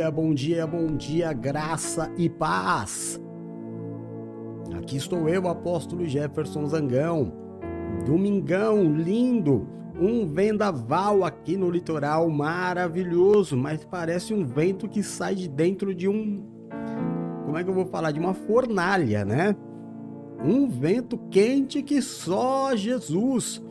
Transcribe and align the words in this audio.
dia, 0.00 0.10
bom 0.10 0.32
dia, 0.32 0.66
bom 0.66 0.86
dia, 0.96 1.30
graça 1.30 2.10
e 2.16 2.26
paz. 2.26 3.20
Aqui 4.74 4.96
estou 4.96 5.28
eu, 5.28 5.46
apóstolo 5.46 6.08
Jefferson 6.08 6.64
Zangão. 6.64 7.34
Domingão 8.06 8.82
lindo, 8.94 9.68
um 10.00 10.26
vendaval 10.26 11.22
aqui 11.22 11.54
no 11.54 11.70
litoral 11.70 12.30
maravilhoso, 12.30 13.58
mas 13.58 13.84
parece 13.84 14.32
um 14.32 14.42
vento 14.42 14.88
que 14.88 15.02
sai 15.02 15.34
de 15.34 15.46
dentro 15.46 15.94
de 15.94 16.08
um. 16.08 16.46
Como 17.44 17.58
é 17.58 17.62
que 17.62 17.68
eu 17.68 17.74
vou 17.74 17.84
falar? 17.84 18.10
De 18.10 18.20
uma 18.20 18.32
fornalha, 18.32 19.22
né? 19.22 19.54
Um 20.42 20.66
vento 20.66 21.18
quente 21.30 21.82
que 21.82 22.00
só 22.00 22.74
Jesus. 22.74 23.62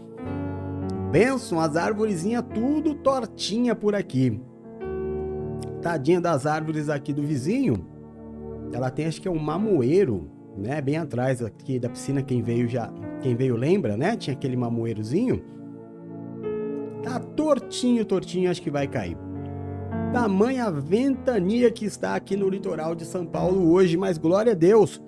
Benção, 1.12 1.60
as 1.60 1.76
árvorezinhas 1.76 2.46
tudo 2.54 2.94
tortinha 2.94 3.74
por 3.74 3.96
aqui. 3.96 4.40
Tadinha 5.82 6.20
das 6.20 6.46
árvores 6.46 6.90
aqui 6.90 7.14
do 7.14 7.22
vizinho. 7.24 7.86
Ela 8.72 8.90
tem 8.90 9.06
acho 9.06 9.22
que 9.22 9.28
é 9.28 9.32
um 9.32 9.40
mamoeiro, 9.40 10.30
né? 10.58 10.82
Bem 10.82 10.98
atrás 10.98 11.42
aqui 11.42 11.80
da 11.80 11.90
piscina, 11.90 12.22
quem 12.22 12.42
veio 12.42 12.68
já, 12.68 12.92
quem 13.22 13.36
veio 13.36 13.56
lembra, 13.56 13.96
né? 13.96 14.16
Tinha 14.16 14.36
aquele 14.36 14.56
mamoeirozinho. 14.56 15.42
Tá 17.02 17.20
tortinho, 17.20 18.04
tortinho, 18.04 18.52
acho 18.52 18.62
que 18.62 18.70
vai 18.70 18.88
cair. 18.88 19.18
Tamanha 20.12 20.70
ventania 20.72 21.72
que 21.72 21.86
está 21.86 22.16
aqui 22.16 22.36
no 22.36 22.50
litoral 22.50 22.94
de 22.96 23.06
São 23.06 23.26
Paulo 23.26 23.72
hoje, 23.72 23.96
mas 23.96 24.18
glória 24.18 24.52
a 24.52 24.56
Deus. 24.56 25.02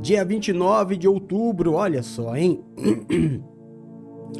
Dia 0.00 0.24
29 0.24 0.96
de 0.96 1.08
outubro, 1.08 1.74
olha 1.74 2.02
só, 2.02 2.36
hein? 2.36 2.64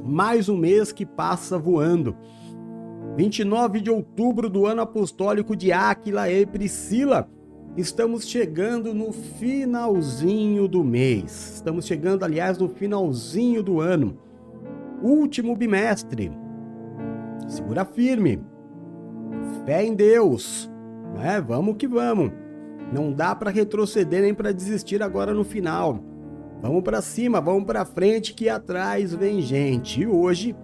Mais 0.05 0.49
um 0.49 0.57
mês 0.57 0.93
que 0.93 1.05
passa 1.05 1.59
voando. 1.59 2.17
29 3.19 3.81
de 3.81 3.91
outubro 3.91 4.49
do 4.49 4.65
ano 4.65 4.81
apostólico 4.81 5.57
de 5.57 5.73
Áquila 5.73 6.31
e 6.31 6.47
Priscila. 6.47 7.29
Estamos 7.77 8.29
chegando 8.29 8.95
no 8.95 9.11
finalzinho 9.13 10.69
do 10.69 10.85
mês. 10.85 11.55
Estamos 11.57 11.85
chegando, 11.85 12.25
aliás, 12.25 12.59
no 12.59 12.69
finalzinho 12.69 13.61
do 13.61 13.81
ano. 13.81 14.17
Último 15.03 15.57
bimestre. 15.57 16.31
Segura 17.49 17.85
firme. 17.85 18.41
Fé 19.67 19.85
em 19.85 19.97
Deus. 19.97 20.71
É, 21.21 21.41
vamos 21.41 21.75
que 21.77 21.89
vamos. 21.89 22.31
Não 22.93 23.13
dá 23.13 23.35
para 23.35 23.51
retroceder 23.51 24.23
nem 24.23 24.33
para 24.33 24.53
desistir 24.53 25.03
agora 25.03 25.35
no 25.35 25.43
final. 25.43 25.99
Vamos 26.63 26.85
para 26.85 27.03
cima, 27.03 27.41
vamos 27.41 27.65
para 27.65 27.85
frente 27.85 28.33
que 28.33 28.49
atrás 28.49 29.13
vem 29.13 29.41
gente. 29.41 30.03
E 30.03 30.07
hoje 30.07 30.55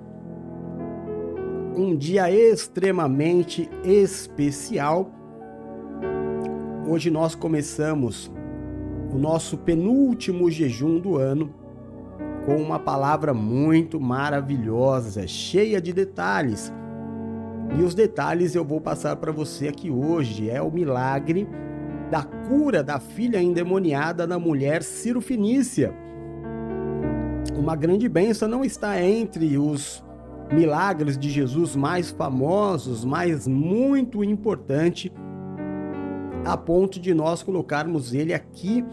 um 1.77 1.97
dia 1.97 2.30
extremamente 2.30 3.69
especial. 3.83 5.11
Hoje 6.86 7.11
nós 7.11 7.34
começamos 7.34 8.30
o 9.12 9.19
nosso 9.19 9.58
penúltimo 9.58 10.50
jejum 10.50 11.00
do 11.00 11.17
ano 11.17 11.52
com 12.45 12.56
uma 12.56 12.78
palavra 12.78 13.33
muito 13.33 13.98
maravilhosa, 14.00 15.27
cheia 15.27 15.80
de 15.80 15.92
detalhes. 15.92 16.72
E 17.78 17.83
os 17.83 17.95
detalhes 17.95 18.55
eu 18.55 18.64
vou 18.64 18.80
passar 18.80 19.17
para 19.17 19.33
você 19.33 19.69
aqui 19.69 19.91
hoje. 19.91 20.50
É 20.50 20.61
o 20.61 20.70
milagre 20.70 21.48
da 22.11 22.22
cura 22.22 22.83
da 22.84 23.01
filha 23.01 23.42
endemoniada 23.42 24.27
da 24.27 24.39
mulher 24.39 24.83
Ciro 24.83 25.20
Finícia. 25.20 25.92
Uma 27.57 27.74
grande 27.74 28.08
bênção 28.08 28.46
não 28.46 28.64
está 28.64 29.02
entre 29.02 29.57
os 29.57 30.03
milagres 30.52 31.16
de 31.18 31.30
Jesus 31.30 31.74
mais 31.74 32.10
famosos, 32.10 33.05
mas 33.05 33.46
muito 33.46 34.22
importante 34.22 35.12
a 36.44 36.56
ponto 36.56 37.00
de 37.00 37.14
nós 37.14 37.42
colocarmos 37.42 38.12
ele 38.12 38.34
aqui 38.34 38.84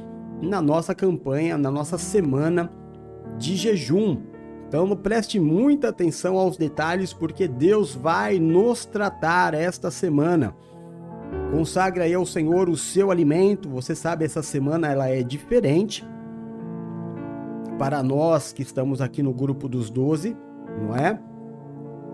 na 0.41 0.61
nossa 0.61 0.95
campanha, 0.95 1.57
na 1.57 1.69
nossa 1.69 1.97
semana 1.97 2.71
de 3.37 3.55
jejum. 3.55 4.17
Então 4.67 4.95
preste 4.95 5.39
muita 5.39 5.89
atenção 5.89 6.37
aos 6.37 6.55
detalhes 6.55 7.11
porque 7.11 7.47
Deus 7.47 7.93
vai 7.93 8.39
nos 8.39 8.85
tratar 8.85 9.53
esta 9.53 9.91
semana. 9.91 10.55
Consagre 11.51 12.03
aí 12.03 12.13
ao 12.13 12.25
Senhor 12.25 12.69
o 12.69 12.77
seu 12.77 13.11
alimento. 13.11 13.69
Você 13.69 13.93
sabe, 13.93 14.23
essa 14.23 14.41
semana 14.41 14.87
ela 14.87 15.09
é 15.09 15.21
diferente. 15.21 16.07
Para 17.77 18.01
nós 18.01 18.53
que 18.53 18.61
estamos 18.61 19.01
aqui 19.01 19.21
no 19.21 19.33
grupo 19.33 19.67
dos 19.67 19.89
12, 19.89 20.37
não 20.81 20.95
é? 20.95 21.19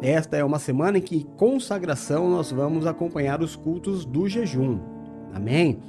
Esta 0.01 0.37
é 0.37 0.43
uma 0.43 0.59
semana 0.59 0.97
em 0.97 1.01
que 1.01 1.23
consagração 1.37 2.29
nós 2.29 2.51
vamos 2.51 2.85
acompanhar 2.85 3.41
os 3.41 3.55
cultos 3.55 4.05
do 4.05 4.27
jejum. 4.27 4.79
Amém? 5.33 5.79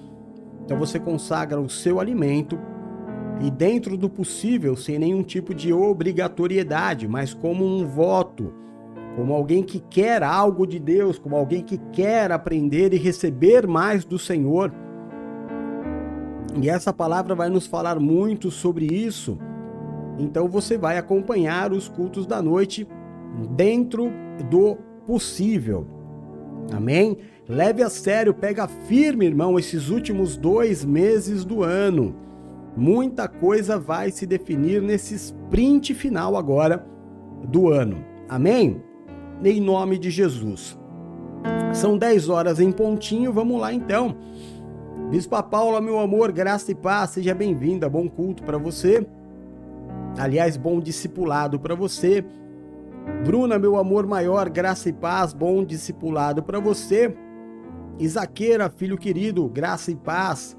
Então 0.65 0.79
você 0.79 0.99
consagra 0.99 1.61
o 1.61 1.69
seu 1.69 2.01
alimento 2.01 2.59
e 3.41 3.51
dentro 3.51 3.97
do 3.97 4.09
possível, 4.09 4.77
sem 4.77 4.99
nenhum 4.99 5.23
tipo 5.23 5.55
de 5.55 5.73
obrigatoriedade, 5.73 7.07
mas 7.07 7.33
como 7.33 7.65
um 7.65 7.87
voto 7.87 8.53
como 9.19 9.35
alguém 9.35 9.65
que 9.65 9.81
quer 9.81 10.23
algo 10.23 10.65
de 10.65 10.79
Deus, 10.79 11.19
como 11.19 11.35
alguém 11.35 11.61
que 11.61 11.77
quer 11.91 12.31
aprender 12.31 12.95
e 12.95 12.97
receber 12.97 13.67
mais 13.67 14.05
do 14.05 14.17
Senhor. 14.17 14.73
E 16.63 16.71
essa 16.71 16.93
palavra 16.93 17.35
vai 17.35 17.49
nos 17.49 17.67
falar 17.67 17.99
muito 17.99 18.49
sobre 18.49 18.87
isso. 18.87 19.37
Então 20.21 20.47
você 20.47 20.79
vai 20.79 20.99
acompanhar 20.99 21.73
os 21.73 21.89
cultos 21.89 22.29
da 22.29 22.41
noite 22.41 22.87
dentro 23.57 24.11
do 24.51 24.77
possível. 25.07 25.87
Amém? 26.73 27.19
Leve 27.49 27.83
a 27.83 27.89
sério, 27.89 28.35
pega 28.35 28.69
firme, 28.69 29.27
irmão, 29.27 29.59
esses 29.59 29.89
últimos 29.89 30.37
dois 30.37 30.85
meses 30.85 31.45
do 31.45 31.63
ano. 31.63 32.15
Muita 32.77 33.27
coisa 33.27 33.79
vai 33.79 34.11
se 34.11 34.27
definir 34.27 34.83
nesse 34.83 35.15
sprint 35.15 35.95
final 35.95 36.37
agora 36.37 36.87
do 37.45 37.69
ano. 37.69 38.05
Amém? 38.29 38.83
em 39.45 39.61
nome 39.61 39.99
de 39.99 40.11
Jesus. 40.11 40.77
São 41.73 41.97
10 41.97 42.29
horas 42.29 42.61
em 42.61 42.73
pontinho, 42.73 43.33
vamos 43.33 43.61
lá 43.61 43.73
então. 43.73 44.17
Bispa 45.11 45.43
Paula, 45.43 45.81
meu 45.81 45.99
amor, 45.99 46.33
graça 46.33 46.73
e 46.73 46.75
paz, 46.75 47.11
seja 47.11 47.35
bem-vinda, 47.35 47.89
bom 47.89 48.09
culto 48.09 48.43
para 48.43 48.59
você. 48.59 49.07
Aliás, 50.19 50.57
bom 50.57 50.81
discipulado 50.81 51.59
para 51.61 51.75
você. 51.75 52.25
Bruna, 53.25 53.59
meu 53.59 53.77
amor 53.77 54.07
maior, 54.07 54.49
graça 54.49 54.89
e 54.89 54.93
paz, 54.93 55.33
bom 55.33 55.65
discipulado 55.65 56.43
para 56.43 56.61
você. 56.61 57.15
Isaqueira, 57.99 58.71
filho 58.71 58.97
querido, 58.97 59.49
graça 59.49 59.91
e 59.91 59.97
paz. 59.97 60.57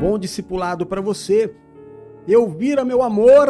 Bom 0.00 0.18
discipulado 0.18 0.84
para 0.84 1.00
você. 1.00 1.54
Elvira, 2.26 2.84
meu 2.84 3.02
amor 3.02 3.48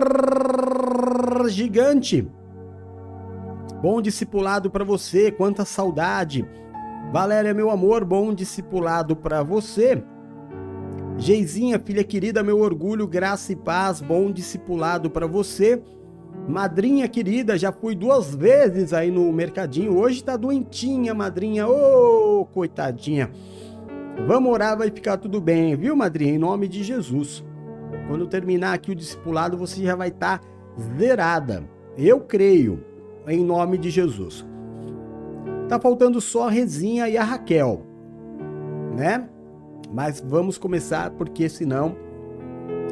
gigante. 1.48 2.30
Bom 3.80 4.00
discipulado 4.00 4.70
para 4.70 4.84
você, 4.84 5.30
quanta 5.32 5.64
saudade. 5.64 6.46
Valéria, 7.12 7.52
meu 7.52 7.70
amor, 7.70 8.04
bom 8.04 8.32
discipulado 8.32 9.16
para 9.16 9.42
você. 9.42 10.02
Geizinha, 11.18 11.78
filha 11.78 12.04
querida, 12.04 12.42
meu 12.42 12.60
orgulho, 12.60 13.06
graça 13.06 13.52
e 13.52 13.56
paz, 13.56 14.00
bom 14.00 14.30
discipulado 14.30 15.10
para 15.10 15.26
você. 15.26 15.82
Madrinha 16.48 17.06
querida, 17.08 17.56
já 17.56 17.70
fui 17.70 17.94
duas 17.94 18.34
vezes 18.34 18.92
aí 18.92 19.10
no 19.10 19.32
mercadinho. 19.32 19.96
Hoje 19.96 20.24
tá 20.24 20.36
doentinha, 20.36 21.14
madrinha. 21.14 21.68
Ô, 21.68 22.40
oh, 22.40 22.44
coitadinha. 22.46 23.30
Vamos 24.26 24.52
orar, 24.52 24.76
vai 24.76 24.90
ficar 24.90 25.16
tudo 25.16 25.40
bem, 25.40 25.76
viu, 25.76 25.94
madrinha? 25.94 26.34
Em 26.34 26.38
nome 26.38 26.68
de 26.68 26.82
Jesus. 26.82 27.44
Quando 28.08 28.26
terminar 28.26 28.74
aqui 28.74 28.90
o 28.90 28.94
discipulado, 28.94 29.56
você 29.56 29.82
já 29.82 29.94
vai 29.94 30.08
estar 30.08 30.38
tá 30.38 30.46
zerada. 30.98 31.64
Eu 31.96 32.20
creio 32.20 32.84
em 33.26 33.44
nome 33.44 33.78
de 33.78 33.90
Jesus. 33.90 34.44
Tá 35.68 35.78
faltando 35.78 36.20
só 36.20 36.48
a 36.48 36.50
Rezinha 36.50 37.08
e 37.08 37.16
a 37.16 37.24
Raquel, 37.24 37.86
né? 38.96 39.28
Mas 39.92 40.20
vamos 40.20 40.58
começar 40.58 41.10
porque 41.10 41.48
senão 41.48 41.96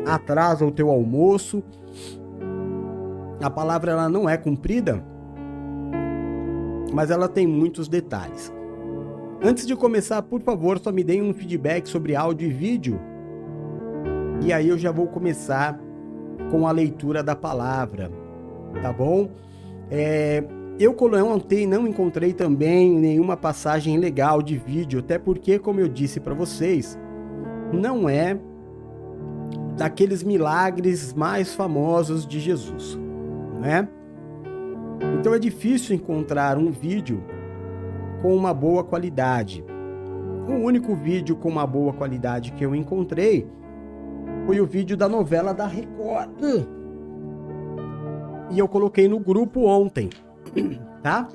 atrasa 0.07 0.65
o 0.65 0.71
teu 0.71 0.89
almoço. 0.89 1.63
A 3.43 3.49
palavra 3.49 3.93
ela 3.93 4.09
não 4.09 4.29
é 4.29 4.37
cumprida, 4.37 5.03
mas 6.93 7.11
ela 7.11 7.29
tem 7.29 7.47
muitos 7.47 7.89
detalhes. 7.89 8.53
Antes 9.43 9.67
de 9.67 9.75
começar, 9.75 10.21
por 10.23 10.43
favor, 10.43 10.79
só 10.79 10.93
me 10.93 11.03
deem 11.03 11.23
um 11.23 11.33
feedback 11.33 11.89
sobre 11.89 12.15
áudio 12.15 12.49
e 12.49 12.53
vídeo. 12.53 13.01
E 14.43 14.53
aí 14.53 14.69
eu 14.69 14.77
já 14.77 14.93
vou 14.93 15.07
começar 15.07 15.81
com 16.51 16.67
a 16.67 16.71
leitura 16.71 17.23
da 17.23 17.35
palavra, 17.35 18.11
tá 18.83 18.93
bom? 18.93 19.31
É, 19.91 20.45
eu 20.79 20.95
ontem 21.27 21.67
não 21.67 21.87
encontrei 21.87 22.33
também 22.35 22.91
nenhuma 22.91 23.37
passagem 23.37 23.97
legal 23.99 24.43
de 24.43 24.59
vídeo, 24.59 25.01
até 25.01 25.19
porque, 25.19 25.59
como 25.59 25.81
eu 25.81 25.89
disse 25.89 26.21
para 26.21 26.35
vocês, 26.35 26.99
não 27.73 28.09
é 28.09 28.39
daqueles 29.77 30.23
milagres 30.23 31.15
mais 31.15 31.55
famosos 31.55 32.27
de 32.27 32.39
Jesus, 32.41 32.99
né? 33.61 33.89
Então 35.19 35.35
é 35.35 35.39
difícil 35.39 35.95
encontrar 35.95 36.59
um 36.59 36.71
vídeo 36.71 37.23
com 38.23 38.35
uma 38.35 38.53
boa 38.53 38.83
qualidade. 38.83 39.65
O 40.49 40.65
único 40.65 40.95
vídeo 40.95 41.37
com 41.37 41.49
uma 41.49 41.67
boa 41.67 41.93
qualidade 41.93 42.53
que 42.53 42.65
eu 42.65 42.75
encontrei 42.75 43.47
foi 44.47 44.61
o 44.61 44.67
vídeo 44.67 44.97
da 44.97 45.09
novela 45.09 45.55
da 45.55 45.67
Record. 45.67 46.67
E 48.51 48.59
eu 48.59 48.67
coloquei 48.67 49.07
no 49.07 49.21
grupo 49.21 49.65
ontem, 49.65 50.11
tá? 51.03 51.29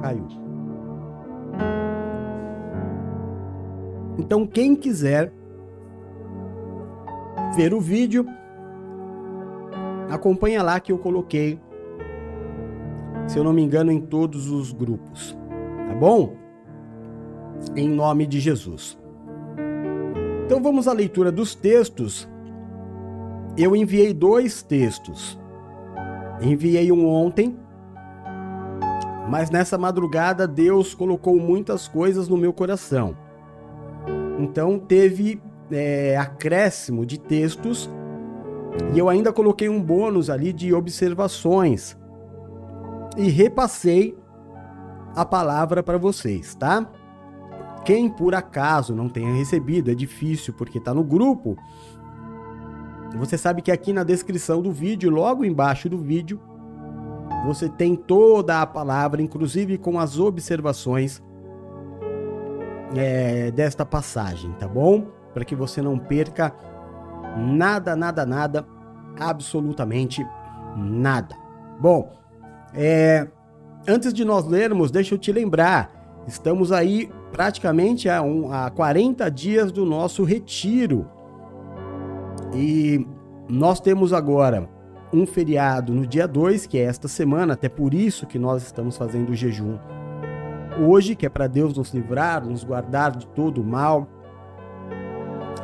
Caiu. 0.00 0.26
Então, 4.18 4.46
quem 4.46 4.74
quiser 4.74 5.32
ver 7.54 7.74
o 7.74 7.80
vídeo, 7.80 8.26
acompanha 10.10 10.62
lá 10.62 10.78
que 10.80 10.92
eu 10.92 10.98
coloquei, 10.98 11.60
se 13.26 13.38
eu 13.38 13.44
não 13.44 13.52
me 13.52 13.62
engano, 13.62 13.90
em 13.90 14.00
todos 14.00 14.48
os 14.50 14.72
grupos. 14.72 15.36
Tá 15.88 15.94
bom? 15.94 16.34
Em 17.74 17.88
nome 17.88 18.26
de 18.26 18.40
Jesus. 18.40 18.98
Então 20.44 20.62
vamos 20.62 20.86
à 20.86 20.92
leitura 20.92 21.32
dos 21.32 21.54
textos. 21.54 22.28
Eu 23.56 23.74
enviei 23.74 24.12
dois 24.12 24.62
textos. 24.62 25.38
Enviei 26.40 26.92
um 26.92 27.06
ontem, 27.08 27.56
mas 29.28 29.50
nessa 29.50 29.78
madrugada 29.78 30.46
Deus 30.46 30.94
colocou 30.94 31.38
muitas 31.38 31.88
coisas 31.88 32.28
no 32.28 32.36
meu 32.36 32.52
coração. 32.52 33.16
Então 34.38 34.78
teve 34.78 35.40
é, 35.70 36.16
acréscimo 36.16 37.06
de 37.06 37.18
textos 37.18 37.90
e 38.94 38.98
eu 38.98 39.08
ainda 39.08 39.32
coloquei 39.32 39.68
um 39.68 39.82
bônus 39.82 40.30
ali 40.30 40.52
de 40.52 40.72
observações 40.72 41.96
e 43.16 43.28
repassei 43.28 44.16
a 45.14 45.24
palavra 45.24 45.82
para 45.82 45.98
vocês, 45.98 46.54
tá? 46.54 46.86
Quem 47.84 48.08
por 48.08 48.34
acaso 48.34 48.94
não 48.94 49.08
tenha 49.08 49.32
recebido, 49.34 49.90
é 49.90 49.94
difícil 49.94 50.52
porque 50.54 50.78
está 50.78 50.92
no 50.92 51.04
grupo. 51.04 51.56
Você 53.16 53.38
sabe 53.38 53.62
que 53.62 53.70
aqui 53.70 53.92
na 53.92 54.02
descrição 54.02 54.60
do 54.60 54.72
vídeo, 54.72 55.10
logo 55.10 55.44
embaixo 55.44 55.88
do 55.88 55.96
vídeo, 55.96 56.40
você 57.46 57.68
tem 57.68 57.94
toda 57.94 58.60
a 58.60 58.66
palavra, 58.66 59.22
inclusive 59.22 59.78
com 59.78 59.98
as 59.98 60.18
observações 60.18 61.22
é, 62.94 63.50
desta 63.52 63.86
passagem, 63.86 64.52
tá 64.52 64.66
bom? 64.66 65.06
Para 65.32 65.44
que 65.44 65.54
você 65.54 65.80
não 65.80 65.98
perca 65.98 66.54
nada, 67.36 67.94
nada, 67.94 68.24
nada, 68.24 68.66
absolutamente 69.18 70.26
nada. 70.76 71.36
Bom, 71.80 72.12
é, 72.74 73.28
antes 73.86 74.12
de 74.12 74.24
nós 74.24 74.46
lermos, 74.46 74.90
deixa 74.90 75.14
eu 75.14 75.18
te 75.18 75.30
lembrar, 75.32 76.24
estamos 76.26 76.72
aí 76.72 77.10
praticamente 77.32 78.08
a, 78.08 78.22
um, 78.22 78.52
a 78.52 78.70
40 78.70 79.30
dias 79.30 79.70
do 79.70 79.84
nosso 79.84 80.24
retiro. 80.24 81.06
E 82.54 83.06
nós 83.48 83.80
temos 83.80 84.12
agora 84.12 84.68
um 85.12 85.26
feriado 85.26 85.92
no 85.92 86.06
dia 86.06 86.26
2, 86.26 86.66
que 86.66 86.78
é 86.78 86.82
esta 86.82 87.08
semana, 87.08 87.54
até 87.54 87.68
por 87.68 87.94
isso 87.94 88.26
que 88.26 88.38
nós 88.38 88.62
estamos 88.62 88.96
fazendo 88.96 89.30
o 89.30 89.34
jejum 89.34 89.78
hoje, 90.78 91.14
que 91.14 91.26
é 91.26 91.28
para 91.28 91.46
Deus 91.46 91.76
nos 91.76 91.92
livrar, 91.92 92.44
nos 92.44 92.64
guardar 92.64 93.16
de 93.16 93.26
todo 93.28 93.60
o 93.60 93.64
mal, 93.64 94.08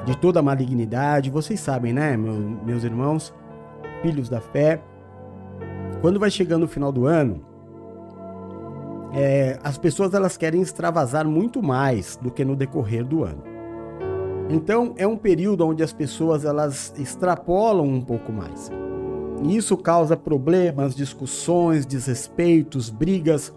de 0.05 0.17
toda 0.17 0.41
a 0.41 0.43
malignidade. 0.43 1.31
Vocês 1.31 1.61
sabem, 1.61 1.93
né, 1.93 2.17
meus 2.17 2.85
irmãos, 2.85 3.35
filhos 4.03 4.29
da 4.29 4.41
fé, 4.41 4.83
quando 6.01 6.19
vai 6.19 6.31
chegando 6.31 6.65
o 6.65 6.69
final 6.69 6.91
do 6.91 7.07
ano, 7.07 7.41
é, 9.15 9.59
as 9.63 9.79
pessoas 9.79 10.15
elas 10.15 10.37
querem 10.37 10.61
extravasar 10.61 11.27
muito 11.27 11.63
mais 11.63 12.17
do 12.17 12.31
que 12.31 12.45
no 12.45 12.57
decorrer 12.57 13.05
do 13.05 13.25
ano. 13.25 13.43
Então 14.49 14.95
é 14.97 15.07
um 15.07 15.17
período 15.17 15.67
onde 15.67 15.83
as 15.83 15.93
pessoas 15.93 16.45
elas 16.45 16.93
extrapolam 16.99 17.87
um 17.87 18.01
pouco 18.01 18.33
mais. 18.33 18.71
E 19.45 19.57
isso 19.57 19.77
causa 19.77 20.17
problemas, 20.17 20.95
discussões, 20.95 21.87
desrespeitos, 21.87 22.91
brigas 22.91 23.53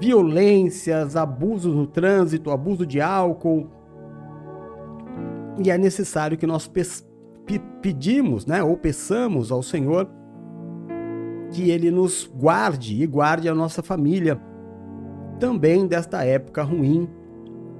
violências, 0.00 1.14
abusos 1.14 1.74
no 1.74 1.86
trânsito, 1.86 2.50
abuso 2.50 2.86
de 2.86 3.00
álcool. 3.00 3.68
E 5.58 5.70
é 5.70 5.76
necessário 5.76 6.38
que 6.38 6.46
nós 6.46 6.70
pedimos, 7.82 8.46
né, 8.46 8.62
ou 8.62 8.76
peçamos 8.76 9.50
ao 9.50 9.62
Senhor 9.62 10.08
que 11.50 11.70
ele 11.70 11.90
nos 11.90 12.30
guarde 12.32 13.02
e 13.02 13.06
guarde 13.06 13.48
a 13.48 13.54
nossa 13.54 13.82
família 13.82 14.40
também 15.40 15.86
desta 15.86 16.24
época 16.24 16.62
ruim 16.62 17.08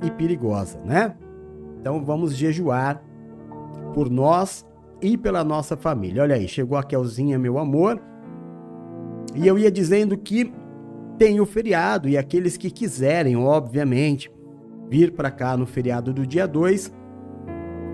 e 0.02 0.10
perigosa, 0.10 0.80
né? 0.84 1.14
Então 1.78 2.04
vamos 2.04 2.34
jejuar 2.34 3.02
por 3.94 4.10
nós 4.10 4.66
e 5.00 5.16
pela 5.16 5.44
nossa 5.44 5.76
família. 5.76 6.22
Olha 6.22 6.34
aí, 6.34 6.48
chegou 6.48 6.76
a 6.76 6.82
Kelzinha, 6.82 7.38
meu 7.38 7.58
amor. 7.58 8.00
E 9.34 9.46
eu 9.46 9.58
ia 9.58 9.70
dizendo 9.70 10.16
que 10.16 10.52
tem 11.16 11.40
o 11.40 11.46
feriado 11.46 12.08
e 12.08 12.18
aqueles 12.18 12.56
que 12.56 12.70
quiserem, 12.70 13.36
obviamente, 13.36 14.30
vir 14.88 15.12
para 15.12 15.30
cá 15.30 15.56
no 15.56 15.66
feriado 15.66 16.12
do 16.12 16.26
dia 16.26 16.48
2, 16.48 16.92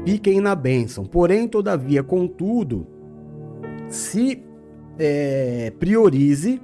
fiquem 0.06 0.40
na 0.40 0.54
bênção. 0.54 1.04
Porém, 1.04 1.48
todavia, 1.48 2.00
contudo, 2.00 2.86
se 3.88 4.40
é, 4.96 5.72
priorize 5.80 6.62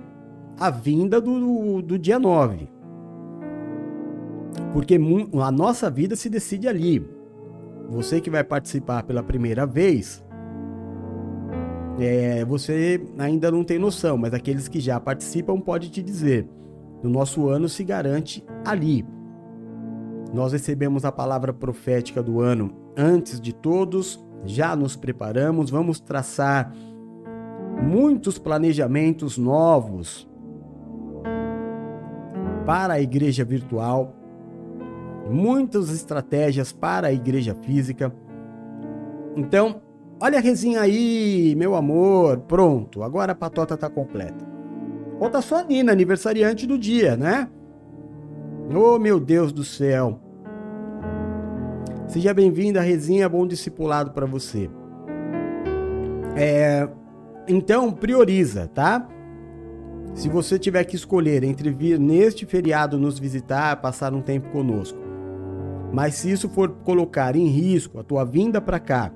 a 0.60 0.70
vinda 0.70 1.20
do, 1.20 1.82
do 1.82 1.98
dia 1.98 2.20
9. 2.20 2.68
Porque 4.72 4.96
a 5.42 5.50
nossa 5.50 5.90
vida 5.90 6.14
se 6.14 6.30
decide 6.30 6.68
ali. 6.68 7.04
Você 7.90 8.20
que 8.20 8.30
vai 8.30 8.44
participar 8.44 9.02
pela 9.02 9.24
primeira 9.24 9.66
vez, 9.66 10.24
é, 11.98 12.44
você 12.44 13.02
ainda 13.18 13.50
não 13.50 13.64
tem 13.64 13.76
noção, 13.76 14.16
mas 14.16 14.32
aqueles 14.32 14.68
que 14.68 14.78
já 14.78 15.00
participam 15.00 15.60
pode 15.60 15.90
te 15.90 16.00
dizer. 16.00 16.48
O 17.02 17.08
nosso 17.08 17.48
ano 17.48 17.68
se 17.68 17.82
garante 17.82 18.44
ali. 18.64 19.04
Nós 20.32 20.52
recebemos 20.52 21.04
a 21.04 21.10
palavra 21.10 21.52
profética 21.52 22.22
do 22.22 22.40
ano 22.40 22.81
antes 22.96 23.40
de 23.40 23.52
todos, 23.52 24.24
já 24.44 24.74
nos 24.74 24.96
preparamos, 24.96 25.70
vamos 25.70 26.00
traçar 26.00 26.72
muitos 27.82 28.38
planejamentos 28.38 29.38
novos 29.38 30.28
para 32.66 32.94
a 32.94 33.00
igreja 33.00 33.44
virtual, 33.44 34.14
muitas 35.30 35.90
estratégias 35.90 36.72
para 36.72 37.08
a 37.08 37.12
igreja 37.12 37.54
física. 37.54 38.14
Então, 39.36 39.80
Olha 40.24 40.38
a 40.38 40.40
resinha 40.40 40.80
aí, 40.80 41.52
meu 41.56 41.74
amor. 41.74 42.42
Pronto, 42.42 43.02
agora 43.02 43.32
a 43.32 43.34
patota 43.34 43.76
tá 43.76 43.90
completa. 43.90 44.46
Falta 45.18 45.42
só 45.42 45.58
a 45.58 45.64
Nina, 45.64 45.90
aniversariante 45.90 46.64
do 46.64 46.78
dia, 46.78 47.16
né? 47.16 47.48
Oh, 48.72 49.00
meu 49.00 49.18
Deus 49.18 49.52
do 49.52 49.64
céu. 49.64 50.21
Seja 52.12 52.34
bem-vinda, 52.34 52.82
Resinha, 52.82 53.26
bom 53.26 53.46
discipulado 53.46 54.10
para 54.10 54.26
você. 54.26 54.68
É, 56.36 56.86
então, 57.48 57.90
prioriza, 57.90 58.68
tá? 58.68 59.08
Se 60.12 60.28
você 60.28 60.58
tiver 60.58 60.84
que 60.84 60.94
escolher 60.94 61.42
entre 61.42 61.70
vir 61.70 61.98
neste 61.98 62.44
feriado 62.44 62.98
nos 62.98 63.18
visitar, 63.18 63.80
passar 63.80 64.12
um 64.12 64.20
tempo 64.20 64.50
conosco, 64.50 64.98
mas 65.90 66.16
se 66.16 66.30
isso 66.30 66.50
for 66.50 66.68
colocar 66.84 67.34
em 67.34 67.46
risco 67.46 67.98
a 67.98 68.02
tua 68.02 68.26
vinda 68.26 68.60
para 68.60 68.78
cá, 68.78 69.10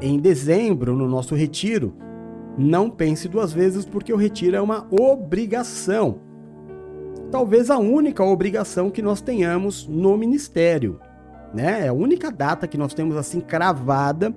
em 0.00 0.18
dezembro, 0.18 0.96
no 0.96 1.06
nosso 1.06 1.34
retiro, 1.34 1.94
não 2.56 2.88
pense 2.88 3.28
duas 3.28 3.52
vezes 3.52 3.84
porque 3.84 4.10
o 4.10 4.16
retiro 4.16 4.56
é 4.56 4.60
uma 4.62 4.86
obrigação. 4.90 6.20
Talvez 7.30 7.68
a 7.68 7.76
única 7.76 8.24
obrigação 8.24 8.90
que 8.90 9.02
nós 9.02 9.20
tenhamos 9.20 9.86
no 9.86 10.16
ministério, 10.16 10.98
né? 11.56 11.86
É 11.86 11.88
a 11.88 11.92
única 11.92 12.30
data 12.30 12.68
que 12.68 12.76
nós 12.76 12.92
temos 12.92 13.16
assim 13.16 13.40
cravada 13.40 14.36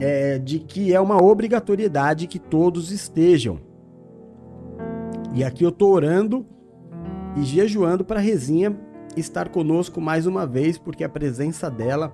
é, 0.00 0.36
de 0.36 0.58
que 0.58 0.92
é 0.92 1.00
uma 1.00 1.22
obrigatoriedade 1.22 2.26
que 2.26 2.40
todos 2.40 2.90
estejam. 2.90 3.60
E 5.32 5.44
aqui 5.44 5.62
eu 5.62 5.70
tô 5.70 5.90
orando 5.90 6.44
e 7.36 7.44
jejuando 7.44 8.04
para 8.04 8.18
a 8.18 8.22
Rezinha 8.22 8.76
estar 9.16 9.48
conosco 9.48 10.00
mais 10.00 10.26
uma 10.26 10.44
vez, 10.44 10.76
porque 10.76 11.04
a 11.04 11.08
presença 11.08 11.70
dela 11.70 12.12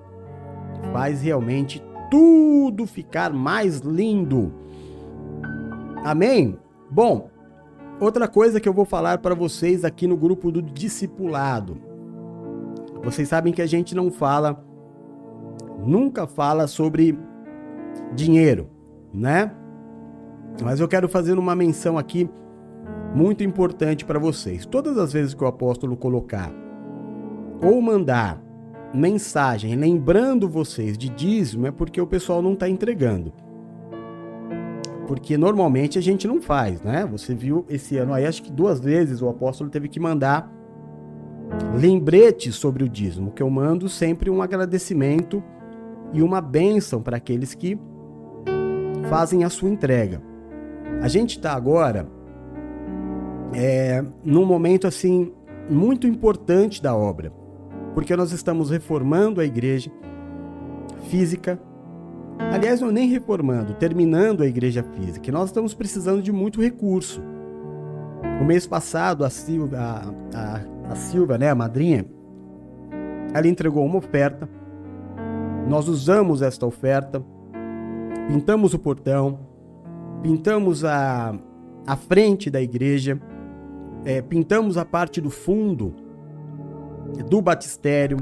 faz 0.93 1.23
realmente 1.23 1.83
tudo 2.11 2.85
ficar 2.85 3.33
mais 3.33 3.79
lindo. 3.79 4.53
Amém? 6.05 6.59
Bom, 6.91 7.31
outra 7.99 8.27
coisa 8.27 8.59
que 8.59 8.69
eu 8.69 8.73
vou 8.73 8.85
falar 8.85 9.17
para 9.17 9.33
vocês 9.33 9.83
aqui 9.83 10.05
no 10.05 10.15
grupo 10.15 10.51
do 10.51 10.61
discipulado. 10.61 11.86
Vocês 13.07 13.29
sabem 13.29 13.53
que 13.53 13.61
a 13.61 13.65
gente 13.65 13.95
não 13.95 14.11
fala, 14.11 14.61
nunca 15.85 16.27
fala 16.27 16.67
sobre 16.67 17.17
dinheiro, 18.13 18.67
né? 19.13 19.49
Mas 20.61 20.81
eu 20.81 20.89
quero 20.89 21.07
fazer 21.07 21.39
uma 21.39 21.55
menção 21.55 21.97
aqui 21.97 22.29
muito 23.15 23.45
importante 23.45 24.03
para 24.03 24.19
vocês. 24.19 24.65
Todas 24.65 24.97
as 24.97 25.13
vezes 25.13 25.33
que 25.33 25.41
o 25.41 25.47
apóstolo 25.47 25.95
colocar 25.95 26.51
ou 27.63 27.81
mandar 27.81 28.43
mensagem 28.93 29.73
lembrando 29.77 30.49
vocês 30.49 30.97
de 30.97 31.07
dízimo 31.07 31.65
é 31.65 31.71
porque 31.71 32.01
o 32.01 32.07
pessoal 32.07 32.41
não 32.41 32.51
está 32.51 32.67
entregando. 32.67 33.31
Porque 35.07 35.37
normalmente 35.37 35.97
a 35.97 36.01
gente 36.01 36.27
não 36.27 36.41
faz, 36.41 36.81
né? 36.81 37.07
Você 37.09 37.33
viu 37.33 37.65
esse 37.69 37.95
ano 37.95 38.13
aí, 38.13 38.25
acho 38.25 38.43
que 38.43 38.51
duas 38.51 38.81
vezes 38.81 39.21
o 39.21 39.29
apóstolo 39.29 39.69
teve 39.69 39.87
que 39.87 39.97
mandar 39.97 40.56
lembretes 41.79 42.55
sobre 42.55 42.83
o 42.83 42.89
dízimo, 42.89 43.31
que 43.31 43.41
eu 43.41 43.49
mando 43.49 43.87
sempre 43.87 44.29
um 44.29 44.41
agradecimento 44.41 45.43
e 46.13 46.21
uma 46.21 46.41
bênção 46.41 47.01
para 47.01 47.17
aqueles 47.17 47.53
que 47.53 47.79
fazem 49.09 49.43
a 49.43 49.49
sua 49.49 49.69
entrega. 49.69 50.21
A 51.01 51.07
gente 51.07 51.37
está 51.37 51.53
agora 51.53 52.07
é, 53.53 54.03
num 54.23 54.45
momento 54.45 54.87
assim 54.87 55.33
muito 55.69 56.07
importante 56.07 56.81
da 56.81 56.95
obra 56.95 57.31
porque 57.97 58.15
nós 58.15 58.31
estamos 58.31 58.69
reformando 58.69 59.41
a 59.41 59.43
igreja 59.43 59.89
física. 61.09 61.59
Aliás, 62.53 62.79
não 62.79 62.91
nem 62.91 63.09
reformando, 63.09 63.73
terminando 63.73 64.43
a 64.43 64.45
igreja 64.45 64.83
física. 64.83 65.31
nós 65.31 65.49
estamos 65.49 65.73
precisando 65.73 66.21
de 66.21 66.31
muito 66.31 66.61
recurso. 66.61 67.23
O 68.39 68.45
mês 68.45 68.67
passado, 68.67 69.25
a 69.25 69.29
a, 69.75 70.13
a, 70.35 70.61
a 70.89 70.95
Silva, 70.95 71.37
né, 71.37 71.49
a 71.49 71.55
madrinha, 71.55 72.05
ela 73.33 73.47
entregou 73.47 73.85
uma 73.85 73.97
oferta. 73.97 74.49
Nós 75.67 75.87
usamos 75.87 76.41
esta 76.41 76.65
oferta, 76.65 77.23
pintamos 78.27 78.73
o 78.73 78.79
portão, 78.79 79.39
pintamos 80.21 80.85
a, 80.85 81.35
a 81.85 81.95
frente 81.95 82.49
da 82.49 82.61
igreja, 82.61 83.19
é, 84.05 84.21
pintamos 84.21 84.77
a 84.77 84.85
parte 84.85 85.19
do 85.19 85.29
fundo 85.29 85.93
do 87.29 87.41
batistério. 87.41 88.17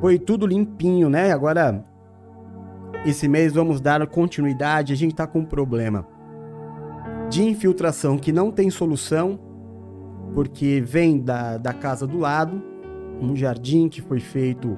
Foi 0.00 0.18
tudo 0.18 0.46
limpinho, 0.46 1.08
né? 1.08 1.32
Agora, 1.32 1.84
esse 3.04 3.26
mês 3.28 3.52
vamos 3.52 3.80
dar 3.80 4.06
continuidade. 4.06 4.92
A 4.92 4.96
gente 4.96 5.12
está 5.12 5.26
com 5.26 5.40
um 5.40 5.44
problema 5.44 6.06
de 7.28 7.42
infiltração 7.42 8.18
que 8.18 8.32
não 8.32 8.50
tem 8.50 8.70
solução, 8.70 9.38
porque 10.32 10.80
vem 10.80 11.20
da, 11.20 11.58
da 11.58 11.72
casa 11.72 12.06
do 12.06 12.18
lado, 12.18 12.62
um 13.20 13.34
jardim 13.36 13.88
que 13.88 14.00
foi 14.00 14.20
feito 14.20 14.76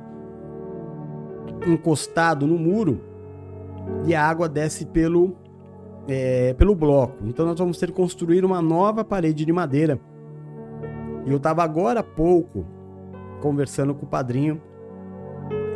encostado 1.66 2.46
no 2.46 2.58
muro 2.58 3.00
e 4.04 4.14
a 4.14 4.22
água 4.22 4.48
desce 4.48 4.84
pelo, 4.86 5.36
é, 6.08 6.54
pelo 6.54 6.74
bloco. 6.74 7.24
Então 7.24 7.46
nós 7.46 7.58
vamos 7.58 7.78
ter 7.78 7.86
que 7.86 7.92
construir 7.92 8.44
uma 8.44 8.60
nova 8.60 9.04
parede 9.04 9.44
de 9.44 9.52
madeira. 9.52 10.00
E 11.24 11.30
eu 11.30 11.38
estava 11.38 11.62
agora 11.62 12.00
há 12.00 12.04
pouco 12.04 12.64
conversando 13.40 13.94
com 13.94 14.06
o 14.06 14.08
padrinho, 14.08 14.60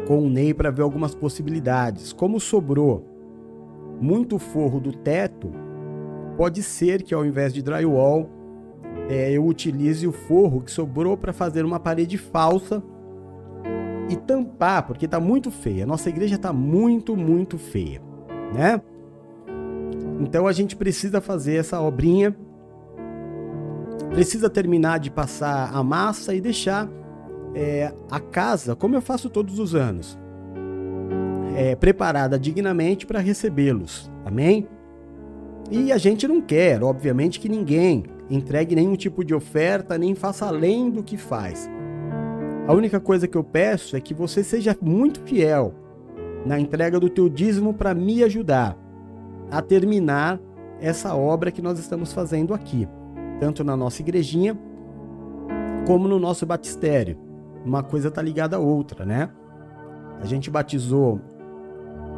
com 0.06 0.18
o 0.18 0.30
Ney, 0.30 0.54
para 0.54 0.70
ver 0.70 0.82
algumas 0.82 1.14
possibilidades. 1.14 2.12
Como 2.12 2.40
sobrou 2.40 3.04
muito 4.00 4.38
forro 4.38 4.80
do 4.80 4.92
teto, 4.92 5.50
pode 6.36 6.62
ser 6.62 7.02
que 7.02 7.14
ao 7.14 7.24
invés 7.24 7.52
de 7.52 7.62
drywall, 7.62 8.28
é, 9.08 9.32
eu 9.32 9.44
utilize 9.44 10.06
o 10.06 10.12
forro 10.12 10.60
que 10.60 10.70
sobrou 10.70 11.16
para 11.16 11.32
fazer 11.32 11.64
uma 11.64 11.80
parede 11.80 12.16
falsa 12.16 12.82
e 14.08 14.16
tampar, 14.16 14.86
porque 14.86 15.04
está 15.04 15.18
muito 15.18 15.50
feia. 15.50 15.84
Nossa 15.84 16.08
igreja 16.08 16.36
está 16.36 16.52
muito, 16.52 17.16
muito 17.16 17.58
feia, 17.58 18.00
né? 18.54 18.80
Então 20.20 20.46
a 20.46 20.52
gente 20.52 20.76
precisa 20.76 21.20
fazer 21.20 21.56
essa 21.56 21.80
obrinha, 21.80 22.36
precisa 24.10 24.50
terminar 24.50 24.98
de 24.98 25.10
passar 25.10 25.74
a 25.74 25.82
massa 25.82 26.34
e 26.34 26.40
deixar 26.40 26.88
é, 27.54 27.92
a 28.10 28.20
casa, 28.20 28.76
como 28.76 28.94
eu 28.94 29.00
faço 29.00 29.30
todos 29.30 29.58
os 29.58 29.74
anos, 29.74 30.18
é, 31.56 31.74
preparada 31.74 32.38
dignamente 32.38 33.06
para 33.06 33.18
recebê-los. 33.18 34.10
Amém? 34.24 34.68
E 35.70 35.90
a 35.92 35.98
gente 35.98 36.28
não 36.28 36.40
quer, 36.40 36.82
obviamente, 36.82 37.40
que 37.40 37.48
ninguém 37.48 38.04
entregue 38.30 38.74
nenhum 38.74 38.94
tipo 38.96 39.24
de 39.24 39.34
oferta, 39.34 39.98
nem 39.98 40.14
faça 40.14 40.46
além 40.46 40.90
do 40.90 41.02
que 41.02 41.16
faz. 41.16 41.68
A 42.66 42.72
única 42.72 43.00
coisa 43.00 43.26
que 43.26 43.36
eu 43.36 43.42
peço 43.42 43.96
é 43.96 44.00
que 44.00 44.14
você 44.14 44.44
seja 44.44 44.76
muito 44.80 45.20
fiel 45.22 45.74
na 46.46 46.58
entrega 46.58 47.00
do 47.00 47.10
teu 47.10 47.28
dízimo 47.28 47.74
para 47.74 47.92
me 47.92 48.22
ajudar 48.22 48.76
a 49.50 49.60
terminar 49.60 50.40
essa 50.80 51.14
obra 51.14 51.50
que 51.50 51.60
nós 51.60 51.78
estamos 51.78 52.12
fazendo 52.12 52.54
aqui, 52.54 52.88
tanto 53.40 53.64
na 53.64 53.76
nossa 53.76 54.00
igrejinha 54.00 54.56
como 55.86 56.06
no 56.06 56.18
nosso 56.18 56.46
batistério 56.46 57.18
uma 57.64 57.82
coisa 57.82 58.08
está 58.08 58.22
ligada 58.22 58.56
à 58.56 58.58
outra, 58.58 59.04
né? 59.04 59.30
A 60.20 60.26
gente 60.26 60.50
batizou 60.50 61.20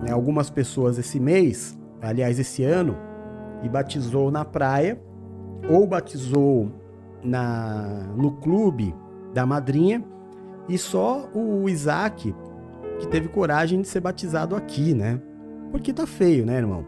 né, 0.03 0.13
algumas 0.13 0.51
pessoas 0.51 0.99
esse 0.99 1.19
mês, 1.19 1.79
aliás, 2.01 2.39
esse 2.39 2.65
ano, 2.65 2.97
e 3.63 3.69
batizou 3.69 4.31
na 4.31 4.45
praia, 4.45 5.01
ou 5.69 5.87
batizou 5.87 6.71
na 7.23 8.07
no 8.17 8.33
clube 8.33 8.95
da 9.33 9.47
madrinha, 9.47 10.05
e 10.69 10.79
só 10.79 11.29
o 11.35 11.69
Isaac 11.69 12.35
que 12.99 13.09
teve 13.09 13.29
coragem 13.29 13.81
de 13.81 13.89
ser 13.89 14.01
batizado 14.01 14.55
aqui, 14.55 14.95
né? 14.95 15.21
Porque 15.71 15.93
tá 15.93 16.07
feio, 16.07 16.47
né, 16.47 16.57
irmão? 16.57 16.85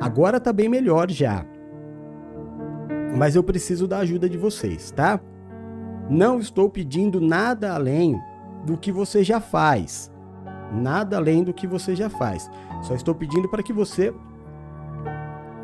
Agora 0.00 0.40
tá 0.40 0.52
bem 0.52 0.68
melhor 0.68 1.10
já. 1.10 1.44
Mas 3.16 3.36
eu 3.36 3.42
preciso 3.44 3.86
da 3.86 3.98
ajuda 3.98 4.28
de 4.28 4.38
vocês, 4.38 4.90
tá? 4.90 5.20
Não 6.10 6.38
estou 6.38 6.68
pedindo 6.68 7.20
nada 7.20 7.72
além 7.72 8.18
do 8.64 8.76
que 8.76 8.90
você 8.90 9.22
já 9.22 9.40
faz. 9.40 10.10
Nada 10.72 11.16
além 11.16 11.44
do 11.44 11.52
que 11.52 11.66
você 11.66 11.94
já 11.94 12.08
faz. 12.08 12.50
Só 12.82 12.94
estou 12.94 13.14
pedindo 13.14 13.48
para 13.48 13.62
que 13.62 13.72
você 13.72 14.12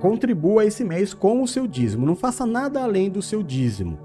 contribua 0.00 0.64
esse 0.64 0.85
mês 0.85 1.12
com 1.12 1.43
o 1.43 1.49
seu 1.49 1.67
dízimo. 1.67 2.07
Não 2.07 2.17
faça 2.17 2.47
nada 2.47 2.83
além 2.83 3.11
do 3.11 3.21
seu 3.21 3.43
dízimo. 3.43 3.99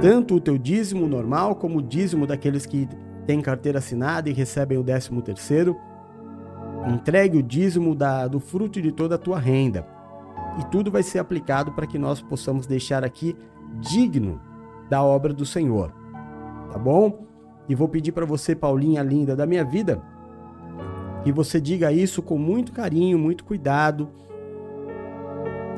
Tanto 0.00 0.36
o 0.36 0.40
teu 0.40 0.56
dízimo 0.56 1.06
normal 1.06 1.56
como 1.56 1.78
o 1.78 1.82
dízimo 1.82 2.26
daqueles 2.26 2.66
que 2.66 2.88
têm 3.26 3.40
carteira 3.40 3.78
assinada 3.78 4.28
e 4.28 4.32
recebem 4.32 4.78
o 4.78 4.82
décimo 4.82 5.22
terceiro. 5.22 5.76
Entregue 6.86 7.38
o 7.38 7.42
dízimo 7.42 7.94
da, 7.94 8.26
do 8.26 8.38
fruto 8.38 8.80
de 8.80 8.92
toda 8.92 9.16
a 9.16 9.18
tua 9.18 9.38
renda. 9.38 9.86
E 10.58 10.64
tudo 10.66 10.90
vai 10.90 11.02
ser 11.02 11.18
aplicado 11.18 11.72
para 11.72 11.86
que 11.86 11.98
nós 11.98 12.20
possamos 12.20 12.66
deixar 12.66 13.04
aqui 13.04 13.36
digno 13.80 14.40
da 14.88 15.02
obra 15.02 15.32
do 15.32 15.44
Senhor. 15.44 15.92
Tá 16.72 16.78
bom? 16.78 17.26
E 17.68 17.74
vou 17.74 17.88
pedir 17.88 18.12
para 18.12 18.24
você, 18.24 18.54
Paulinha 18.54 19.02
linda 19.02 19.36
da 19.36 19.46
minha 19.46 19.64
vida, 19.64 20.02
que 21.22 21.30
você 21.30 21.60
diga 21.60 21.92
isso 21.92 22.22
com 22.22 22.38
muito 22.38 22.72
carinho, 22.72 23.18
muito 23.18 23.44
cuidado 23.44 24.08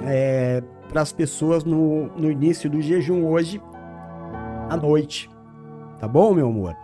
é, 0.04 0.62
para 0.88 1.00
as 1.00 1.12
pessoas 1.12 1.64
no, 1.64 2.06
no 2.16 2.30
início 2.30 2.68
do 2.68 2.80
jejum 2.80 3.26
hoje 3.26 3.62
à 4.68 4.76
noite. 4.76 5.30
Tá 5.98 6.08
bom, 6.08 6.34
meu 6.34 6.48
amor? 6.48 6.76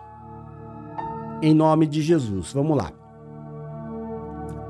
Em 1.43 1.55
nome 1.55 1.87
de 1.87 2.03
Jesus. 2.03 2.53
Vamos 2.53 2.77
lá. 2.77 2.93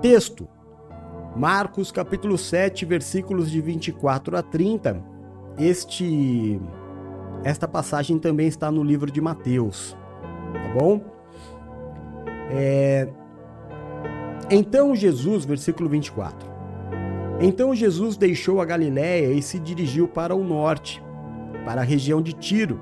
Texto. 0.00 0.48
Marcos 1.34 1.92
capítulo 1.92 2.38
7, 2.38 2.86
versículos 2.86 3.50
de 3.50 3.60
24 3.60 4.38
a 4.38 4.42
30. 4.42 5.02
Este 5.58 6.58
esta 7.44 7.68
passagem 7.68 8.18
também 8.18 8.48
está 8.48 8.70
no 8.70 8.82
livro 8.82 9.10
de 9.10 9.20
Mateus, 9.20 9.96
tá 10.52 10.80
bom? 10.80 11.00
É... 12.50 13.08
Então 14.50 14.94
Jesus, 14.94 15.44
versículo 15.44 15.88
24. 15.88 16.55
Então 17.40 17.74
Jesus 17.74 18.16
deixou 18.16 18.60
a 18.60 18.64
Galiléia 18.64 19.32
e 19.32 19.42
se 19.42 19.58
dirigiu 19.58 20.08
para 20.08 20.34
o 20.34 20.42
norte, 20.42 21.02
para 21.64 21.82
a 21.82 21.84
região 21.84 22.22
de 22.22 22.32
Tiro. 22.32 22.80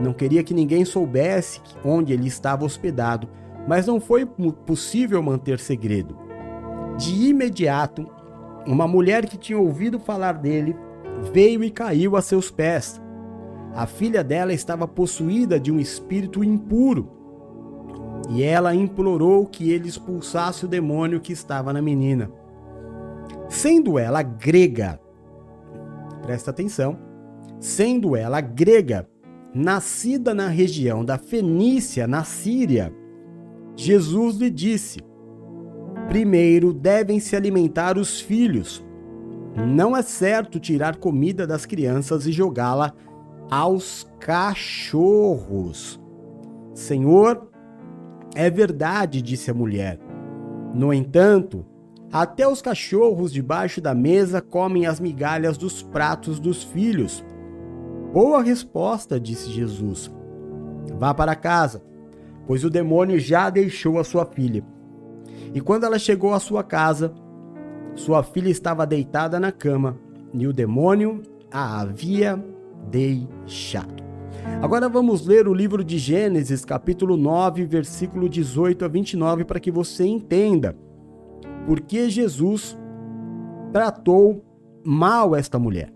Não 0.00 0.12
queria 0.12 0.42
que 0.42 0.54
ninguém 0.54 0.84
soubesse 0.84 1.60
onde 1.84 2.12
ele 2.12 2.26
estava 2.28 2.64
hospedado, 2.64 3.28
mas 3.66 3.86
não 3.86 4.00
foi 4.00 4.26
possível 4.26 5.22
manter 5.22 5.58
segredo. 5.58 6.16
De 6.96 7.28
imediato, 7.28 8.06
uma 8.66 8.86
mulher 8.86 9.26
que 9.26 9.38
tinha 9.38 9.58
ouvido 9.58 9.98
falar 9.98 10.32
dele 10.32 10.76
veio 11.32 11.62
e 11.64 11.70
caiu 11.70 12.16
a 12.16 12.22
seus 12.22 12.50
pés 12.50 13.00
a 13.74 13.86
filha 13.86 14.24
dela 14.24 14.52
estava 14.52 14.86
possuída 14.86 15.58
de 15.58 15.70
um 15.70 15.78
espírito 15.78 16.42
impuro 16.42 17.08
e 18.28 18.42
ela 18.42 18.74
implorou 18.74 19.46
que 19.46 19.70
ele 19.70 19.88
expulsasse 19.88 20.64
o 20.64 20.68
demônio 20.68 21.20
que 21.20 21.32
estava 21.32 21.72
na 21.72 21.80
menina. 21.80 22.30
Sendo 23.50 23.98
ela 23.98 24.22
grega, 24.22 24.98
presta 26.22 26.52
atenção, 26.52 26.96
sendo 27.58 28.14
ela 28.16 28.40
grega, 28.40 29.06
nascida 29.52 30.32
na 30.32 30.46
região 30.46 31.04
da 31.04 31.18
Fenícia, 31.18 32.06
na 32.06 32.22
Síria, 32.22 32.94
Jesus 33.74 34.36
lhe 34.36 34.48
disse: 34.48 35.00
primeiro 36.08 36.72
devem 36.72 37.18
se 37.18 37.34
alimentar 37.34 37.98
os 37.98 38.20
filhos, 38.20 38.84
Não 39.56 39.96
é 39.96 40.02
certo 40.02 40.60
tirar 40.60 40.96
comida 40.96 41.44
das 41.44 41.66
crianças 41.66 42.24
e 42.26 42.32
jogá-la 42.32 42.94
aos 43.50 44.08
cachorros. 44.20 46.00
Senhor, 46.72 47.50
é 48.34 48.48
verdade, 48.48 49.20
disse 49.20 49.50
a 49.50 49.54
mulher. 49.54 49.98
No 50.72 50.94
entanto, 50.94 51.66
até 52.12 52.46
os 52.46 52.60
cachorros 52.60 53.32
debaixo 53.32 53.80
da 53.80 53.94
mesa 53.94 54.40
comem 54.40 54.86
as 54.86 54.98
migalhas 54.98 55.56
dos 55.56 55.80
pratos 55.82 56.40
dos 56.40 56.64
filhos. 56.64 57.24
Boa 58.12 58.42
resposta, 58.42 59.20
disse 59.20 59.50
Jesus. 59.50 60.10
Vá 60.98 61.14
para 61.14 61.36
casa, 61.36 61.82
pois 62.46 62.64
o 62.64 62.70
demônio 62.70 63.18
já 63.20 63.48
deixou 63.48 63.98
a 63.98 64.04
sua 64.04 64.26
filha. 64.26 64.64
E 65.54 65.60
quando 65.60 65.84
ela 65.84 65.98
chegou 65.98 66.34
à 66.34 66.40
sua 66.40 66.64
casa, 66.64 67.14
sua 67.94 68.24
filha 68.24 68.48
estava 68.48 68.84
deitada 68.84 69.38
na 69.38 69.52
cama 69.52 69.96
e 70.34 70.46
o 70.48 70.52
demônio 70.52 71.22
a 71.50 71.80
havia 71.80 72.42
deixado. 72.90 74.02
Agora 74.60 74.88
vamos 74.88 75.26
ler 75.26 75.46
o 75.46 75.54
livro 75.54 75.84
de 75.84 75.98
Gênesis, 75.98 76.64
capítulo 76.64 77.16
9, 77.16 77.64
versículo 77.66 78.28
18 78.28 78.84
a 78.84 78.88
29, 78.88 79.44
para 79.44 79.60
que 79.60 79.70
você 79.70 80.04
entenda 80.04 80.76
por 81.66 81.80
que 81.80 82.08
Jesus 82.10 82.78
tratou 83.72 84.44
mal 84.84 85.34
esta 85.34 85.58
mulher. 85.58 85.92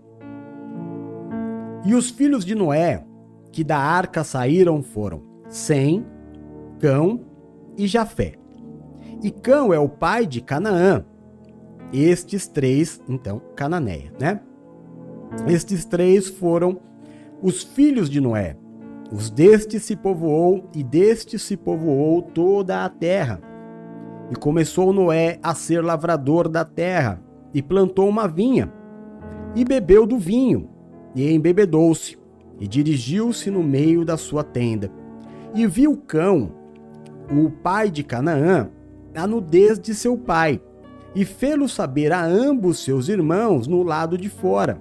E 1.85 1.93
os 1.93 2.09
filhos 2.09 2.43
de 2.43 2.55
Noé, 2.55 3.05
que 3.51 3.63
da 3.63 3.77
arca 3.77 4.23
saíram, 4.23 4.81
foram 4.81 5.21
Sem, 5.49 6.05
Cão 6.79 7.21
e 7.77 7.87
Jafé. 7.87 8.33
E 9.21 9.31
Cão 9.31 9.73
é 9.73 9.79
o 9.79 9.89
pai 9.89 10.25
de 10.25 10.41
Canaã. 10.41 11.05
Estes 11.93 12.47
três, 12.47 13.01
então, 13.07 13.41
Cananeia, 13.55 14.11
né? 14.19 14.41
Estes 15.47 15.85
três 15.85 16.27
foram 16.27 16.79
os 17.41 17.63
filhos 17.63 18.09
de 18.09 18.19
Noé. 18.19 18.57
Os 19.11 19.29
destes 19.29 19.83
se 19.83 19.95
povoou 19.95 20.67
e 20.73 20.83
destes 20.83 21.43
se 21.43 21.55
povoou 21.55 22.21
toda 22.21 22.83
a 22.83 22.89
terra. 22.89 23.39
E 24.31 24.35
começou 24.35 24.91
Noé 24.91 25.39
a 25.43 25.53
ser 25.53 25.83
lavrador 25.83 26.47
da 26.49 26.65
terra 26.65 27.21
e 27.53 27.61
plantou 27.61 28.07
uma 28.09 28.27
vinha 28.27 28.71
e 29.55 29.63
bebeu 29.63 30.05
do 30.05 30.17
vinho 30.17 30.69
e 31.15 31.31
embebedou-se 31.31 32.17
e 32.59 32.67
dirigiu-se 32.67 33.49
no 33.49 33.63
meio 33.63 34.03
da 34.03 34.17
sua 34.17 34.43
tenda. 34.43 34.91
E 35.53 35.65
viu 35.65 35.95
Cão, 35.95 36.51
o 37.31 37.49
pai 37.49 37.89
de 37.89 38.03
Canaã, 38.03 38.69
a 39.15 39.25
nudez 39.25 39.79
de 39.79 39.93
seu 39.93 40.17
pai 40.17 40.61
e 41.15 41.23
fê-lo 41.23 41.69
saber 41.69 42.11
a 42.11 42.23
ambos 42.23 42.83
seus 42.83 43.07
irmãos 43.07 43.67
no 43.67 43.83
lado 43.83 44.17
de 44.17 44.29
fora. 44.29 44.79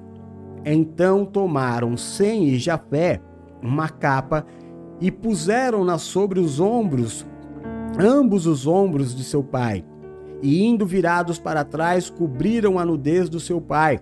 Então 0.65 1.25
tomaram 1.25 1.97
Sem 1.97 2.49
e 2.49 2.59
Jafé 2.59 3.21
uma 3.63 3.89
capa 3.89 4.45
e 5.01 5.11
puseram-na 5.11 5.99
sobre 5.99 6.41
os 6.41 6.61
ombros, 6.61 7.27
ambos 7.99 8.47
os 8.47 8.67
ombros 8.67 9.15
de 9.15 9.25
seu 9.25 9.43
pai. 9.43 9.85
E 10.43 10.65
indo 10.65 10.85
virados 10.85 11.39
para 11.39 11.65
trás, 11.65 12.11
cobriram 12.11 12.79
a 12.79 12.85
nudez 12.85 13.29
do 13.29 13.41
seu 13.41 13.61
pai. 13.61 14.01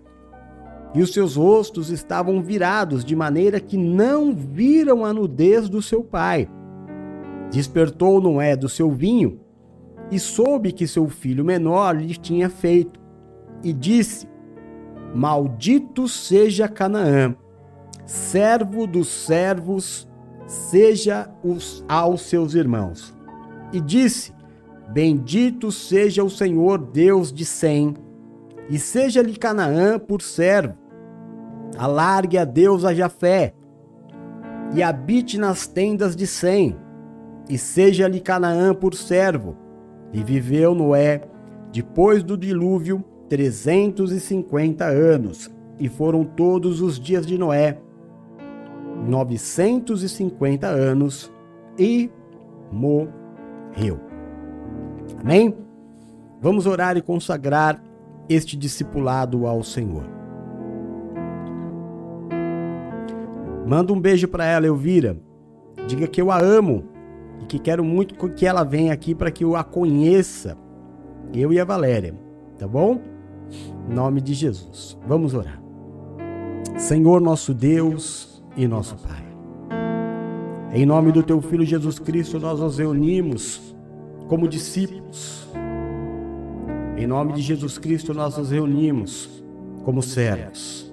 E 0.94 1.00
os 1.00 1.12
seus 1.12 1.36
rostos 1.36 1.90
estavam 1.90 2.42
virados, 2.42 3.04
de 3.04 3.16
maneira 3.16 3.60
que 3.60 3.76
não 3.76 4.34
viram 4.34 5.04
a 5.04 5.12
nudez 5.12 5.68
do 5.68 5.80
seu 5.80 6.02
pai. 6.02 6.48
Despertou 7.50 8.20
Noé 8.20 8.56
do 8.56 8.68
seu 8.68 8.90
vinho 8.90 9.40
e 10.10 10.18
soube 10.18 10.72
que 10.72 10.86
seu 10.86 11.08
filho 11.08 11.44
menor 11.44 11.96
lhe 11.96 12.14
tinha 12.14 12.50
feito. 12.50 13.00
E 13.62 13.72
disse: 13.72 14.26
Maldito 15.14 16.08
seja 16.08 16.68
Canaã, 16.68 17.34
servo 18.04 18.86
dos 18.86 19.08
servos, 19.08 20.08
seja 20.46 21.30
os, 21.42 21.84
aos 21.88 22.22
seus 22.22 22.54
irmãos. 22.54 23.14
E 23.72 23.80
disse: 23.80 24.32
Bendito 24.92 25.72
seja 25.72 26.22
o 26.22 26.30
Senhor 26.30 26.78
Deus 26.78 27.32
de 27.32 27.44
Sem, 27.44 27.94
e 28.68 28.78
seja-lhe 28.78 29.36
Canaã 29.36 29.98
por 29.98 30.20
servo. 30.20 30.74
Alargue 31.78 32.36
a 32.36 32.44
Deus 32.44 32.84
a 32.84 32.92
Jafé, 32.92 33.54
e 34.74 34.82
habite 34.82 35.38
nas 35.38 35.66
tendas 35.66 36.14
de 36.14 36.26
Sem, 36.26 36.76
e 37.48 37.56
seja-lhe 37.56 38.20
Canaã 38.20 38.74
por 38.74 38.94
servo. 38.94 39.56
E 40.12 40.22
viveu 40.22 40.74
Noé, 40.74 41.22
depois 41.72 42.22
do 42.22 42.36
dilúvio, 42.36 43.02
350 43.30 44.84
anos, 44.84 45.50
e 45.80 45.88
foram 45.88 46.22
todos 46.22 46.82
os 46.82 47.00
dias 47.00 47.26
de 47.26 47.38
Noé 47.38 47.78
950 49.06 50.66
anos 50.66 51.32
e 51.78 52.10
morreu. 52.70 53.21
Amém? 55.20 55.54
Vamos 56.40 56.66
orar 56.66 56.96
e 56.96 57.02
consagrar 57.02 57.82
este 58.28 58.56
discipulado 58.56 59.46
ao 59.46 59.62
Senhor. 59.62 60.04
Manda 63.66 63.92
um 63.92 64.00
beijo 64.00 64.26
para 64.28 64.44
ela, 64.44 64.66
Elvira. 64.66 65.16
Diga 65.86 66.06
que 66.06 66.20
eu 66.20 66.30
a 66.30 66.38
amo 66.38 66.84
e 67.40 67.44
que 67.44 67.58
quero 67.58 67.84
muito 67.84 68.14
que 68.30 68.46
ela 68.46 68.64
venha 68.64 68.92
aqui 68.92 69.14
para 69.14 69.30
que 69.30 69.44
eu 69.44 69.56
a 69.56 69.64
conheça. 69.64 70.56
Eu 71.32 71.52
e 71.52 71.60
a 71.60 71.64
Valéria, 71.64 72.14
tá 72.58 72.66
bom? 72.66 73.00
Em 73.88 73.94
nome 73.94 74.20
de 74.20 74.34
Jesus. 74.34 74.98
Vamos 75.06 75.34
orar. 75.34 75.62
Senhor 76.76 77.20
nosso 77.20 77.54
Deus 77.54 78.42
e 78.56 78.66
nosso 78.66 78.96
Pai. 78.96 79.31
Em 80.72 80.86
nome 80.86 81.12
do 81.12 81.22
teu 81.22 81.40
filho 81.40 81.64
Jesus 81.64 81.98
Cristo, 81.98 82.40
nós 82.40 82.58
nos 82.58 82.78
reunimos 82.78 83.74
como 84.26 84.48
discípulos. 84.48 85.46
Em 86.96 87.06
nome 87.06 87.34
de 87.34 87.42
Jesus 87.42 87.76
Cristo, 87.76 88.14
nós 88.14 88.38
nos 88.38 88.50
reunimos 88.50 89.42
como 89.84 90.02
servos. 90.02 90.90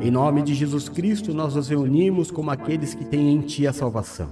Em 0.00 0.10
nome 0.10 0.42
de 0.42 0.54
Jesus 0.54 0.88
Cristo, 0.88 1.34
nós 1.34 1.54
nos 1.56 1.68
reunimos 1.68 2.30
como 2.30 2.50
aqueles 2.50 2.94
que 2.94 3.04
têm 3.04 3.32
em 3.32 3.40
Ti 3.40 3.66
a 3.66 3.72
salvação. 3.72 4.28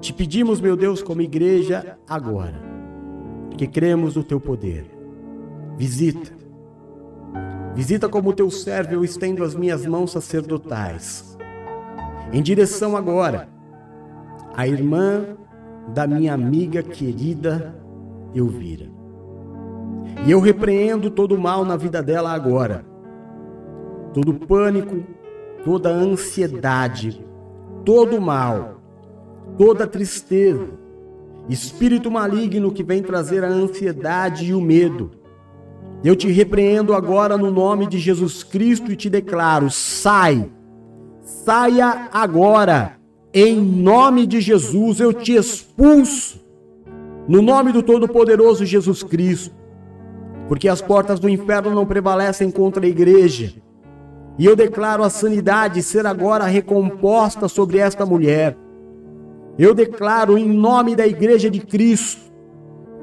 Te 0.00 0.12
pedimos, 0.12 0.60
meu 0.60 0.76
Deus, 0.76 1.02
como 1.02 1.22
igreja, 1.22 1.96
agora, 2.08 2.60
que 3.56 3.66
cremos 3.66 4.16
no 4.16 4.24
Teu 4.24 4.40
poder 4.40 4.94
Visita. 5.76 6.32
Visita 7.74 8.08
como 8.08 8.32
teu 8.32 8.50
servo, 8.50 8.94
eu 8.94 9.04
estendo 9.04 9.42
as 9.42 9.54
minhas 9.54 9.84
mãos 9.84 10.12
sacerdotais. 10.12 11.33
Em 12.32 12.42
direção 12.42 12.96
agora 12.96 13.48
à 14.54 14.66
irmã 14.66 15.24
da 15.88 16.06
minha 16.06 16.32
amiga 16.34 16.82
querida 16.82 17.74
Elvira. 18.34 18.86
E 20.26 20.30
eu 20.30 20.40
repreendo 20.40 21.10
todo 21.10 21.34
o 21.34 21.40
mal 21.40 21.64
na 21.64 21.76
vida 21.76 22.02
dela 22.02 22.32
agora. 22.32 22.84
Todo 24.12 24.34
pânico, 24.34 25.02
toda 25.64 25.90
ansiedade, 25.90 27.24
todo 27.84 28.20
mal, 28.20 28.80
toda 29.58 29.86
tristeza, 29.86 30.68
espírito 31.48 32.10
maligno 32.10 32.72
que 32.72 32.82
vem 32.82 33.02
trazer 33.02 33.44
a 33.44 33.48
ansiedade 33.48 34.46
e 34.46 34.54
o 34.54 34.60
medo 34.60 35.24
eu 36.04 36.14
te 36.14 36.30
repreendo 36.30 36.92
agora 36.92 37.38
no 37.38 37.50
nome 37.50 37.86
de 37.86 37.98
Jesus 37.98 38.42
Cristo 38.44 38.92
e 38.92 38.96
te 38.96 39.08
declaro: 39.08 39.70
sai, 39.70 40.50
saia 41.24 42.08
agora, 42.12 42.96
em 43.32 43.56
nome 43.56 44.26
de 44.26 44.40
Jesus, 44.40 45.00
eu 45.00 45.12
te 45.12 45.34
expulso, 45.34 46.38
no 47.26 47.40
nome 47.40 47.72
do 47.72 47.82
Todo-Poderoso 47.82 48.66
Jesus 48.66 49.02
Cristo, 49.02 49.54
porque 50.46 50.68
as 50.68 50.82
portas 50.82 51.18
do 51.18 51.28
inferno 51.28 51.74
não 51.74 51.86
prevalecem 51.86 52.50
contra 52.50 52.84
a 52.84 52.88
igreja. 52.88 53.54
E 54.38 54.44
eu 54.44 54.54
declaro 54.54 55.02
a 55.02 55.08
sanidade 55.08 55.82
ser 55.82 56.06
agora 56.06 56.44
recomposta 56.44 57.48
sobre 57.48 57.78
esta 57.78 58.04
mulher. 58.04 58.56
Eu 59.58 59.74
declaro 59.74 60.36
em 60.36 60.46
nome 60.46 60.94
da 60.94 61.06
igreja 61.06 61.48
de 61.48 61.60
Cristo 61.60 62.20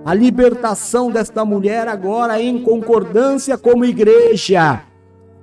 a 0.03 0.13
libertação 0.13 1.11
desta 1.11 1.45
mulher 1.45 1.87
agora 1.87 2.41
em 2.41 2.61
concordância 2.61 3.57
como 3.57 3.85
igreja. 3.85 4.90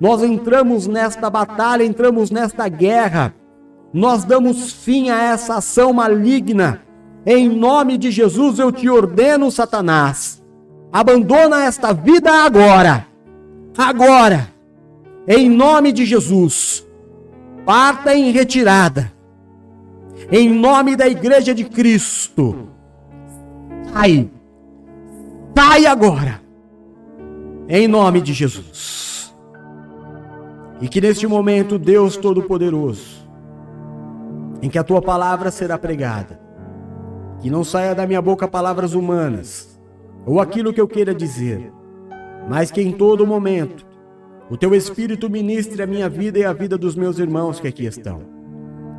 Nós 0.01 0.23
entramos 0.23 0.87
nesta 0.87 1.29
batalha, 1.29 1.85
entramos 1.85 2.31
nesta 2.31 2.69
guerra. 2.69 3.35
Nós 3.93 4.25
damos 4.25 4.73
fim 4.73 5.11
a 5.11 5.21
essa 5.21 5.57
ação 5.57 5.93
maligna. 5.93 6.83
Em 7.27 7.49
nome 7.49 7.99
de 7.99 8.11
Jesus 8.11 8.59
eu 8.59 8.71
te 8.71 8.89
ordeno, 8.89 9.51
Satanás. 9.51 10.43
Abandona 10.93 11.65
esta 11.65 11.93
vida 11.93 12.33
agora. 12.45 13.07
Agora. 13.77 14.49
Em 15.27 15.49
nome 15.49 15.93
de 15.93 16.07
Jesus. 16.07 16.87
Parta 17.67 18.15
em 18.15 18.31
retirada. 18.31 19.13
Em 20.31 20.49
nome 20.49 20.97
da 20.97 21.09
igreja 21.09 21.55
de 21.55 21.65
Cristo. 21.65 22.69
Sai 23.93 24.31
Sai 25.59 25.87
agora. 25.87 26.41
Em 27.69 27.89
nome 27.89 28.21
de 28.21 28.33
Jesus. 28.33 29.08
E 30.81 30.89
que 30.89 31.01
neste 31.01 31.27
momento, 31.27 31.79
Deus 31.79 32.17
Todo-Poderoso, 32.17 33.29
em 34.63 34.69
que 34.69 34.79
a 34.79 34.85
tua 34.85 35.03
palavra 35.03 35.51
será 35.51 35.79
pregada, 35.79 36.41
que 37.41 37.51
não 37.51 37.65
saia 37.65 37.95
da 37.95 38.07
minha 38.07 38.23
boca 38.23 38.47
palavras 38.47 38.95
humanas 38.95 39.79
ou 40.27 40.41
aquilo 40.41 40.73
que 40.73 40.81
eu 40.81 40.89
queira 40.89 41.15
dizer, 41.15 41.73
mas 42.49 42.71
que 42.71 42.81
em 42.81 42.93
todo 42.93 43.27
momento 43.27 43.87
o 44.51 44.57
teu 44.57 44.75
Espírito 44.75 45.29
ministre 45.29 45.83
a 45.83 45.87
minha 45.87 46.09
vida 46.09 46.39
e 46.39 46.45
a 46.45 46.53
vida 46.53 46.77
dos 46.79 46.95
meus 46.95 47.19
irmãos 47.19 47.61
que 47.61 47.69
aqui 47.69 47.85
estão. 47.85 48.21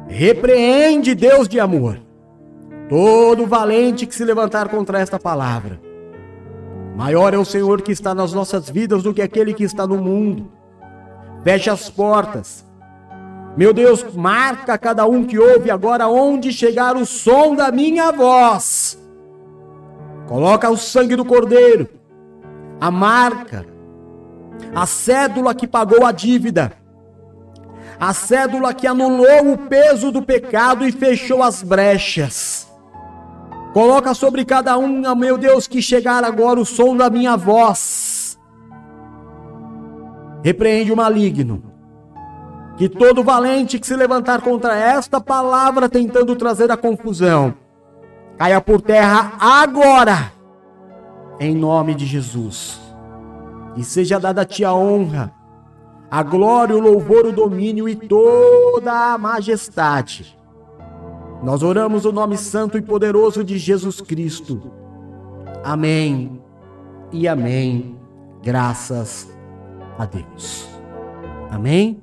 Repreende, 0.08 1.14
Deus 1.14 1.48
de 1.48 1.60
amor, 1.60 2.00
todo 2.88 3.46
valente 3.46 4.06
que 4.06 4.16
se 4.16 4.26
levantar 4.26 4.70
contra 4.70 5.00
esta 5.00 5.20
palavra. 5.20 5.80
Maior 6.96 7.34
é 7.34 7.38
o 7.38 7.46
Senhor 7.46 7.82
que 7.82 7.92
está 7.92 8.14
nas 8.14 8.34
nossas 8.34 8.70
vidas 8.70 9.04
do 9.04 9.14
que 9.14 9.22
aquele 9.22 9.54
que 9.54 9.64
está 9.64 9.86
no 9.88 9.98
mundo. 9.98 10.52
Feche 11.44 11.70
as 11.70 11.90
portas. 11.90 12.66
Meu 13.56 13.74
Deus, 13.74 14.04
marca 14.14 14.78
cada 14.78 15.06
um 15.06 15.26
que 15.26 15.38
ouve 15.38 15.72
agora 15.72 16.08
onde 16.08 16.54
chegar 16.54 16.96
o 16.96 17.06
som 17.06 17.56
da 17.56 17.72
minha 17.72 18.12
voz. 18.12 18.98
Coloca 20.28 20.70
o 20.70 20.78
sangue 20.78 21.16
do 21.16 21.26
Cordeiro, 21.26 21.90
a 22.80 22.92
marca, 22.92 23.66
a 24.76 24.86
cédula 24.86 25.56
que 25.56 25.68
pagou 25.68 26.06
a 26.06 26.12
dívida, 26.12 26.72
a 28.00 28.14
cédula 28.14 28.74
que 28.74 28.86
anulou 28.86 29.54
o 29.54 29.58
peso 29.58 30.12
do 30.12 30.22
pecado 30.22 30.88
e 30.88 30.92
fechou 30.92 31.42
as 31.42 31.64
brechas. 31.64 32.68
Coloca 33.74 34.14
sobre 34.14 34.46
cada 34.46 34.78
um, 34.78 35.16
meu 35.16 35.38
Deus, 35.38 35.68
que 35.68 35.82
chegar 35.82 36.24
agora 36.24 36.60
o 36.60 36.66
som 36.66 36.96
da 36.96 37.10
minha 37.10 37.36
voz. 37.36 38.09
Repreende 40.44 40.92
o 40.92 40.98
maligno. 40.98 41.64
Que 42.78 42.88
todo 42.88 43.24
valente 43.24 43.78
que 43.78 43.86
se 43.86 43.96
levantar 43.96 44.42
contra 44.42 44.76
esta 44.76 45.20
palavra 45.20 45.90
tentando 45.90 46.36
trazer 46.36 46.72
a 46.72 46.78
confusão, 46.78 47.54
caia 48.38 48.62
por 48.62 48.82
terra 48.82 49.34
agora, 49.40 50.32
em 51.40 51.54
nome 51.54 51.94
de 51.94 52.06
Jesus 52.06 52.90
e 53.80 53.84
seja 53.84 54.20
dada 54.20 54.42
a 54.42 54.46
ti 54.46 54.66
a 54.66 54.74
honra, 54.74 55.34
a 56.12 56.22
glória, 56.22 56.76
o 56.76 56.80
louvor, 56.80 57.26
o 57.26 57.32
domínio 57.32 57.88
e 57.88 57.96
toda 57.96 59.14
a 59.14 59.18
majestade. 59.18 60.38
Nós 61.42 61.64
oramos 61.64 62.04
o 62.04 62.12
nome 62.12 62.36
santo 62.38 62.78
e 62.78 62.82
poderoso 62.82 63.42
de 63.44 63.58
Jesus 63.58 64.02
Cristo. 64.02 64.72
Amém 65.64 66.42
e 67.12 67.26
amém. 67.26 67.98
Graças 68.44 69.30
a 69.34 69.39
Deus. 70.06 70.70
Amém? 71.50 72.02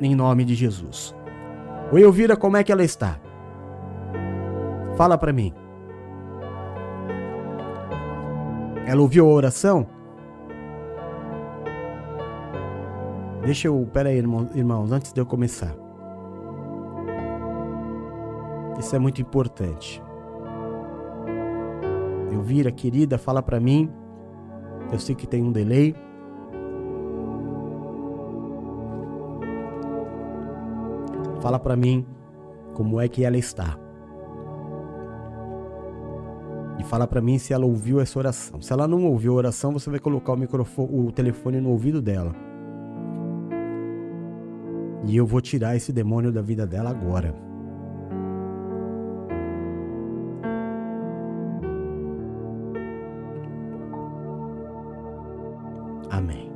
Em 0.00 0.14
nome 0.14 0.44
de 0.44 0.54
Jesus. 0.54 1.14
Oi, 1.92 2.02
Elvira, 2.02 2.36
como 2.36 2.56
é 2.56 2.64
que 2.64 2.72
ela 2.72 2.82
está? 2.82 3.20
Fala 4.96 5.16
para 5.16 5.32
mim. 5.32 5.52
Ela 8.86 9.00
ouviu 9.00 9.26
a 9.26 9.32
oração? 9.32 9.86
Deixa 13.44 13.68
eu. 13.68 13.88
Pera 13.92 14.08
aí, 14.08 14.16
irmãos, 14.18 14.92
antes 14.92 15.12
de 15.12 15.20
eu 15.20 15.26
começar. 15.26 15.74
Isso 18.78 18.96
é 18.96 18.98
muito 18.98 19.20
importante. 19.20 20.02
Elvira, 22.32 22.72
querida, 22.72 23.18
fala 23.18 23.42
para 23.42 23.60
mim. 23.60 23.90
Eu 24.90 24.98
sei 24.98 25.14
que 25.14 25.26
tem 25.26 25.42
um 25.42 25.52
delay. 25.52 25.94
Fala 31.42 31.58
para 31.58 31.74
mim 31.74 32.06
como 32.72 33.00
é 33.00 33.08
que 33.08 33.24
ela 33.24 33.36
está. 33.36 33.76
E 36.78 36.84
fala 36.84 37.04
para 37.04 37.20
mim 37.20 37.36
se 37.36 37.52
ela 37.52 37.66
ouviu 37.66 38.00
essa 38.00 38.16
oração. 38.16 38.62
Se 38.62 38.72
ela 38.72 38.86
não 38.86 39.04
ouviu 39.06 39.32
a 39.32 39.36
oração, 39.36 39.72
você 39.72 39.90
vai 39.90 39.98
colocar 39.98 40.32
o 40.32 40.36
microfone, 40.36 40.88
o 40.92 41.10
telefone 41.10 41.60
no 41.60 41.70
ouvido 41.70 42.00
dela. 42.00 42.32
E 45.04 45.16
eu 45.16 45.26
vou 45.26 45.40
tirar 45.40 45.74
esse 45.74 45.92
demônio 45.92 46.30
da 46.30 46.40
vida 46.40 46.64
dela 46.64 46.90
agora. 46.90 47.34
Amém. 56.08 56.52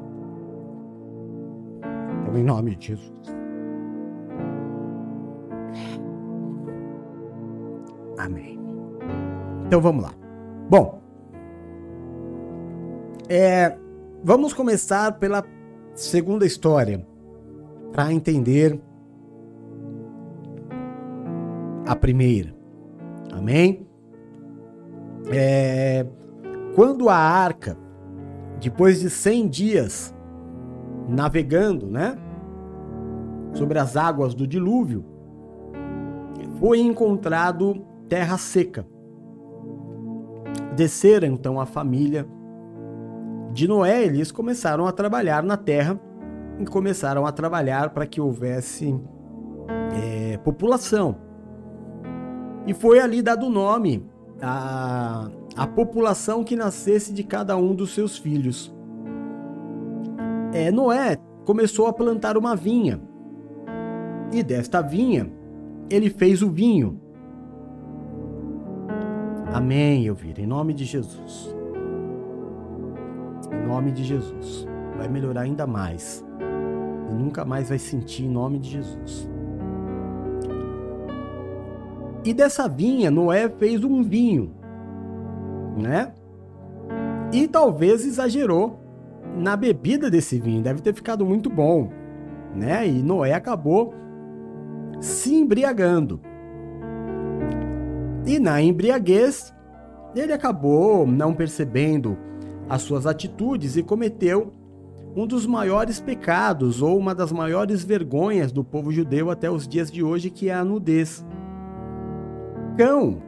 Então, 2.22 2.38
em 2.38 2.44
nome 2.44 2.77
de 2.77 2.87
Jesus. 2.87 3.36
Amém. 8.26 8.58
Então 9.66 9.80
vamos 9.80 10.02
lá. 10.02 10.12
Bom, 10.68 11.00
é, 13.28 13.78
vamos 14.22 14.52
começar 14.52 15.12
pela 15.12 15.44
segunda 15.94 16.44
história 16.44 17.06
para 17.92 18.12
entender 18.12 18.80
a 21.86 21.94
primeira. 21.94 22.52
Amém? 23.32 23.86
É, 25.32 26.04
quando 26.74 27.08
a 27.08 27.16
arca, 27.16 27.76
depois 28.60 29.00
de 29.00 29.08
100 29.08 29.48
dias 29.48 30.14
navegando, 31.08 31.86
né, 31.86 32.18
sobre 33.52 33.78
as 33.78 33.96
águas 33.96 34.34
do 34.34 34.48
dilúvio, 34.48 35.04
foi 36.58 36.80
encontrado 36.80 37.84
terra 38.09 38.38
seca. 38.38 38.87
Desceram 40.75 41.29
então 41.29 41.61
a 41.61 41.66
família 41.66 42.27
de 43.53 43.66
Noé, 43.66 44.05
eles 44.05 44.31
começaram 44.31 44.87
a 44.87 44.92
trabalhar 44.92 45.42
na 45.42 45.57
terra 45.57 45.99
e 46.61 46.66
começaram 46.66 47.25
a 47.27 47.33
trabalhar 47.33 47.90
para 47.90 48.07
que 48.07 48.21
houvesse 48.21 48.95
é, 49.95 50.37
população. 50.38 51.16
E 52.66 52.75
foi 52.75 52.99
ali 53.01 53.23
dado 53.23 53.47
o 53.47 53.51
nome 53.51 54.05
à, 54.42 55.31
à 55.57 55.66
população 55.66 56.45
que 56.45 56.57
nascesse 56.57 57.12
de 57.12 57.23
cada 57.23 57.57
um 57.57 57.75
dos 57.75 57.95
seus 57.95 58.19
filhos. 58.19 58.75
É, 60.53 60.71
Noé 60.71 61.16
começou 61.45 61.87
a 61.87 61.92
plantar 61.92 62.37
uma 62.37 62.55
vinha. 62.57 63.01
E 64.33 64.42
desta 64.42 64.83
vinha, 64.83 65.33
ele 65.88 66.11
fez 66.11 66.42
o 66.42 66.51
vinho. 66.51 67.01
Amém, 69.52 70.06
Elvira, 70.06 70.40
em 70.40 70.46
nome 70.46 70.74
de 70.74 70.85
Jesus. 70.85 71.54
Em 73.52 73.66
nome 73.66 73.92
de 73.92 74.04
Jesus. 74.04 74.66
Vai 74.96 75.09
melhorar 75.09 75.42
ainda 75.42 75.66
mais 75.66 76.24
e 77.11 77.14
nunca 77.14 77.44
mais 77.44 77.68
vai 77.68 77.78
sentir 77.78 78.24
em 78.24 78.28
nome 78.30 78.59
de 78.59 78.70
Jesus. 78.70 79.28
E 82.24 82.35
dessa 82.35 82.68
vinha, 82.68 83.11
Noé 83.11 83.48
fez 83.48 83.85
um 83.85 84.02
vinho, 84.02 84.52
né? 85.76 86.12
E 87.32 87.46
talvez 87.46 88.04
exagerou 88.04 88.80
na 89.37 89.56
bebida 89.56 90.11
desse 90.11 90.38
vinho, 90.38 90.62
deve 90.62 90.80
ter 90.80 90.92
ficado 90.92 91.24
muito 91.24 91.48
bom, 91.48 91.90
né? 92.54 92.87
E 92.88 93.02
Noé 93.02 93.32
acabou 93.32 93.94
se 95.00 95.35
embriagando. 95.35 96.20
E 98.26 98.40
na 98.40 98.60
embriaguez, 98.60 99.54
ele 100.14 100.32
acabou 100.32 101.06
não 101.06 101.32
percebendo 101.32 102.18
as 102.68 102.82
suas 102.82 103.06
atitudes 103.06 103.76
e 103.76 103.82
cometeu 103.82 104.52
um 105.14 105.26
dos 105.26 105.46
maiores 105.46 106.00
pecados 106.00 106.82
ou 106.82 106.98
uma 106.98 107.14
das 107.14 107.30
maiores 107.30 107.84
vergonhas 107.84 108.50
do 108.50 108.64
povo 108.64 108.90
judeu 108.90 109.30
até 109.30 109.50
os 109.50 109.66
dias 109.66 109.90
de 109.90 110.02
hoje, 110.02 110.28
que 110.28 110.48
é 110.48 110.54
a 110.54 110.64
nudez. 110.64 111.24
Cão 112.76 113.22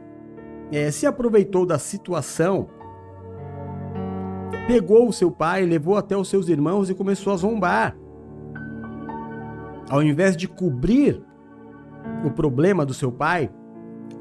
é, 0.71 0.91
se 0.91 1.07
aproveitou 1.07 1.65
da 1.65 1.79
situação, 1.79 2.67
pegou 4.67 5.07
o 5.07 5.13
seu 5.13 5.31
pai, 5.31 5.65
levou 5.65 5.95
até 5.95 6.15
os 6.15 6.29
seus 6.29 6.47
irmãos 6.49 6.89
e 6.89 6.93
começou 6.93 7.33
a 7.33 7.37
zombar. 7.37 7.97
Ao 9.89 10.03
invés 10.03 10.37
de 10.37 10.47
cobrir 10.47 11.23
o 12.23 12.29
problema 12.29 12.85
do 12.85 12.93
seu 12.93 13.11
pai, 13.11 13.49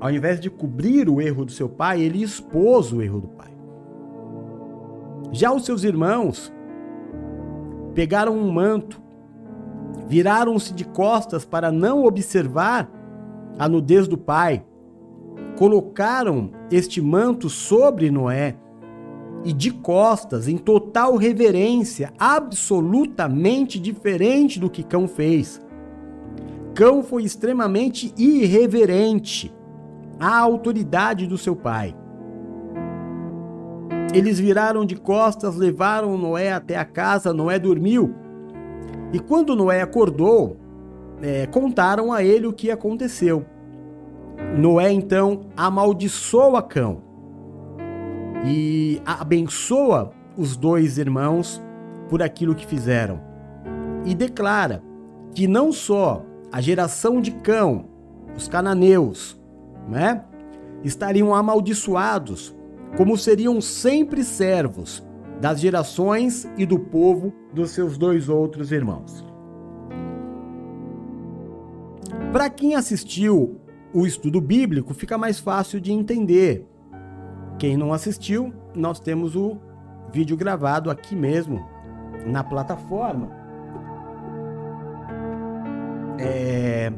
ao 0.00 0.10
invés 0.10 0.38
de 0.40 0.48
cobrir 0.48 1.08
o 1.08 1.20
erro 1.20 1.44
do 1.44 1.52
seu 1.52 1.68
pai, 1.68 2.00
ele 2.00 2.22
expôs 2.22 2.92
o 2.92 3.02
erro 3.02 3.20
do 3.20 3.28
pai. 3.28 3.50
Já 5.32 5.52
os 5.52 5.64
seus 5.64 5.84
irmãos 5.84 6.52
pegaram 7.94 8.36
um 8.36 8.50
manto, 8.50 9.00
viraram-se 10.06 10.72
de 10.72 10.84
costas 10.84 11.44
para 11.44 11.72
não 11.72 12.04
observar 12.04 12.90
a 13.58 13.68
nudez 13.68 14.06
do 14.06 14.16
pai, 14.16 14.64
colocaram 15.56 16.52
este 16.70 17.00
manto 17.00 17.50
sobre 17.50 18.10
Noé 18.10 18.56
e 19.44 19.52
de 19.52 19.70
costas, 19.70 20.46
em 20.46 20.56
total 20.56 21.16
reverência, 21.16 22.12
absolutamente 22.18 23.78
diferente 23.78 24.60
do 24.60 24.70
que 24.70 24.82
Cão 24.82 25.08
fez. 25.08 25.60
Cão 26.74 27.02
foi 27.02 27.24
extremamente 27.24 28.14
irreverente 28.16 29.52
à 30.18 30.38
autoridade 30.38 31.26
do 31.26 31.38
seu 31.38 31.54
pai. 31.54 31.94
Eles 34.14 34.38
viraram 34.38 34.84
de 34.84 34.96
costas, 34.96 35.56
levaram 35.56 36.16
Noé 36.16 36.52
até 36.52 36.76
a 36.76 36.84
casa, 36.84 37.32
Noé 37.32 37.58
dormiu. 37.58 38.14
E 39.12 39.18
quando 39.18 39.54
Noé 39.54 39.82
acordou, 39.82 40.56
é, 41.20 41.46
contaram 41.46 42.12
a 42.12 42.22
ele 42.22 42.46
o 42.46 42.52
que 42.52 42.70
aconteceu. 42.70 43.44
Noé 44.56 44.90
então 44.92 45.46
amaldiçoa 45.56 46.62
Cão 46.62 47.02
e 48.44 49.02
abençoa 49.04 50.12
os 50.36 50.56
dois 50.56 50.96
irmãos 50.96 51.62
por 52.08 52.22
aquilo 52.22 52.54
que 52.54 52.66
fizeram. 52.66 53.20
E 54.04 54.14
declara 54.14 54.82
que 55.34 55.46
não 55.46 55.72
só 55.72 56.22
a 56.50 56.60
geração 56.60 57.20
de 57.20 57.32
Cão, 57.32 57.86
os 58.36 58.48
cananeus, 58.48 59.37
né, 59.88 60.24
estariam 60.84 61.34
amaldiçoados, 61.34 62.54
como 62.96 63.16
seriam 63.16 63.60
sempre 63.60 64.22
servos 64.22 65.02
das 65.40 65.60
gerações 65.60 66.48
e 66.56 66.66
do 66.66 66.78
povo 66.78 67.32
dos 67.52 67.70
seus 67.70 67.96
dois 67.96 68.28
outros 68.28 68.72
irmãos. 68.72 69.24
Para 72.32 72.50
quem 72.50 72.74
assistiu 72.74 73.60
o 73.92 74.06
estudo 74.06 74.40
bíblico, 74.40 74.92
fica 74.92 75.16
mais 75.16 75.38
fácil 75.38 75.80
de 75.80 75.92
entender. 75.92 76.66
Quem 77.58 77.76
não 77.76 77.92
assistiu, 77.92 78.52
nós 78.74 79.00
temos 79.00 79.34
o 79.34 79.58
vídeo 80.12 80.36
gravado 80.36 80.90
aqui 80.90 81.16
mesmo 81.16 81.66
na 82.26 82.44
plataforma. 82.44 83.30
É... 86.18 86.92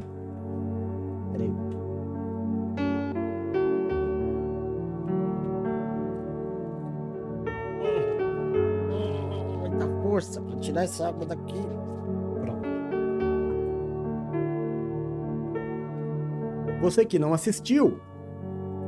força 10.11 10.41
para 10.41 10.57
tirar 10.57 10.83
essa 10.83 11.07
água 11.07 11.25
daqui. 11.25 11.55
Você 16.81 17.05
que 17.05 17.17
não 17.17 17.33
assistiu, 17.33 17.97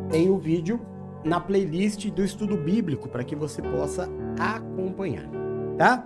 tem 0.10 0.30
o 0.30 0.38
vídeo 0.38 0.82
na 1.24 1.40
playlist 1.40 2.10
do 2.10 2.26
estudo 2.26 2.58
bíblico 2.58 3.08
para 3.08 3.24
que 3.24 3.38
você 3.38 3.62
possa 3.62 4.10
acompanhar, 4.38 5.30
tá? 5.78 6.06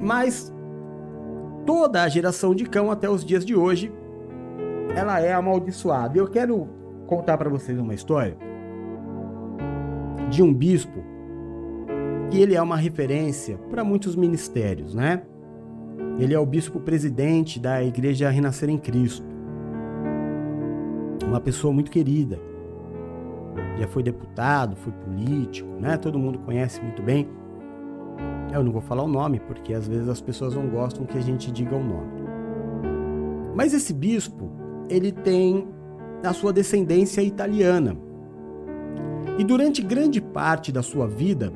Mas 0.00 0.54
toda 1.66 2.04
a 2.04 2.08
geração 2.08 2.54
de 2.54 2.64
cão 2.64 2.92
até 2.92 3.10
os 3.10 3.24
dias 3.24 3.44
de 3.44 3.56
hoje, 3.56 3.92
ela 4.94 5.18
é 5.18 5.32
amaldiçoada. 5.32 6.16
Eu 6.16 6.28
quero 6.28 6.68
contar 7.08 7.36
para 7.36 7.50
vocês 7.50 7.76
uma 7.76 7.94
história 7.94 8.38
de 10.30 10.44
um 10.44 10.54
bispo 10.54 11.05
que 12.30 12.40
ele 12.40 12.54
é 12.54 12.62
uma 12.62 12.76
referência 12.76 13.56
para 13.70 13.84
muitos 13.84 14.16
ministérios, 14.16 14.94
né? 14.94 15.22
Ele 16.18 16.34
é 16.34 16.38
o 16.38 16.46
bispo 16.46 16.80
presidente 16.80 17.60
da 17.60 17.82
Igreja 17.82 18.30
Renascer 18.30 18.68
em 18.68 18.78
Cristo 18.78 19.36
uma 21.26 21.40
pessoa 21.40 21.72
muito 21.72 21.90
querida. 21.90 22.38
Já 23.78 23.86
foi 23.88 24.02
deputado, 24.02 24.76
foi 24.76 24.92
político, 24.92 25.68
né? 25.80 25.96
Todo 25.96 26.18
mundo 26.18 26.38
conhece 26.38 26.80
muito 26.80 27.02
bem. 27.02 27.28
Eu 28.52 28.62
não 28.62 28.72
vou 28.72 28.80
falar 28.80 29.02
o 29.02 29.08
nome, 29.08 29.40
porque 29.40 29.74
às 29.74 29.86
vezes 29.86 30.08
as 30.08 30.20
pessoas 30.20 30.54
não 30.54 30.68
gostam 30.68 31.04
que 31.04 31.18
a 31.18 31.20
gente 31.20 31.50
diga 31.50 31.74
o 31.74 31.82
nome. 31.82 32.24
Mas 33.54 33.74
esse 33.74 33.92
bispo, 33.92 34.50
ele 34.88 35.12
tem 35.12 35.68
a 36.22 36.32
sua 36.32 36.52
descendência 36.52 37.20
italiana. 37.20 37.96
E 39.38 39.44
durante 39.44 39.82
grande 39.82 40.20
parte 40.20 40.72
da 40.72 40.82
sua 40.82 41.06
vida, 41.06 41.52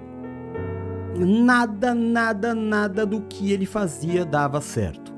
nada, 1.25 1.95
nada, 1.95 2.55
nada 2.55 3.07
do 3.07 3.23
que 3.23 3.53
ele 3.53 3.67
fazia 3.67 4.25
dava 4.25 4.61
certo 4.61 5.11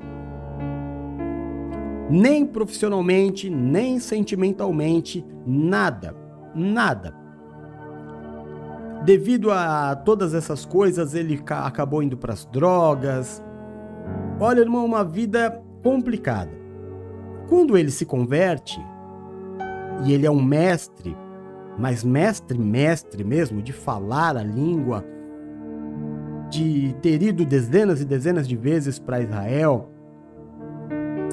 nem 2.09 2.45
profissionalmente, 2.45 3.49
nem 3.49 3.99
sentimentalmente, 3.99 5.25
nada, 5.45 6.15
nada. 6.53 7.13
Devido 9.03 9.51
a 9.51 9.95
todas 9.95 10.33
essas 10.33 10.65
coisas, 10.65 11.13
ele 11.13 11.41
acabou 11.49 12.01
indo 12.01 12.15
para 12.15 12.33
as 12.33 12.45
drogas. 12.45 13.43
Olha, 14.39 14.61
irmão, 14.61 14.85
uma 14.85 15.03
vida 15.03 15.61
complicada. 15.83 16.51
Quando 17.49 17.77
ele 17.77 17.91
se 17.91 18.05
converte, 18.05 18.79
e 20.05 20.13
ele 20.13 20.25
é 20.25 20.31
um 20.31 20.41
mestre, 20.41 21.17
mas 21.77 22.03
mestre, 22.03 22.57
mestre 22.57 23.23
mesmo, 23.23 23.61
de 23.61 23.73
falar 23.73 24.37
a 24.37 24.43
língua, 24.43 25.03
de 26.53 26.93
ter 27.01 27.23
ido 27.23 27.43
dezenas 27.43 27.99
e 27.99 28.05
dezenas 28.05 28.47
de 28.47 28.55
vezes 28.55 28.99
para 28.99 29.19
Israel, 29.19 29.89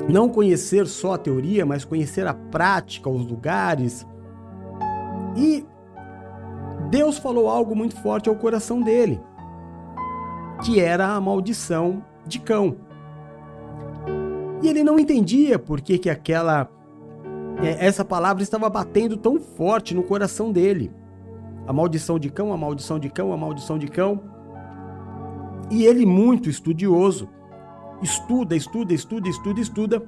não 0.09 0.31
conhecer 0.31 0.87
só 0.87 1.13
a 1.13 1.19
teoria, 1.19 1.67
mas 1.67 1.85
conhecer 1.85 2.27
a 2.27 2.33
prática, 2.33 3.11
os 3.11 3.27
lugares. 3.27 4.07
E 5.37 5.67
Deus 6.91 7.19
falou 7.19 7.51
algo 7.51 7.77
muito 7.77 8.01
forte 8.01 8.31
ao 8.31 8.35
coração 8.35 8.81
dele, 8.81 9.21
que 10.65 10.81
era 10.81 11.09
a 11.09 11.21
maldição 11.21 12.03
de 12.27 12.39
cão. 12.39 12.77
E 14.63 14.69
ele 14.69 14.83
não 14.83 14.99
entendia 14.99 15.59
por 15.59 15.83
que, 15.83 15.99
que 15.99 16.09
aquela 16.09 16.67
é, 17.63 17.87
essa 17.87 18.05
palavra 18.07 18.43
estava 18.43 18.71
batendo 18.71 19.19
tão 19.19 19.39
forte 19.39 19.95
no 19.95 20.03
coração 20.03 20.51
dele. 20.51 20.91
A 21.67 21.75
maldição 21.75 22.19
de 22.19 22.31
cão, 22.31 22.55
a 22.55 22.57
maldição 22.57 22.99
de 22.99 23.11
cão, 23.11 23.35
a 23.35 23.37
maldição 23.37 23.79
de 23.79 23.87
cão. 23.87 24.30
E 25.71 25.85
ele 25.85 26.05
muito 26.05 26.51
estudioso, 26.51 27.29
estuda, 28.03 28.57
estuda, 28.57 28.93
estuda, 28.93 29.29
estuda, 29.29 29.61
estuda 29.61 30.03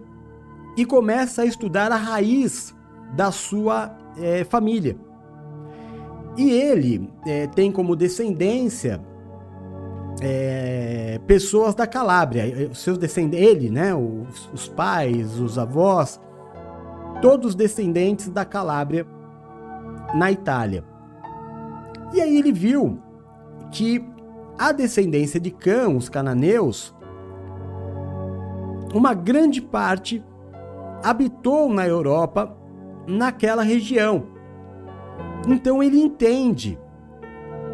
e 0.77 0.85
começa 0.85 1.42
a 1.42 1.46
estudar 1.46 1.92
a 1.92 1.96
raiz 1.96 2.75
da 3.14 3.31
sua 3.31 3.96
é, 4.18 4.44
família. 4.44 4.96
E 6.37 6.51
ele 6.51 7.11
é, 7.27 7.46
tem 7.46 7.70
como 7.70 7.94
descendência 7.94 9.01
é, 10.20 11.20
pessoas 11.27 11.75
da 11.75 11.87
Calábria, 11.87 12.72
seus 12.75 12.96
descendentes, 12.96 13.46
ele, 13.46 13.70
né, 13.70 13.94
os, 13.94 14.51
os 14.53 14.68
pais, 14.68 15.38
os 15.38 15.59
avós, 15.59 16.20
todos 17.20 17.55
descendentes 17.55 18.29
da 18.29 18.44
Calábria 18.44 19.07
na 20.14 20.31
Itália. 20.31 20.85
E 22.12 22.20
aí 22.20 22.37
ele 22.37 22.53
viu 22.53 22.98
que 23.70 24.05
a 24.68 24.70
descendência 24.70 25.40
de 25.40 25.51
Cã, 25.51 25.88
os 25.88 26.09
cananeus, 26.09 26.94
uma 28.94 29.12
grande 29.12 29.61
parte 29.61 30.22
habitou 31.03 31.68
na 31.68 31.85
Europa, 31.85 32.57
naquela 33.05 33.62
região. 33.62 34.29
Então 35.48 35.83
ele 35.83 35.98
entende 35.98 36.79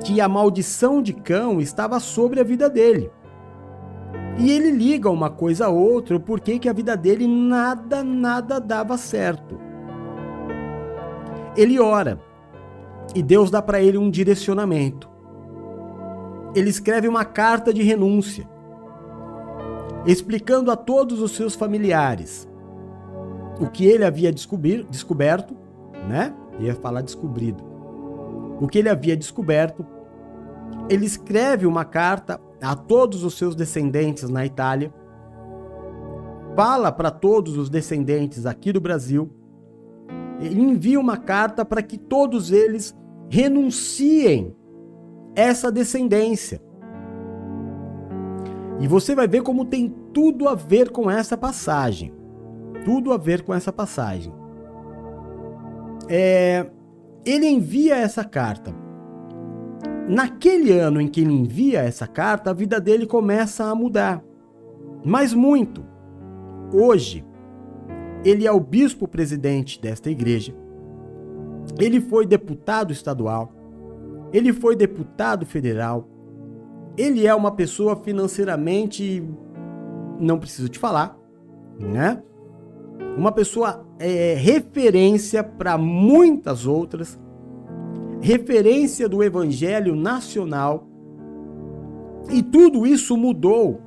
que 0.02 0.18
a 0.18 0.28
maldição 0.28 1.02
de 1.02 1.12
cão 1.12 1.60
estava 1.60 2.00
sobre 2.00 2.40
a 2.40 2.44
vida 2.44 2.70
dele. 2.70 3.10
E 4.38 4.50
ele 4.50 4.70
liga 4.70 5.10
uma 5.10 5.28
coisa 5.28 5.66
a 5.66 5.68
outra, 5.68 6.18
porque 6.18 6.58
que 6.58 6.70
a 6.70 6.72
vida 6.72 6.96
dele 6.96 7.26
nada, 7.26 8.02
nada 8.02 8.58
dava 8.58 8.96
certo. 8.96 9.60
Ele 11.54 11.78
ora 11.78 12.18
e 13.14 13.22
Deus 13.22 13.50
dá 13.50 13.60
para 13.60 13.82
ele 13.82 13.98
um 13.98 14.08
direcionamento. 14.08 15.17
Ele 16.54 16.70
escreve 16.70 17.08
uma 17.08 17.24
carta 17.24 17.72
de 17.72 17.82
renúncia 17.82 18.48
explicando 20.06 20.70
a 20.70 20.76
todos 20.76 21.20
os 21.20 21.32
seus 21.32 21.54
familiares 21.54 22.48
o 23.60 23.66
que 23.66 23.84
ele 23.84 24.04
havia 24.04 24.32
descobrir, 24.32 24.86
descoberto, 24.88 25.56
né? 26.08 26.32
Ia 26.60 26.74
falar 26.74 27.02
descobrido. 27.02 27.62
O 28.60 28.68
que 28.68 28.78
ele 28.78 28.88
havia 28.88 29.16
descoberto. 29.16 29.84
Ele 30.88 31.04
escreve 31.04 31.66
uma 31.66 31.84
carta 31.84 32.40
a 32.62 32.74
todos 32.74 33.24
os 33.24 33.36
seus 33.36 33.54
descendentes 33.54 34.28
na 34.28 34.46
Itália. 34.46 34.92
Fala 36.54 36.90
para 36.90 37.10
todos 37.10 37.56
os 37.56 37.68
descendentes 37.68 38.46
aqui 38.46 38.72
do 38.72 38.80
Brasil. 38.80 39.30
Envia 40.40 40.98
uma 40.98 41.16
carta 41.16 41.64
para 41.64 41.82
que 41.82 41.98
todos 41.98 42.52
eles 42.52 42.96
renunciem 43.28 44.54
essa 45.34 45.70
descendência. 45.70 46.60
E 48.80 48.86
você 48.86 49.14
vai 49.14 49.26
ver 49.26 49.42
como 49.42 49.64
tem 49.64 49.88
tudo 50.12 50.48
a 50.48 50.54
ver 50.54 50.90
com 50.90 51.10
essa 51.10 51.36
passagem. 51.36 52.12
Tudo 52.84 53.12
a 53.12 53.16
ver 53.16 53.42
com 53.42 53.52
essa 53.52 53.72
passagem. 53.72 54.32
É, 56.08 56.66
ele 57.24 57.46
envia 57.46 57.96
essa 57.96 58.24
carta 58.24 58.74
naquele 60.08 60.72
ano 60.72 61.00
em 61.00 61.06
que 61.06 61.20
ele 61.20 61.32
envia 61.32 61.80
essa 61.80 62.06
carta, 62.06 62.50
a 62.50 62.54
vida 62.54 62.80
dele 62.80 63.06
começa 63.06 63.64
a 63.64 63.74
mudar. 63.74 64.24
Mas 65.04 65.34
muito. 65.34 65.84
Hoje, 66.72 67.24
ele 68.24 68.46
é 68.46 68.50
o 68.50 68.58
bispo 68.58 69.06
presidente 69.06 69.80
desta 69.80 70.10
igreja. 70.10 70.54
Ele 71.78 72.00
foi 72.00 72.26
deputado 72.26 72.92
estadual. 72.92 73.52
Ele 74.32 74.52
foi 74.52 74.76
deputado 74.76 75.46
federal. 75.46 76.08
Ele 76.96 77.26
é 77.26 77.34
uma 77.34 77.52
pessoa 77.52 77.96
financeiramente, 77.96 79.22
não 80.18 80.38
preciso 80.38 80.68
te 80.68 80.78
falar, 80.78 81.16
né? 81.78 82.22
Uma 83.16 83.32
pessoa 83.32 83.86
é, 83.98 84.34
referência 84.34 85.42
para 85.42 85.78
muitas 85.78 86.66
outras, 86.66 87.18
referência 88.20 89.08
do 89.08 89.22
evangelho 89.22 89.94
nacional. 89.94 90.86
E 92.30 92.42
tudo 92.42 92.86
isso 92.86 93.16
mudou 93.16 93.80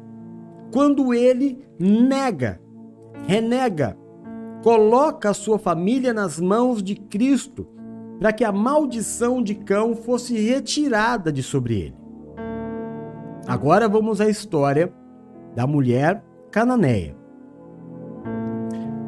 quando 0.71 1.13
ele 1.13 1.60
nega, 1.77 2.62
renega 3.27 3.97
coloca 4.62 5.30
a 5.30 5.34
sua 5.34 5.58
família 5.58 6.13
nas 6.13 6.39
mãos 6.39 6.82
de 6.82 6.95
Cristo, 6.95 7.67
para 8.21 8.31
que 8.31 8.43
a 8.43 8.51
maldição 8.51 9.41
de 9.41 9.55
cão 9.55 9.95
fosse 9.95 10.38
retirada 10.38 11.31
de 11.31 11.41
sobre 11.41 11.73
ele. 11.79 11.95
Agora 13.47 13.89
vamos 13.89 14.21
à 14.21 14.29
história 14.29 14.93
da 15.55 15.65
mulher 15.65 16.23
cananeia. 16.51 17.15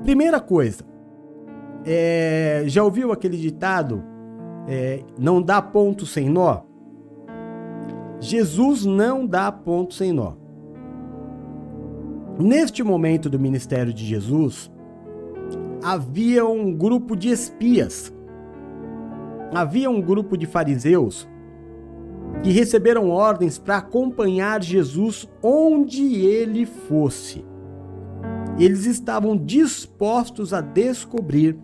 Primeira 0.01 0.39
coisa, 0.39 0.83
é, 1.85 2.63
já 2.65 2.83
ouviu 2.83 3.11
aquele 3.11 3.37
ditado? 3.37 4.03
É, 4.67 5.03
não 5.19 5.43
dá 5.43 5.61
ponto 5.61 6.07
sem 6.07 6.27
nó? 6.27 6.61
Jesus 8.19 8.83
não 8.83 9.27
dá 9.27 9.51
ponto 9.51 9.93
sem 9.93 10.11
nó. 10.11 10.33
Neste 12.39 12.81
momento 12.81 13.29
do 13.29 13.39
ministério 13.39 13.93
de 13.93 14.03
Jesus, 14.05 14.71
havia 15.83 16.43
um 16.47 16.73
grupo 16.73 17.15
de 17.15 17.29
espias. 17.29 18.12
Havia 19.53 19.89
um 19.89 20.01
grupo 20.01 20.37
de 20.37 20.45
fariseus 20.45 21.27
que 22.41 22.49
receberam 22.49 23.09
ordens 23.09 23.57
para 23.57 23.77
acompanhar 23.77 24.61
Jesus 24.63 25.29
onde 25.41 26.15
ele 26.25 26.65
fosse. 26.65 27.45
Eles 28.57 28.85
estavam 28.85 29.37
dispostos 29.37 30.53
a 30.53 30.61
descobrir 30.61 31.57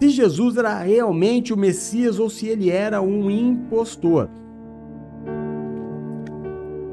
se 0.00 0.08
Jesus 0.10 0.56
era 0.56 0.78
realmente 0.78 1.52
o 1.52 1.56
Messias 1.56 2.18
ou 2.18 2.30
se 2.30 2.46
ele 2.46 2.70
era 2.70 3.02
um 3.02 3.30
impostor. 3.30 4.28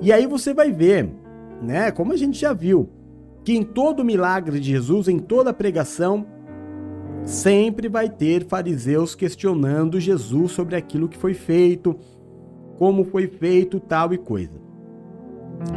E 0.02 0.12
aí 0.12 0.28
você 0.28 0.54
vai 0.54 0.72
ver, 0.72 1.10
né, 1.62 1.92
como 1.92 2.14
a 2.14 2.18
gente 2.18 2.40
já 2.40 2.54
viu, 2.54 2.90
que 3.44 3.56
em 3.56 3.64
todo 3.64 4.04
milagre 4.04 4.60
de 4.60 4.72
Jesus, 4.72 5.08
em 5.08 5.20
toda 5.20 5.54
pregação, 5.54 6.26
sempre 7.26 7.90
vai 7.90 8.10
ter 8.10 8.46
fariseus 8.46 9.16
questionando 9.16 10.00
Jesus 10.00 10.52
sobre 10.52 10.76
aquilo 10.76 11.10
que 11.10 11.18
foi 11.18 11.34
feito, 11.34 11.98
como 12.78 13.04
foi 13.04 13.28
feito, 13.28 13.80
tal 13.80 14.14
e 14.14 14.18
coisa. 14.18 14.62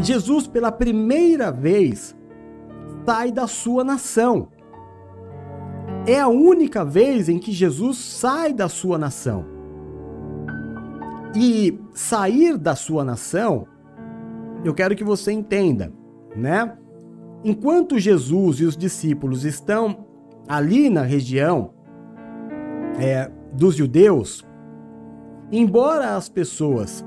Jesus, 0.00 0.46
pela 0.46 0.70
primeira 0.70 1.50
vez, 1.50 2.14
sai 3.06 3.32
da 3.32 3.46
sua 3.46 3.82
nação. 3.82 4.48
É 6.06 6.20
a 6.20 6.28
única 6.28 6.84
vez 6.84 7.28
em 7.28 7.38
que 7.38 7.52
Jesus 7.52 7.98
sai 7.98 8.52
da 8.52 8.68
sua 8.68 8.98
nação. 8.98 9.44
E 11.34 11.78
sair 11.94 12.56
da 12.56 12.74
sua 12.74 13.04
nação, 13.04 13.66
eu 14.64 14.74
quero 14.74 14.96
que 14.96 15.04
você 15.04 15.32
entenda, 15.32 15.92
né? 16.34 16.76
Enquanto 17.44 17.98
Jesus 17.98 18.60
e 18.60 18.64
os 18.64 18.76
discípulos 18.76 19.44
estão 19.44 20.07
ali 20.48 20.88
na 20.88 21.02
região 21.02 21.70
é, 22.98 23.30
dos 23.52 23.74
judeus, 23.76 24.46
embora 25.52 26.16
as 26.16 26.28
pessoas 26.28 27.04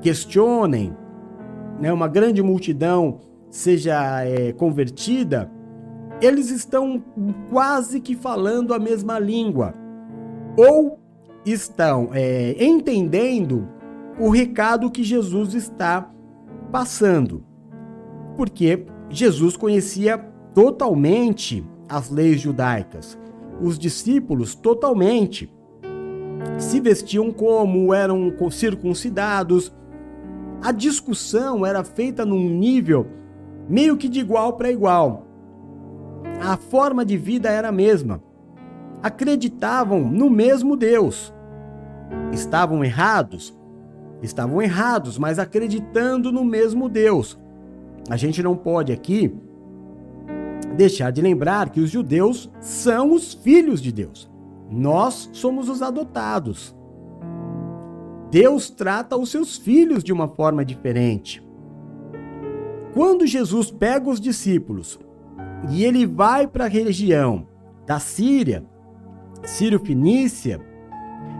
questionem, 0.00 0.96
né, 1.78 1.92
uma 1.92 2.08
grande 2.08 2.42
multidão 2.42 3.18
seja 3.50 4.24
é, 4.24 4.52
convertida, 4.52 5.50
eles 6.20 6.50
estão 6.50 7.02
quase 7.50 8.00
que 8.00 8.14
falando 8.14 8.72
a 8.72 8.78
mesma 8.78 9.18
língua 9.18 9.74
ou 10.56 10.98
estão 11.44 12.10
é, 12.12 12.56
entendendo 12.62 13.68
o 14.18 14.28
recado 14.28 14.90
que 14.90 15.02
Jesus 15.02 15.54
está 15.54 16.10
passando, 16.70 17.42
porque 18.36 18.84
Jesus 19.08 19.56
conhecia 19.56 20.18
totalmente 20.54 21.64
as 21.90 22.08
leis 22.08 22.40
judaicas. 22.40 23.18
Os 23.60 23.78
discípulos 23.78 24.54
totalmente 24.54 25.52
se 26.56 26.80
vestiam 26.80 27.32
como 27.32 27.92
eram 27.92 28.32
circuncidados. 28.50 29.74
A 30.62 30.72
discussão 30.72 31.66
era 31.66 31.82
feita 31.82 32.24
num 32.24 32.48
nível 32.48 33.06
meio 33.68 33.96
que 33.96 34.08
de 34.08 34.20
igual 34.20 34.54
para 34.54 34.70
igual. 34.70 35.26
A 36.40 36.56
forma 36.56 37.04
de 37.04 37.16
vida 37.16 37.50
era 37.50 37.68
a 37.68 37.72
mesma. 37.72 38.22
Acreditavam 39.02 40.00
no 40.00 40.30
mesmo 40.30 40.76
Deus. 40.76 41.34
Estavam 42.32 42.84
errados? 42.84 43.56
Estavam 44.22 44.60
errados, 44.60 45.18
mas 45.18 45.38
acreditando 45.38 46.30
no 46.30 46.44
mesmo 46.44 46.88
Deus. 46.88 47.38
A 48.08 48.16
gente 48.16 48.42
não 48.42 48.56
pode 48.56 48.92
aqui 48.92 49.34
deixar 50.76 51.10
de 51.10 51.20
lembrar 51.20 51.70
que 51.70 51.80
os 51.80 51.90
judeus 51.90 52.50
são 52.60 53.12
os 53.12 53.34
filhos 53.34 53.80
de 53.80 53.92
Deus. 53.92 54.30
Nós 54.70 55.28
somos 55.32 55.68
os 55.68 55.82
adotados. 55.82 56.74
Deus 58.30 58.70
trata 58.70 59.16
os 59.16 59.30
seus 59.30 59.56
filhos 59.56 60.04
de 60.04 60.12
uma 60.12 60.28
forma 60.28 60.64
diferente. 60.64 61.42
Quando 62.94 63.26
Jesus 63.26 63.70
pega 63.70 64.08
os 64.08 64.20
discípulos 64.20 64.98
e 65.70 65.84
ele 65.84 66.06
vai 66.06 66.46
para 66.46 66.64
a 66.64 66.68
região 66.68 67.46
da 67.86 67.98
Síria, 67.98 68.64
Sírio-Fenícia, 69.44 70.60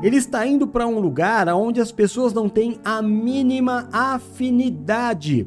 ele 0.03 0.17
está 0.17 0.47
indo 0.47 0.67
para 0.67 0.87
um 0.87 0.99
lugar 0.99 1.49
onde 1.49 1.81
as 1.81 1.93
pessoas 1.93 2.33
não 2.33 2.49
têm 2.49 2.81
a 2.85 3.03
mínima 3.03 3.89
afinidade 3.93 5.47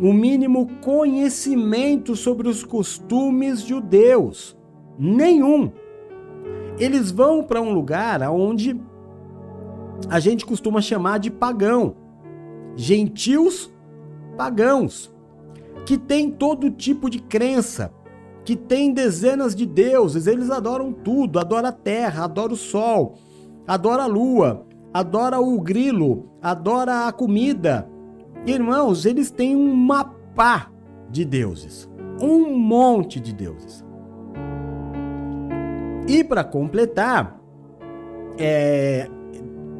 o 0.00 0.12
mínimo 0.12 0.68
conhecimento 0.80 2.14
sobre 2.14 2.48
os 2.48 2.62
costumes 2.62 3.60
judeus. 3.60 4.56
Nenhum. 4.98 5.72
Eles 6.78 7.10
vão 7.10 7.42
para 7.42 7.60
um 7.60 7.72
lugar 7.72 8.22
onde 8.30 8.80
a 10.08 10.20
gente 10.20 10.46
costuma 10.46 10.80
chamar 10.80 11.18
de 11.18 11.30
pagão. 11.30 11.96
Gentios 12.76 13.72
pagãos, 14.36 15.12
que 15.84 15.98
tem 15.98 16.30
todo 16.30 16.70
tipo 16.70 17.10
de 17.10 17.18
crença, 17.18 17.92
que 18.44 18.54
tem 18.54 18.92
dezenas 18.92 19.54
de 19.54 19.66
deuses, 19.66 20.28
eles 20.28 20.48
adoram 20.48 20.92
tudo, 20.92 21.40
adoram 21.40 21.68
a 21.68 21.72
terra, 21.72 22.24
adoram 22.24 22.54
o 22.54 22.56
sol, 22.56 23.16
adoram 23.66 24.04
a 24.04 24.06
lua, 24.06 24.64
adoram 24.94 25.42
o 25.42 25.60
grilo, 25.60 26.30
adoram 26.40 27.08
a 27.08 27.12
comida, 27.12 27.90
Irmãos, 28.46 29.04
eles 29.04 29.30
têm 29.30 29.54
um 29.54 29.74
mapa 29.74 30.70
de 31.10 31.24
deuses, 31.24 31.88
um 32.20 32.56
monte 32.56 33.20
de 33.20 33.32
deuses. 33.32 33.84
E 36.06 36.24
para 36.24 36.42
completar, 36.42 37.38
é, 38.38 39.08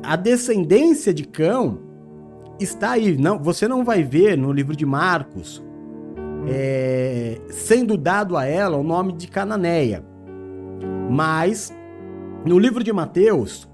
a 0.02 0.16
descendência 0.16 1.14
de 1.14 1.24
Cão 1.24 1.78
está 2.60 2.92
aí. 2.92 3.16
Não, 3.16 3.38
você 3.38 3.66
não 3.66 3.84
vai 3.84 4.02
ver 4.02 4.36
no 4.36 4.52
livro 4.52 4.76
de 4.76 4.84
Marcos 4.84 5.64
é, 6.46 7.40
sendo 7.50 7.96
dado 7.96 8.36
a 8.36 8.44
ela 8.44 8.76
o 8.76 8.82
nome 8.82 9.12
de 9.12 9.28
Cananeia. 9.28 10.04
Mas 11.10 11.74
no 12.44 12.58
livro 12.58 12.84
de 12.84 12.92
Mateus, 12.92 13.68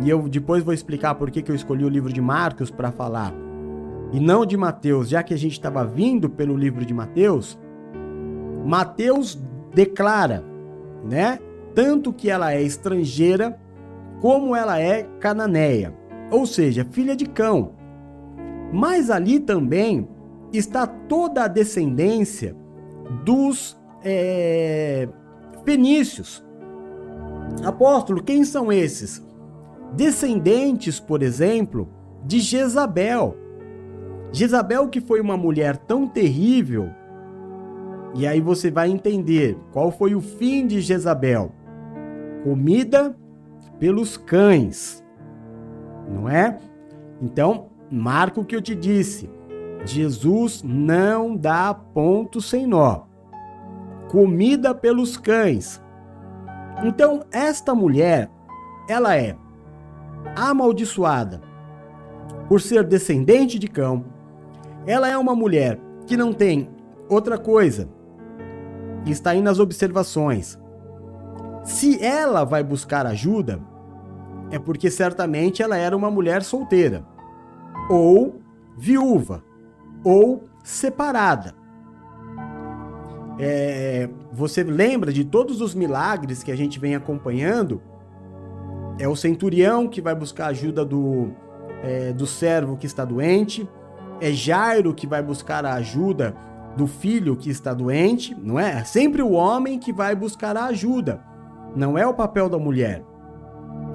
e 0.00 0.10
eu 0.10 0.28
depois 0.28 0.62
vou 0.62 0.74
explicar 0.74 1.14
por 1.14 1.30
que, 1.30 1.42
que 1.42 1.50
eu 1.50 1.54
escolhi 1.54 1.84
o 1.84 1.88
livro 1.88 2.12
de 2.12 2.20
Marcos 2.20 2.70
para 2.70 2.90
falar 2.90 3.32
e 4.12 4.18
não 4.18 4.46
de 4.46 4.56
Mateus, 4.56 5.08
já 5.08 5.22
que 5.22 5.34
a 5.34 5.36
gente 5.36 5.52
estava 5.52 5.84
vindo 5.84 6.30
pelo 6.30 6.56
livro 6.56 6.84
de 6.84 6.94
Mateus, 6.94 7.58
Mateus 8.64 9.38
declara, 9.74 10.44
né? 11.04 11.38
Tanto 11.74 12.12
que 12.12 12.30
ela 12.30 12.52
é 12.52 12.62
estrangeira, 12.62 13.58
como 14.20 14.56
ela 14.56 14.80
é 14.80 15.04
cananeia, 15.20 15.94
ou 16.30 16.46
seja, 16.46 16.86
filha 16.90 17.14
de 17.14 17.26
cão. 17.26 17.72
Mas 18.72 19.10
ali 19.10 19.38
também 19.38 20.08
está 20.52 20.86
toda 20.86 21.44
a 21.44 21.48
descendência 21.48 22.56
dos 23.24 23.78
é, 24.02 25.08
fenícios. 25.64 26.44
Apóstolo, 27.64 28.22
quem 28.22 28.44
são 28.44 28.72
esses? 28.72 29.24
Descendentes, 29.94 31.00
por 31.00 31.22
exemplo, 31.22 31.88
de 32.24 32.40
Jezabel. 32.40 33.36
Jezabel 34.32 34.88
que 34.88 35.00
foi 35.00 35.20
uma 35.20 35.36
mulher 35.36 35.76
tão 35.76 36.06
terrível. 36.06 36.90
E 38.14 38.26
aí 38.26 38.40
você 38.40 38.70
vai 38.70 38.90
entender 38.90 39.56
qual 39.72 39.90
foi 39.90 40.14
o 40.14 40.20
fim 40.20 40.66
de 40.66 40.80
Jezabel. 40.80 41.52
Comida 42.42 43.16
pelos 43.78 44.16
cães. 44.16 45.04
Não 46.08 46.28
é? 46.28 46.58
Então, 47.20 47.68
marca 47.90 48.40
o 48.40 48.44
que 48.44 48.56
eu 48.56 48.62
te 48.62 48.74
disse. 48.74 49.30
Jesus 49.84 50.62
não 50.62 51.36
dá 51.36 51.72
ponto 51.72 52.40
sem 52.40 52.66
nó. 52.66 53.02
Comida 54.10 54.74
pelos 54.74 55.16
cães. 55.16 55.82
Então, 56.82 57.24
esta 57.32 57.74
mulher, 57.74 58.30
ela 58.88 59.16
é 59.16 59.36
amaldiçoada 60.34 61.40
por 62.48 62.60
ser 62.60 62.84
descendente 62.84 63.58
de 63.58 63.68
cão. 63.68 64.04
Ela 64.88 65.06
é 65.06 65.18
uma 65.18 65.34
mulher 65.34 65.78
que 66.06 66.16
não 66.16 66.32
tem 66.32 66.70
outra 67.10 67.36
coisa. 67.36 67.86
Está 69.04 69.32
aí 69.32 69.42
nas 69.42 69.58
observações. 69.58 70.58
Se 71.62 72.02
ela 72.02 72.42
vai 72.42 72.64
buscar 72.64 73.04
ajuda, 73.04 73.60
é 74.50 74.58
porque 74.58 74.90
certamente 74.90 75.62
ela 75.62 75.76
era 75.76 75.94
uma 75.94 76.10
mulher 76.10 76.42
solteira, 76.42 77.04
ou 77.90 78.40
viúva, 78.78 79.44
ou 80.02 80.48
separada. 80.64 81.54
É, 83.38 84.08
você 84.32 84.62
lembra 84.62 85.12
de 85.12 85.22
todos 85.22 85.60
os 85.60 85.74
milagres 85.74 86.42
que 86.42 86.50
a 86.50 86.56
gente 86.56 86.78
vem 86.78 86.94
acompanhando? 86.94 87.82
É 88.98 89.06
o 89.06 89.14
centurião 89.14 89.86
que 89.86 90.00
vai 90.00 90.14
buscar 90.14 90.46
ajuda 90.46 90.82
do, 90.82 91.28
é, 91.82 92.10
do 92.14 92.26
servo 92.26 92.78
que 92.78 92.86
está 92.86 93.04
doente, 93.04 93.68
é 94.20 94.32
Jairo 94.32 94.94
que 94.94 95.06
vai 95.06 95.22
buscar 95.22 95.64
a 95.64 95.74
ajuda 95.74 96.34
do 96.76 96.86
filho 96.86 97.36
que 97.36 97.50
está 97.50 97.74
doente, 97.74 98.36
não 98.40 98.58
é? 98.58 98.80
É 98.80 98.84
sempre 98.84 99.22
o 99.22 99.32
homem 99.32 99.78
que 99.78 99.92
vai 99.92 100.14
buscar 100.14 100.56
a 100.56 100.66
ajuda, 100.66 101.22
não 101.74 101.98
é 101.98 102.06
o 102.06 102.14
papel 102.14 102.48
da 102.48 102.58
mulher. 102.58 103.04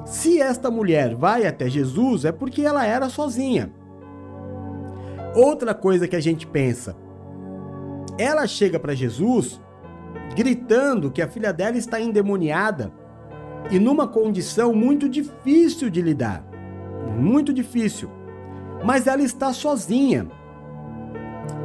Se 0.05 0.41
esta 0.41 0.69
mulher 0.69 1.15
vai 1.15 1.45
até 1.45 1.69
Jesus, 1.69 2.25
é 2.25 2.31
porque 2.31 2.61
ela 2.61 2.85
era 2.85 3.09
sozinha. 3.09 3.71
Outra 5.35 5.73
coisa 5.73 6.07
que 6.07 6.15
a 6.15 6.19
gente 6.19 6.45
pensa, 6.45 6.95
ela 8.17 8.45
chega 8.45 8.79
para 8.79 8.93
Jesus 8.93 9.61
gritando 10.35 11.11
que 11.11 11.21
a 11.21 11.27
filha 11.27 11.53
dela 11.53 11.77
está 11.77 12.01
endemoniada 12.01 12.91
e 13.71 13.79
numa 13.79 14.07
condição 14.07 14.73
muito 14.73 15.07
difícil 15.07 15.89
de 15.89 16.01
lidar. 16.01 16.43
Muito 17.17 17.53
difícil. 17.53 18.09
Mas 18.83 19.07
ela 19.07 19.21
está 19.21 19.53
sozinha. 19.53 20.27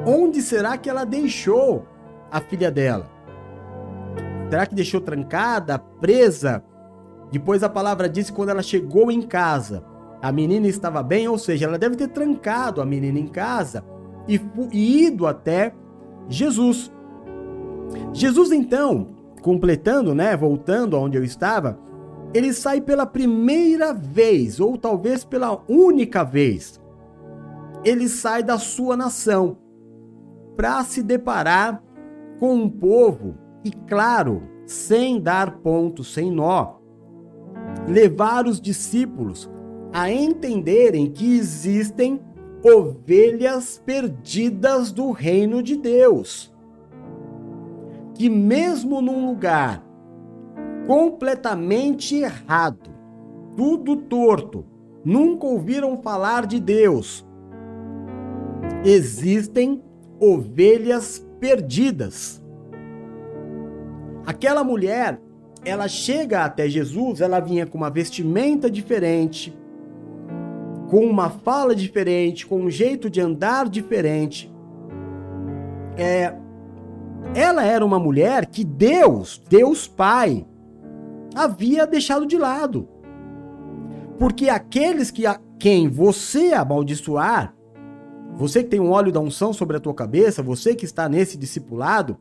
Onde 0.07 0.41
será 0.41 0.79
que 0.79 0.89
ela 0.89 1.05
deixou 1.05 1.85
a 2.31 2.41
filha 2.41 2.71
dela? 2.71 3.07
Será 4.49 4.67
que 4.67 4.75
deixou 4.75 5.01
trancada, 5.01 5.79
presa? 5.79 6.63
Depois 7.31 7.63
a 7.63 7.69
palavra 7.69 8.09
diz 8.09 8.31
que 8.31 8.37
quando 8.37 8.51
ela 8.51 8.63
chegou 8.63 9.11
em 9.11 9.21
casa, 9.21 9.85
a 10.23 10.33
menina 10.33 10.67
estava 10.67 11.03
bem, 11.03 11.29
ou 11.29 11.39
seja, 11.39 11.67
ela 11.67 11.79
deve 11.79 11.97
ter 11.97 12.09
trancado 12.09 12.81
a 12.81 12.87
menina 12.87 13.19
em 13.19 13.27
casa 13.27 13.85
e, 14.27 14.41
e 14.73 15.05
ido 15.05 15.27
até 15.27 15.75
Jesus. 16.29 16.91
Jesus 18.13 18.53
então, 18.53 19.09
completando, 19.43 20.15
né, 20.15 20.37
voltando 20.37 20.97
aonde 20.97 21.17
eu 21.17 21.25
estava, 21.25 21.79
ele 22.33 22.53
sai 22.53 22.81
pela 22.81 23.07
primeira 23.07 23.93
vez, 23.93 24.61
ou 24.61 24.77
talvez 24.77 25.25
pela 25.25 25.63
única 25.69 26.25
vez. 26.25 26.81
Ele 27.85 28.09
sai 28.09 28.43
da 28.43 28.59
sua 28.59 28.97
nação 28.97 29.59
para 30.57 30.83
se 30.85 31.03
deparar 31.03 31.83
com 32.39 32.55
um 32.55 32.69
povo 32.69 33.37
e, 33.65 33.71
claro, 33.71 34.43
sem 34.67 35.21
dar 35.21 35.59
ponto, 35.59 36.03
sem 36.05 36.31
nó, 36.31 36.77
levar 37.87 38.47
os 38.47 38.61
discípulos 38.61 39.51
a 39.93 40.11
entenderem 40.11 41.11
que 41.11 41.37
existem 41.37 42.21
ovelhas 42.63 43.81
perdidas 43.85 44.93
do 44.93 45.11
reino 45.11 45.63
de 45.63 45.77
Deus. 45.77 46.53
Que, 48.15 48.29
mesmo 48.29 49.01
num 49.01 49.27
lugar 49.27 49.85
completamente 50.87 52.17
errado, 52.17 52.91
tudo 53.57 53.97
torto, 53.97 54.65
nunca 55.05 55.47
ouviram 55.47 56.03
falar 56.03 56.47
de 56.47 56.59
Deus, 56.59 57.28
existem 58.85 59.83
ovelhas 60.21 61.25
perdidas. 61.41 62.43
Aquela 64.27 64.63
mulher, 64.63 65.21
ela 65.65 65.89
chega 65.89 66.45
até 66.45 66.69
Jesus, 66.69 67.21
ela 67.21 67.41
vinha 67.41 67.67
com 67.67 67.79
uma 67.79 67.91
vestimenta 67.91 68.71
diferente, 68.71 69.57
com 70.89 71.05
uma 71.05 71.31
fala 71.31 71.75
diferente, 71.75 72.47
com 72.47 72.61
um 72.61 72.71
jeito 72.71 73.09
de 73.09 73.21
andar 73.21 73.69
diferente. 73.69 74.53
É, 75.97 76.35
ela 77.35 77.65
era 77.65 77.85
uma 77.85 77.99
mulher 77.99 78.47
que 78.47 78.65
Deus, 78.65 79.43
Deus 79.49 79.87
Pai, 79.87 80.47
havia 81.35 81.87
deixado 81.87 82.27
de 82.27 82.37
lado. 82.37 82.89
Porque 84.19 84.49
aqueles 84.49 85.11
que 85.11 85.27
a 85.27 85.41
quem 85.59 85.89
você 85.89 86.53
amaldiçoar, 86.53 87.55
você 88.39 88.63
que 88.63 88.71
tem 88.71 88.79
um 88.79 88.93
óleo 88.93 89.11
da 89.11 89.19
unção 89.19 89.53
sobre 89.53 89.77
a 89.77 89.81
tua 89.81 89.93
cabeça, 89.93 90.45
você 90.45 90.73
que 90.73 90.85
está 90.85 91.09
nesse 91.09 91.37
discipulado, 91.37 92.17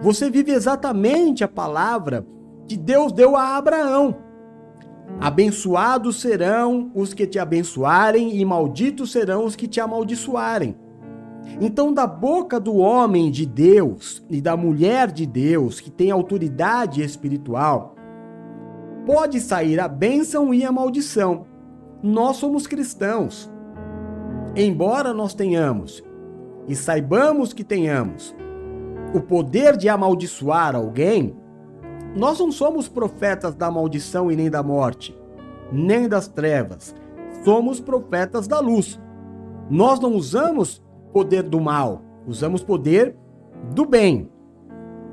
você 0.00 0.28
vive 0.28 0.50
exatamente 0.50 1.44
a 1.44 1.48
palavra 1.48 2.26
que 2.66 2.76
Deus 2.76 3.12
deu 3.12 3.36
a 3.36 3.56
Abraão. 3.56 4.16
Abençoados 5.20 6.20
serão 6.20 6.90
os 6.92 7.14
que 7.14 7.24
te 7.24 7.38
abençoarem, 7.38 8.36
e 8.36 8.44
malditos 8.44 9.12
serão 9.12 9.44
os 9.44 9.54
que 9.54 9.68
te 9.68 9.80
amaldiçoarem. 9.80 10.76
Então, 11.60 11.94
da 11.94 12.06
boca 12.06 12.58
do 12.58 12.76
homem 12.76 13.30
de 13.30 13.46
Deus 13.46 14.20
e 14.28 14.40
da 14.40 14.56
mulher 14.56 15.12
de 15.12 15.24
Deus, 15.24 15.80
que 15.80 15.90
tem 15.90 16.10
autoridade 16.10 17.00
espiritual, 17.00 17.94
pode 19.06 19.38
sair 19.40 19.78
a 19.78 19.86
bênção 19.86 20.52
e 20.52 20.64
a 20.64 20.72
maldição. 20.72 21.46
Nós 22.02 22.38
somos 22.38 22.66
cristãos. 22.66 23.48
Embora 24.60 25.14
nós 25.14 25.34
tenhamos 25.34 26.02
e 26.66 26.74
saibamos 26.74 27.52
que 27.52 27.62
tenhamos 27.62 28.34
o 29.14 29.20
poder 29.20 29.76
de 29.76 29.88
amaldiçoar 29.88 30.74
alguém, 30.74 31.36
nós 32.16 32.40
não 32.40 32.50
somos 32.50 32.88
profetas 32.88 33.54
da 33.54 33.70
maldição 33.70 34.32
e 34.32 34.34
nem 34.34 34.50
da 34.50 34.60
morte, 34.60 35.16
nem 35.70 36.08
das 36.08 36.26
trevas. 36.26 36.92
Somos 37.44 37.78
profetas 37.78 38.48
da 38.48 38.58
luz. 38.58 39.00
Nós 39.70 40.00
não 40.00 40.14
usamos 40.14 40.82
poder 41.12 41.44
do 41.44 41.60
mal, 41.60 42.02
usamos 42.26 42.60
poder 42.60 43.16
do 43.72 43.86
bem. 43.86 44.28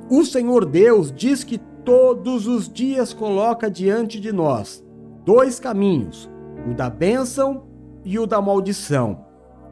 O 0.09 0.25
Senhor 0.25 0.65
Deus 0.65 1.11
diz 1.11 1.43
que 1.43 1.59
todos 1.83 2.47
os 2.47 2.67
dias 2.67 3.13
coloca 3.13 3.69
diante 3.69 4.19
de 4.19 4.31
nós 4.31 4.83
dois 5.23 5.59
caminhos: 5.59 6.27
o 6.67 6.73
da 6.73 6.89
bênção 6.89 7.63
e 8.03 8.17
o 8.17 8.25
da 8.25 8.41
maldição, 8.41 9.24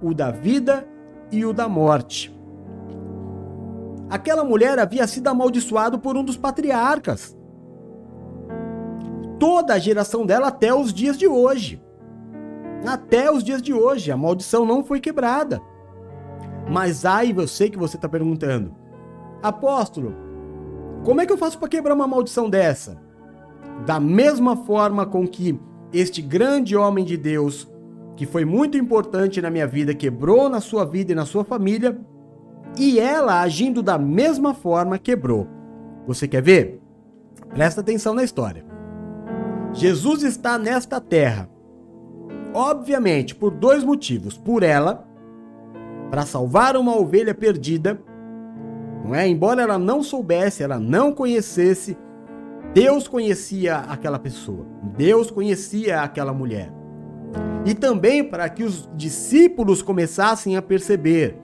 o 0.04 0.14
da 0.14 0.30
vida 0.30 0.86
e 1.32 1.46
o 1.46 1.54
da 1.54 1.68
morte. 1.68 2.38
Aquela 4.10 4.44
mulher 4.44 4.78
havia 4.78 5.08
sido 5.08 5.28
amaldiçoada 5.30 5.98
por 5.98 6.18
um 6.18 6.24
dos 6.24 6.38
patriarcas. 6.38 7.36
Toda 9.40 9.74
a 9.74 9.80
geração 9.80 10.26
dela 10.26 10.50
até 10.50 10.74
os 10.74 10.94
dias 10.94 11.18
de 11.18 11.26
hoje. 11.26 11.82
Até 12.86 13.32
os 13.32 13.44
dias 13.44 13.62
de 13.62 13.74
hoje, 13.74 14.12
a 14.12 14.18
maldição 14.18 14.66
não 14.66 14.84
foi 14.84 15.00
quebrada. 15.00 15.62
Mas 16.70 17.06
aí 17.06 17.32
você 17.32 17.70
que 17.70 17.78
você 17.78 17.96
está 17.96 18.08
perguntando, 18.08 18.76
apóstolo, 19.42 20.14
como 21.04 21.22
é 21.22 21.26
que 21.26 21.32
eu 21.32 21.38
faço 21.38 21.58
para 21.58 21.70
quebrar 21.70 21.96
uma 21.96 22.08
maldição 22.08 22.50
dessa? 22.50 23.02
Da 23.86 24.00
mesma 24.00 24.58
forma 24.58 25.06
com 25.06 25.28
que 25.28 25.60
este 25.92 26.22
grande 26.22 26.76
homem 26.76 27.04
de 27.04 27.18
Deus, 27.18 27.68
que 28.16 28.26
foi 28.26 28.46
muito 28.46 28.78
importante 28.78 29.42
na 29.42 29.50
minha 29.50 29.68
vida, 29.68 29.94
quebrou 29.94 30.50
na 30.50 30.62
sua 30.62 30.86
vida 30.86 31.12
e 31.12 31.16
na 31.16 31.26
sua 31.26 31.44
família, 31.44 32.00
e 32.78 33.00
ela, 33.00 33.42
agindo 33.42 33.82
da 33.82 33.98
mesma 33.98 34.54
forma, 34.54 34.98
quebrou. 34.98 35.48
Você 36.08 36.28
quer 36.28 36.42
ver? 36.42 36.82
Presta 37.50 37.82
atenção 37.82 38.14
na 38.14 38.24
história. 38.24 38.66
Jesus 39.74 40.24
está 40.24 40.58
nesta 40.58 41.00
terra, 41.00 41.50
obviamente, 42.54 43.36
por 43.36 43.52
dois 43.52 43.84
motivos. 43.84 44.38
Por 44.38 44.64
ela, 44.64 45.08
para 46.10 46.26
salvar 46.26 46.76
uma 46.78 46.96
ovelha 46.96 47.34
perdida, 47.34 48.00
não 49.04 49.14
é? 49.14 49.28
Embora 49.28 49.62
ela 49.62 49.78
não 49.78 50.02
soubesse, 50.02 50.64
ela 50.64 50.80
não 50.80 51.12
conhecesse, 51.12 51.98
Deus 52.74 53.08
conhecia 53.08 53.78
aquela 53.78 54.18
pessoa. 54.18 54.66
Deus 54.98 55.30
conhecia 55.30 56.02
aquela 56.02 56.34
mulher. 56.34 56.72
E 57.66 57.74
também 57.74 58.24
para 58.24 58.50
que 58.50 58.64
os 58.64 58.90
discípulos 58.96 59.82
começassem 59.82 60.58
a 60.58 60.62
perceber 60.62 61.38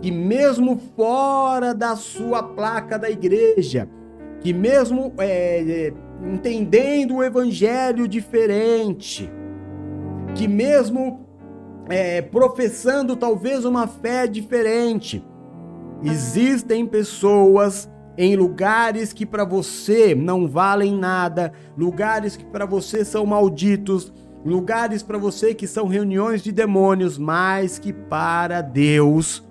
que, 0.00 0.10
mesmo 0.10 0.80
fora 0.96 1.74
da 1.74 1.96
sua 1.96 2.42
placa 2.42 2.98
da 2.98 3.10
igreja, 3.10 3.88
que 4.40 4.52
mesmo 4.52 5.12
é, 5.18 5.92
entendendo 6.22 7.16
o 7.16 7.22
evangelho 7.22 8.06
diferente, 8.06 9.30
que 10.34 10.46
mesmo 10.46 11.26
é, 11.88 12.20
professando 12.20 13.16
talvez 13.16 13.64
uma 13.64 13.86
fé 13.86 14.26
diferente, 14.26 15.24
existem 16.04 16.86
pessoas 16.86 17.90
em 18.16 18.36
lugares 18.36 19.12
que 19.12 19.24
para 19.24 19.44
você 19.44 20.14
não 20.14 20.46
valem 20.46 20.94
nada, 20.94 21.52
lugares 21.76 22.36
que 22.36 22.44
para 22.44 22.66
você 22.66 23.04
são 23.04 23.24
malditos, 23.24 24.12
lugares 24.44 25.02
para 25.02 25.18
você 25.18 25.54
que 25.54 25.66
são 25.66 25.86
reuniões 25.86 26.42
de 26.42 26.52
demônios, 26.52 27.18
mas 27.18 27.78
que 27.78 27.92
para 27.92 28.60
Deus 28.60 29.46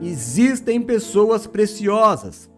existem 0.00 0.80
pessoas 0.82 1.46
preciosas. 1.46 2.50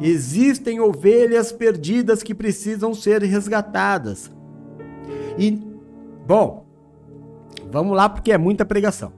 Existem 0.00 0.80
ovelhas 0.80 1.52
perdidas 1.52 2.22
que 2.22 2.34
precisam 2.34 2.94
ser 2.94 3.22
resgatadas. 3.22 4.30
E, 5.38 5.50
bom, 6.26 6.66
vamos 7.70 7.96
lá 7.96 8.08
porque 8.08 8.32
é 8.32 8.38
muita 8.38 8.64
pregação. 8.64 9.12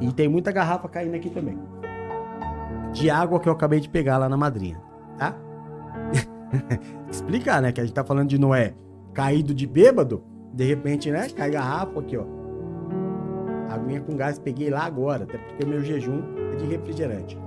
E 0.00 0.12
tem 0.12 0.28
muita 0.28 0.52
garrafa 0.52 0.88
caindo 0.88 1.14
aqui 1.14 1.30
também. 1.30 1.58
De 2.92 3.10
água 3.10 3.40
que 3.40 3.48
eu 3.48 3.52
acabei 3.52 3.80
de 3.80 3.88
pegar 3.88 4.18
lá 4.18 4.28
na 4.28 4.36
madrinha, 4.36 4.80
tá? 5.18 5.36
Explicar, 7.10 7.60
né? 7.60 7.72
Que 7.72 7.80
a 7.80 7.84
gente 7.84 7.94
tá 7.94 8.04
falando 8.04 8.28
de 8.28 8.38
Noé 8.38 8.74
caído 9.16 9.54
de 9.54 9.66
bêbado. 9.66 10.22
De 10.56 10.64
repente, 10.64 11.10
né? 11.10 11.28
Cai 11.28 11.50
garrafa 11.50 12.00
aqui, 12.00 12.16
ó. 12.16 12.24
Aguinha 13.68 14.00
com 14.00 14.16
gás 14.16 14.38
peguei 14.38 14.70
lá 14.70 14.84
agora, 14.84 15.24
até 15.24 15.36
porque 15.36 15.66
meu 15.66 15.82
jejum 15.82 16.22
é 16.54 16.56
de 16.56 16.64
refrigerante. 16.64 17.38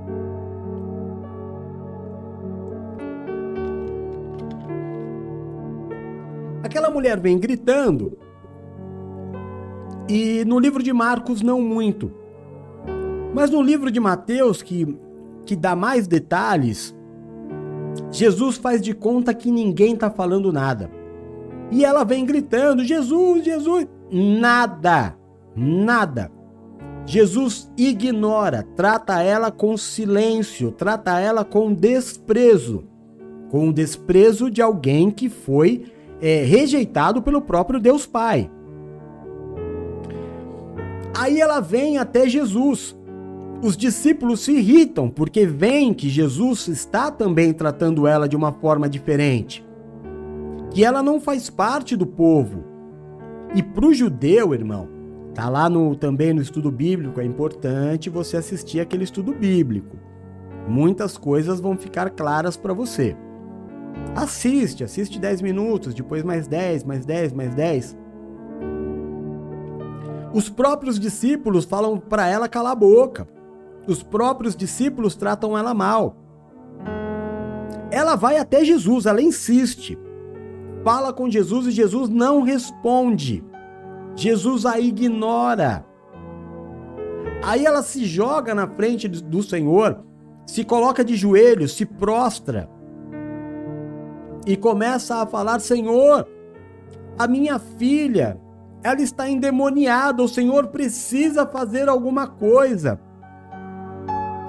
Aquela 6.64 6.91
mulher 6.91 7.20
vem 7.20 7.39
gritando, 7.39 8.16
e 10.07 10.45
no 10.45 10.60
livro 10.60 10.84
de 10.84 10.93
Marcos 10.93 11.41
não 11.41 11.60
muito. 11.60 12.12
Mas 13.34 13.49
no 13.49 13.60
livro 13.60 13.89
de 13.89 13.99
Mateus, 13.99 14.62
que, 14.62 14.95
que 15.47 15.55
dá 15.55 15.76
mais 15.76 16.05
detalhes, 16.05 16.95
Jesus 18.12 18.57
faz 18.57 18.82
de 18.82 18.93
conta 18.93 19.34
que 19.34 19.49
ninguém 19.49 19.95
está 19.95 20.12
falando 20.12 20.53
nada. 20.53 20.99
E 21.72 21.86
ela 21.86 22.03
vem 22.03 22.26
gritando: 22.26 22.84
Jesus, 22.84 23.43
Jesus! 23.43 23.88
Nada, 24.11 25.15
nada. 25.55 26.32
Jesus 27.05 27.72
ignora, 27.78 28.67
trata 28.76 29.22
ela 29.22 29.51
com 29.51 29.76
silêncio, 29.76 30.72
trata 30.72 31.20
ela 31.20 31.43
com 31.43 31.74
desprezo, 31.74 32.84
com 33.49 33.70
o 33.70 33.74
desprezo 33.74 34.49
de 34.49 34.61
alguém 34.61 35.09
que 35.09 35.28
foi 35.28 35.86
é, 36.22 36.43
rejeitado 36.43 37.22
pelo 37.22 37.41
próprio 37.41 37.80
Deus 37.80 38.05
Pai. 38.05 38.51
Aí 41.17 41.41
ela 41.41 41.59
vem 41.59 41.97
até 41.97 42.28
Jesus. 42.28 42.95
Os 43.61 43.76
discípulos 43.76 44.41
se 44.41 44.53
irritam 44.53 45.09
porque 45.09 45.45
veem 45.45 45.93
que 45.93 46.09
Jesus 46.09 46.67
está 46.67 47.11
também 47.11 47.51
tratando 47.53 48.07
ela 48.07 48.30
de 48.30 48.36
uma 48.36 48.53
forma 48.53 48.88
diferente 48.88 49.67
que 50.72 50.84
ela 50.84 51.01
não 51.01 51.20
faz 51.20 51.49
parte 51.49 51.95
do 51.95 52.05
povo. 52.05 52.63
E 53.55 53.63
para 53.63 53.86
o 53.86 53.93
judeu, 53.93 54.53
irmão, 54.53 54.88
tá 55.34 55.49
lá 55.49 55.70
no, 55.70 55.95
também 55.95 56.34
no 56.34 56.41
estudo 56.41 56.72
bíblico, 56.72 57.20
é 57.20 57.26
importante 57.26 58.09
você 58.09 58.38
assistir 58.38 58.80
aquele 58.80 59.03
estudo 59.03 59.34
bíblico. 59.34 59.97
Muitas 60.67 61.17
coisas 61.17 61.59
vão 61.59 61.76
ficar 61.76 62.11
claras 62.11 62.55
para 62.55 62.74
você. 62.74 63.17
Assiste, 64.15 64.84
assiste 64.84 65.20
10 65.20 65.41
minutos, 65.41 65.93
depois 65.93 66.24
mais 66.24 66.47
10, 66.47 66.84
mais 66.84 67.05
10, 67.05 67.34
mais 67.34 67.55
10. 67.55 67.97
Os 70.32 70.47
próprios 70.47 70.99
discípulos 70.99 71.65
falam 71.65 71.97
para 71.97 72.28
ela 72.28 72.47
calar 72.47 72.74
a 72.74 72.76
boca. 72.76 73.28
Os 73.88 74.03
próprios 74.03 74.55
discípulos 74.55 75.15
tratam 75.15 75.57
ela 75.57 75.74
mal. 75.74 76.15
Ela 77.89 78.15
vai 78.15 78.38
até 78.38 78.63
Jesus, 78.63 79.07
ela 79.07 79.20
insiste 79.20 79.97
fala 80.84 81.13
com 81.13 81.30
Jesus 81.30 81.67
e 81.67 81.71
Jesus 81.71 82.09
não 82.09 82.41
responde. 82.41 83.43
Jesus 84.15 84.65
a 84.65 84.80
ignora. 84.80 85.86
Aí 87.43 87.65
ela 87.65 87.82
se 87.82 88.05
joga 88.05 88.53
na 88.53 88.67
frente 88.67 89.07
do 89.07 89.41
Senhor, 89.41 90.03
se 90.45 90.63
coloca 90.63 91.03
de 91.03 91.15
joelhos, 91.15 91.73
se 91.73 91.86
prostra 91.86 92.69
e 94.45 94.57
começa 94.57 95.21
a 95.21 95.25
falar: 95.25 95.59
Senhor, 95.59 96.27
a 97.17 97.27
minha 97.27 97.59
filha, 97.59 98.39
ela 98.84 99.01
está 99.01 99.30
endemoniada, 99.30 100.23
o 100.23 100.27
Senhor 100.27 100.67
precisa 100.67 101.45
fazer 101.45 101.88
alguma 101.88 102.27
coisa. 102.27 102.99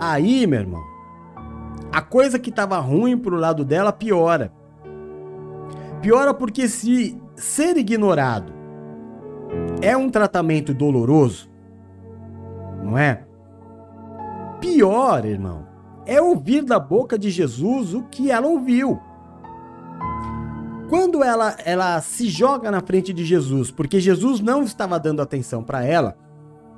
Aí, 0.00 0.46
meu 0.46 0.60
irmão, 0.60 0.82
a 1.92 2.00
coisa 2.00 2.38
que 2.38 2.50
estava 2.50 2.78
ruim 2.78 3.18
pro 3.18 3.36
lado 3.36 3.64
dela 3.64 3.92
piora. 3.92 4.52
Piora 6.00 6.32
porque 6.32 6.66
se 6.66 7.20
ser 7.36 7.76
ignorado 7.76 8.52
é 9.82 9.94
um 9.96 10.08
tratamento 10.08 10.72
doloroso, 10.72 11.50
não 12.82 12.96
é? 12.96 13.26
Pior, 14.60 15.26
irmão, 15.26 15.66
é 16.06 16.20
ouvir 16.20 16.64
da 16.64 16.78
boca 16.78 17.18
de 17.18 17.30
Jesus 17.30 17.92
o 17.92 18.02
que 18.04 18.30
ela 18.30 18.46
ouviu. 18.46 18.98
Quando 20.88 21.22
ela, 21.22 21.56
ela 21.64 22.00
se 22.00 22.28
joga 22.28 22.70
na 22.70 22.80
frente 22.80 23.12
de 23.12 23.24
Jesus, 23.24 23.70
porque 23.70 24.00
Jesus 24.00 24.40
não 24.40 24.62
estava 24.62 24.98
dando 24.98 25.20
atenção 25.20 25.62
para 25.62 25.84
ela, 25.84 26.16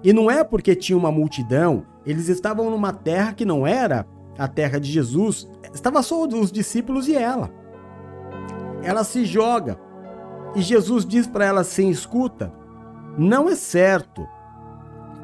e 0.02 0.12
não 0.12 0.28
é 0.28 0.42
porque 0.42 0.74
tinha 0.74 0.98
uma 0.98 1.12
multidão, 1.12 1.86
eles 2.04 2.28
estavam 2.28 2.68
numa 2.70 2.92
terra 2.92 3.32
que 3.32 3.44
não 3.44 3.64
era 3.64 4.04
a 4.36 4.48
terra 4.48 4.80
de 4.80 4.90
Jesus, 4.90 5.48
estava 5.72 6.02
só 6.02 6.26
os 6.26 6.50
discípulos 6.50 7.06
e 7.06 7.14
ela 7.14 7.61
ela 8.82 9.04
se 9.04 9.24
joga. 9.24 9.78
E 10.54 10.60
Jesus 10.60 11.04
diz 11.04 11.26
para 11.26 11.44
ela 11.44 11.60
assim: 11.62 11.88
escuta, 11.88 12.52
não 13.16 13.48
é 13.48 13.54
certo 13.54 14.26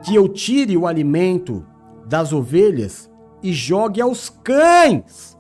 que 0.03 0.15
eu 0.15 0.29
tire 0.29 0.77
o 0.77 0.87
alimento 0.87 1.65
das 2.07 2.33
ovelhas 2.33 3.11
e 3.43 3.53
jogue 3.53 4.01
aos 4.01 4.31
cães. 4.31 5.37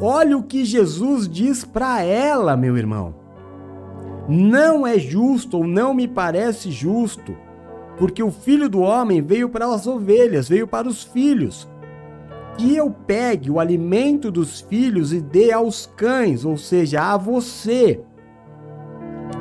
Olha 0.00 0.36
o 0.36 0.42
que 0.42 0.64
Jesus 0.64 1.28
diz 1.28 1.64
para 1.64 2.02
ela, 2.02 2.56
meu 2.56 2.76
irmão. 2.76 3.14
Não 4.28 4.86
é 4.86 4.98
justo 4.98 5.58
ou 5.58 5.66
não 5.66 5.94
me 5.94 6.08
parece 6.08 6.70
justo, 6.70 7.36
porque 7.96 8.22
o 8.22 8.30
filho 8.30 8.68
do 8.68 8.80
homem 8.80 9.22
veio 9.22 9.48
para 9.48 9.66
as 9.66 9.86
ovelhas, 9.86 10.48
veio 10.48 10.66
para 10.66 10.88
os 10.88 11.02
filhos 11.04 11.68
que 12.56 12.76
eu 12.76 12.90
pegue 12.90 13.50
o 13.50 13.58
alimento 13.58 14.30
dos 14.30 14.60
filhos 14.60 15.12
e 15.12 15.20
dê 15.20 15.52
aos 15.52 15.86
cães, 15.86 16.44
ou 16.44 16.56
seja, 16.56 17.12
a 17.12 17.16
você. 17.16 18.00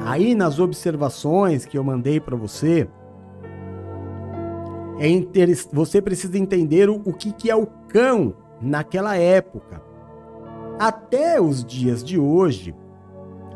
Aí 0.06 0.34
nas 0.34 0.60
observações 0.60 1.66
que 1.66 1.78
eu 1.78 1.84
mandei 1.84 2.20
para 2.20 2.36
você, 2.36 2.88
é 5.00 5.08
você 5.74 6.02
precisa 6.02 6.38
entender 6.38 6.90
o, 6.90 7.02
o 7.06 7.14
que, 7.14 7.32
que 7.32 7.50
é 7.50 7.56
o 7.56 7.68
cão 7.88 8.34
naquela 8.62 9.18
época. 9.18 9.82
Até 10.80 11.42
os 11.42 11.64
dias 11.66 12.04
de 12.04 12.18
hoje, 12.20 12.76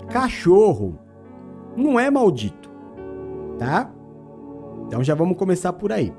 cachorro 0.09 0.97
não 1.75 1.99
é 1.99 2.09
maldito, 2.09 2.69
tá? 3.57 3.91
Então 4.87 5.03
já 5.03 5.15
vamos 5.15 5.37
começar 5.37 5.73
por 5.73 5.91
aí. 5.91 6.13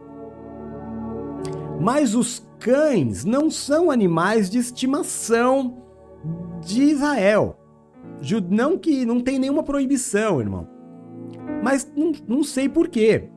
Mas 1.80 2.14
os 2.14 2.45
cães 2.58 3.24
não 3.24 3.50
são 3.50 3.90
animais 3.90 4.50
de 4.50 4.58
estimação 4.58 5.82
de 6.64 6.82
Israel. 6.82 7.58
Não 8.50 8.78
que 8.78 9.04
não 9.04 9.20
tem 9.20 9.38
nenhuma 9.38 9.62
proibição, 9.62 10.40
irmão. 10.40 10.66
Mas 11.62 11.90
não, 11.94 12.12
não 12.26 12.42
sei 12.42 12.68
por 12.68 12.88
quê. 12.88 13.28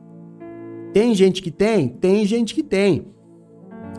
Tem 0.92 1.14
gente 1.14 1.42
que 1.42 1.50
tem? 1.50 1.88
Tem 1.88 2.24
gente 2.24 2.54
que 2.54 2.62
tem. 2.62 3.06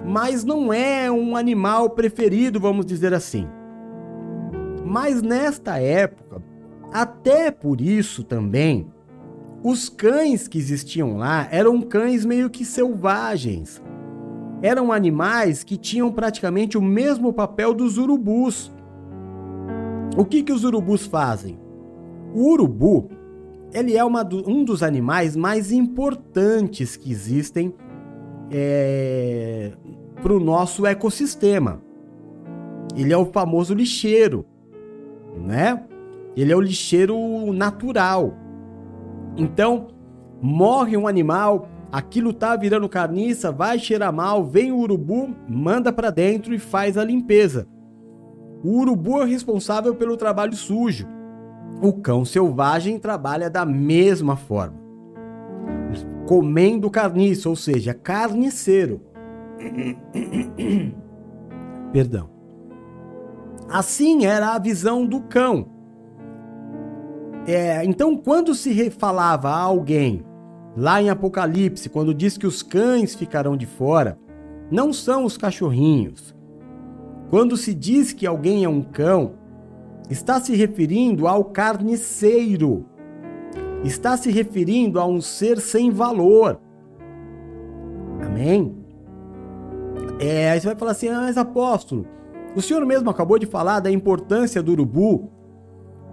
Mas 0.05 0.43
não 0.43 0.73
é 0.73 1.09
um 1.11 1.35
animal 1.35 1.91
preferido, 1.91 2.59
vamos 2.59 2.85
dizer 2.85 3.13
assim. 3.13 3.47
Mas 4.85 5.21
nesta 5.21 5.77
época, 5.79 6.41
até 6.91 7.51
por 7.51 7.79
isso 7.79 8.23
também, 8.23 8.87
os 9.63 9.87
cães 9.87 10.47
que 10.47 10.57
existiam 10.57 11.17
lá 11.17 11.47
eram 11.51 11.81
cães 11.81 12.25
meio 12.25 12.49
que 12.49 12.65
selvagens 12.65 13.80
eram 14.61 14.91
animais 14.91 15.63
que 15.63 15.77
tinham 15.77 16.11
praticamente 16.11 16.77
o 16.77 16.81
mesmo 16.81 17.33
papel 17.33 17.73
dos 17.73 17.97
urubus. 17.97 18.71
O 20.15 20.25
que, 20.25 20.43
que 20.43 20.51
os 20.51 20.63
urubus 20.63 21.05
fazem? 21.05 21.59
O 22.33 22.51
urubu, 22.51 23.09
ele 23.73 23.95
é 23.95 24.03
uma, 24.03 24.27
um 24.45 24.63
dos 24.63 24.83
animais 24.83 25.35
mais 25.35 25.71
importantes 25.71 26.95
que 26.95 27.11
existem 27.11 27.73
é, 28.51 29.71
para 30.21 30.33
o 30.33 30.39
nosso 30.39 30.85
ecossistema. 30.85 31.81
Ele 32.95 33.13
é 33.13 33.17
o 33.17 33.25
famoso 33.25 33.73
lixeiro, 33.73 34.45
né? 35.37 35.83
Ele 36.35 36.51
é 36.51 36.55
o 36.55 36.61
lixeiro 36.61 37.17
natural. 37.53 38.33
Então, 39.37 39.87
morre 40.41 40.97
um 40.97 41.07
animal, 41.07 41.67
aquilo 41.91 42.33
tá 42.33 42.55
virando 42.55 42.87
carniça, 42.87 43.51
vai 43.51 43.77
cheirar 43.77 44.13
mal, 44.13 44.45
vem 44.45 44.71
o 44.71 44.77
urubu, 44.77 45.35
manda 45.47 45.91
para 45.91 46.09
dentro 46.09 46.53
e 46.53 46.59
faz 46.59 46.97
a 46.97 47.03
limpeza. 47.03 47.67
O 48.63 48.79
urubu 48.79 49.21
é 49.21 49.25
responsável 49.25 49.95
pelo 49.95 50.15
trabalho 50.15 50.55
sujo. 50.55 51.07
O 51.81 51.93
cão 51.93 52.23
selvagem 52.23 52.99
trabalha 52.99 53.49
da 53.49 53.65
mesma 53.65 54.35
forma. 54.35 54.79
Comendo 56.27 56.89
carniça, 56.89 57.49
ou 57.49 57.55
seja, 57.55 57.93
carniceiro. 57.93 59.01
Perdão. 61.91 62.29
Assim 63.67 64.25
era 64.25 64.53
a 64.53 64.59
visão 64.59 65.05
do 65.05 65.21
cão. 65.21 65.67
É, 67.47 67.83
então, 67.83 68.15
quando 68.15 68.53
se 68.53 68.91
falava 68.91 69.49
a 69.49 69.59
alguém, 69.59 70.23
lá 70.75 71.01
em 71.01 71.09
Apocalipse, 71.09 71.89
quando 71.89 72.13
diz 72.13 72.37
que 72.37 72.47
os 72.47 72.63
cães 72.63 73.15
ficarão 73.15 73.57
de 73.57 73.65
fora, 73.65 74.17
não 74.69 74.93
são 74.93 75.25
os 75.25 75.37
cachorrinhos. 75.37 76.35
Quando 77.29 77.57
se 77.57 77.73
diz 77.73 78.13
que 78.13 78.25
alguém 78.25 78.63
é 78.63 78.69
um 78.69 78.81
cão, 78.81 79.33
está 80.09 80.39
se 80.39 80.55
referindo 80.55 81.27
ao 81.27 81.45
carniceiro. 81.45 82.85
Está 83.83 84.15
se 84.15 84.29
referindo 84.29 84.99
a 84.99 85.05
um 85.05 85.21
ser 85.21 85.59
sem 85.59 85.89
valor. 85.89 86.59
Amém? 88.21 88.75
É, 90.19 90.51
aí 90.51 90.59
você 90.59 90.67
vai 90.67 90.75
falar 90.75 90.91
assim, 90.91 91.07
ah, 91.09 91.21
mas 91.21 91.37
apóstolo, 91.37 92.05
o 92.55 92.61
senhor 92.61 92.85
mesmo 92.85 93.09
acabou 93.09 93.39
de 93.39 93.45
falar 93.45 93.79
da 93.79 93.89
importância 93.89 94.61
do 94.61 94.73
urubu. 94.73 95.31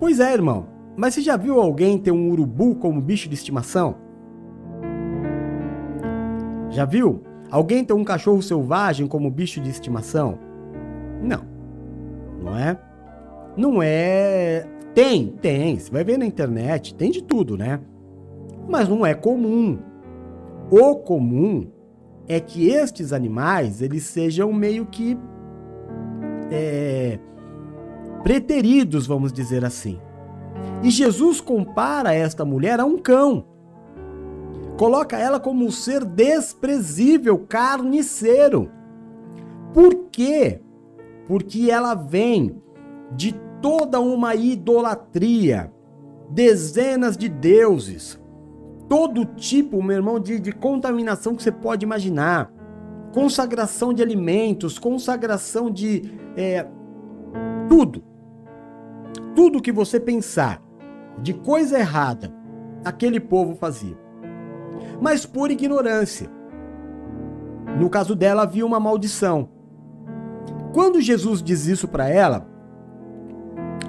Pois 0.00 0.18
é, 0.20 0.32
irmão. 0.32 0.66
Mas 0.96 1.14
você 1.14 1.20
já 1.20 1.36
viu 1.36 1.60
alguém 1.60 1.98
ter 1.98 2.10
um 2.10 2.30
urubu 2.30 2.74
como 2.76 3.00
bicho 3.00 3.28
de 3.28 3.34
estimação? 3.34 4.07
Já 6.70 6.84
viu? 6.84 7.22
Alguém 7.50 7.84
ter 7.84 7.94
um 7.94 8.04
cachorro 8.04 8.42
selvagem 8.42 9.06
como 9.06 9.30
bicho 9.30 9.60
de 9.60 9.70
estimação? 9.70 10.38
Não. 11.22 11.42
Não 12.42 12.56
é? 12.56 12.78
Não 13.56 13.82
é. 13.82 14.66
Tem, 14.94 15.28
tem. 15.28 15.78
Você 15.78 15.90
vai 15.90 16.04
ver 16.04 16.18
na 16.18 16.26
internet, 16.26 16.94
tem 16.94 17.10
de 17.10 17.22
tudo, 17.22 17.56
né? 17.56 17.80
Mas 18.68 18.88
não 18.88 19.04
é 19.04 19.14
comum. 19.14 19.78
O 20.70 20.96
comum 20.96 21.68
é 22.28 22.38
que 22.38 22.68
estes 22.68 23.12
animais 23.12 23.80
eles 23.80 24.04
sejam 24.04 24.52
meio 24.52 24.84
que 24.84 25.18
é, 26.50 27.18
preteridos, 28.22 29.06
vamos 29.06 29.32
dizer 29.32 29.64
assim. 29.64 29.98
E 30.82 30.90
Jesus 30.90 31.40
compara 31.40 32.12
esta 32.12 32.44
mulher 32.44 32.78
a 32.78 32.84
um 32.84 32.98
cão. 32.98 33.46
Coloca 34.78 35.18
ela 35.18 35.40
como 35.40 35.66
um 35.66 35.72
ser 35.72 36.04
desprezível, 36.04 37.36
carniceiro. 37.36 38.70
Por 39.74 40.06
quê? 40.12 40.60
Porque 41.26 41.68
ela 41.68 41.96
vem 41.96 42.62
de 43.10 43.34
toda 43.60 44.00
uma 44.00 44.36
idolatria, 44.36 45.72
dezenas 46.30 47.16
de 47.16 47.28
deuses, 47.28 48.20
todo 48.88 49.24
tipo, 49.24 49.82
meu 49.82 49.96
irmão, 49.96 50.20
de, 50.20 50.38
de 50.38 50.52
contaminação 50.52 51.34
que 51.34 51.42
você 51.42 51.50
pode 51.50 51.84
imaginar. 51.84 52.52
Consagração 53.12 53.92
de 53.92 54.00
alimentos, 54.00 54.78
consagração 54.78 55.72
de 55.72 56.08
é, 56.36 56.64
tudo. 57.68 58.04
Tudo 59.34 59.60
que 59.60 59.72
você 59.72 59.98
pensar 59.98 60.62
de 61.20 61.34
coisa 61.34 61.80
errada, 61.80 62.32
aquele 62.84 63.18
povo 63.18 63.56
fazia. 63.56 64.07
Mas 65.00 65.26
por 65.26 65.50
ignorância. 65.50 66.30
No 67.78 67.88
caso 67.88 68.14
dela, 68.14 68.42
havia 68.42 68.66
uma 68.66 68.80
maldição. 68.80 69.48
Quando 70.72 71.00
Jesus 71.00 71.42
diz 71.42 71.66
isso 71.66 71.88
para 71.88 72.08
ela, 72.08 72.46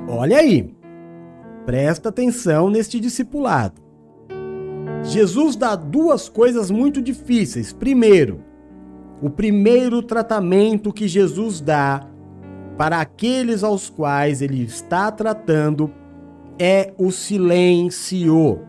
olha 0.07 0.37
aí, 0.37 0.75
presta 1.65 2.09
atenção 2.09 2.69
neste 2.69 2.99
discipulado. 2.99 3.81
Jesus 5.03 5.55
dá 5.55 5.75
duas 5.75 6.27
coisas 6.29 6.69
muito 6.69 7.01
difíceis. 7.01 7.71
Primeiro, 7.73 8.43
o 9.21 9.29
primeiro 9.29 10.01
tratamento 10.01 10.93
que 10.93 11.07
Jesus 11.07 11.61
dá 11.61 12.07
para 12.77 13.01
aqueles 13.01 13.63
aos 13.63 13.89
quais 13.89 14.41
ele 14.41 14.63
está 14.63 15.11
tratando 15.11 15.91
é 16.57 16.93
o 16.97 17.11
silêncio. 17.11 18.61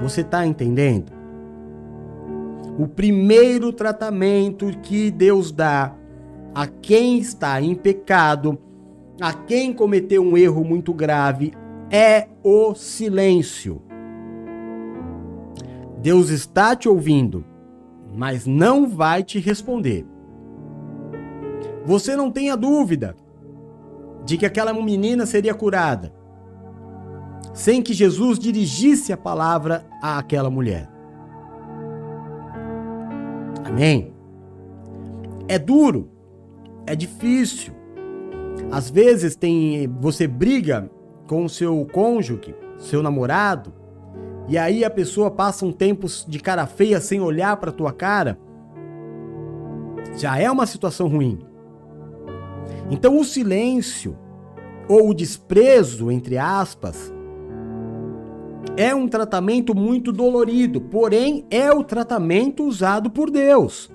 Você 0.00 0.22
está 0.22 0.46
entendendo? 0.46 1.21
O 2.82 2.88
primeiro 2.88 3.72
tratamento 3.72 4.66
que 4.82 5.08
Deus 5.08 5.52
dá 5.52 5.94
a 6.52 6.66
quem 6.66 7.16
está 7.16 7.62
em 7.62 7.76
pecado, 7.76 8.58
a 9.20 9.32
quem 9.32 9.72
cometeu 9.72 10.20
um 10.20 10.36
erro 10.36 10.64
muito 10.64 10.92
grave, 10.92 11.52
é 11.88 12.26
o 12.42 12.74
silêncio. 12.74 13.80
Deus 16.00 16.28
está 16.30 16.74
te 16.74 16.88
ouvindo, 16.88 17.44
mas 18.12 18.46
não 18.46 18.88
vai 18.88 19.22
te 19.22 19.38
responder. 19.38 20.04
Você 21.86 22.16
não 22.16 22.32
tenha 22.32 22.56
dúvida 22.56 23.14
de 24.24 24.36
que 24.36 24.44
aquela 24.44 24.74
menina 24.74 25.24
seria 25.24 25.54
curada 25.54 26.12
sem 27.54 27.80
que 27.80 27.94
Jesus 27.94 28.40
dirigisse 28.40 29.12
a 29.12 29.16
palavra 29.16 29.86
àquela 30.02 30.50
mulher. 30.50 30.91
Amém? 33.72 34.12
É 35.48 35.58
duro, 35.58 36.10
é 36.86 36.94
difícil. 36.94 37.72
Às 38.70 38.90
vezes 38.90 39.34
tem 39.34 39.88
você 39.98 40.26
briga 40.26 40.90
com 41.26 41.46
o 41.46 41.48
seu 41.48 41.86
cônjuge, 41.90 42.54
seu 42.78 43.02
namorado, 43.02 43.72
e 44.46 44.58
aí 44.58 44.84
a 44.84 44.90
pessoa 44.90 45.30
passa 45.30 45.64
um 45.64 45.72
tempo 45.72 46.06
de 46.28 46.38
cara 46.38 46.66
feia 46.66 47.00
sem 47.00 47.22
olhar 47.22 47.56
para 47.56 47.72
tua 47.72 47.92
cara. 47.92 48.38
Já 50.18 50.38
é 50.38 50.50
uma 50.50 50.66
situação 50.66 51.08
ruim. 51.08 51.38
Então 52.90 53.18
o 53.18 53.24
silêncio 53.24 54.18
ou 54.86 55.08
o 55.08 55.14
desprezo, 55.14 56.10
entre 56.10 56.36
aspas, 56.36 57.10
é 58.76 58.94
um 58.94 59.06
tratamento 59.06 59.74
muito 59.74 60.12
dolorido, 60.12 60.80
porém 60.80 61.46
é 61.50 61.70
o 61.70 61.84
tratamento 61.84 62.64
usado 62.64 63.10
por 63.10 63.30
Deus. 63.30 63.90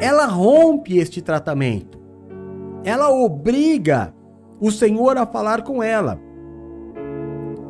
Ela 0.00 0.26
rompe 0.26 0.98
este 0.98 1.22
tratamento. 1.22 1.98
Ela 2.84 3.10
obriga 3.10 4.14
o 4.60 4.70
Senhor 4.70 5.16
a 5.16 5.24
falar 5.24 5.62
com 5.62 5.82
ela. 5.82 6.20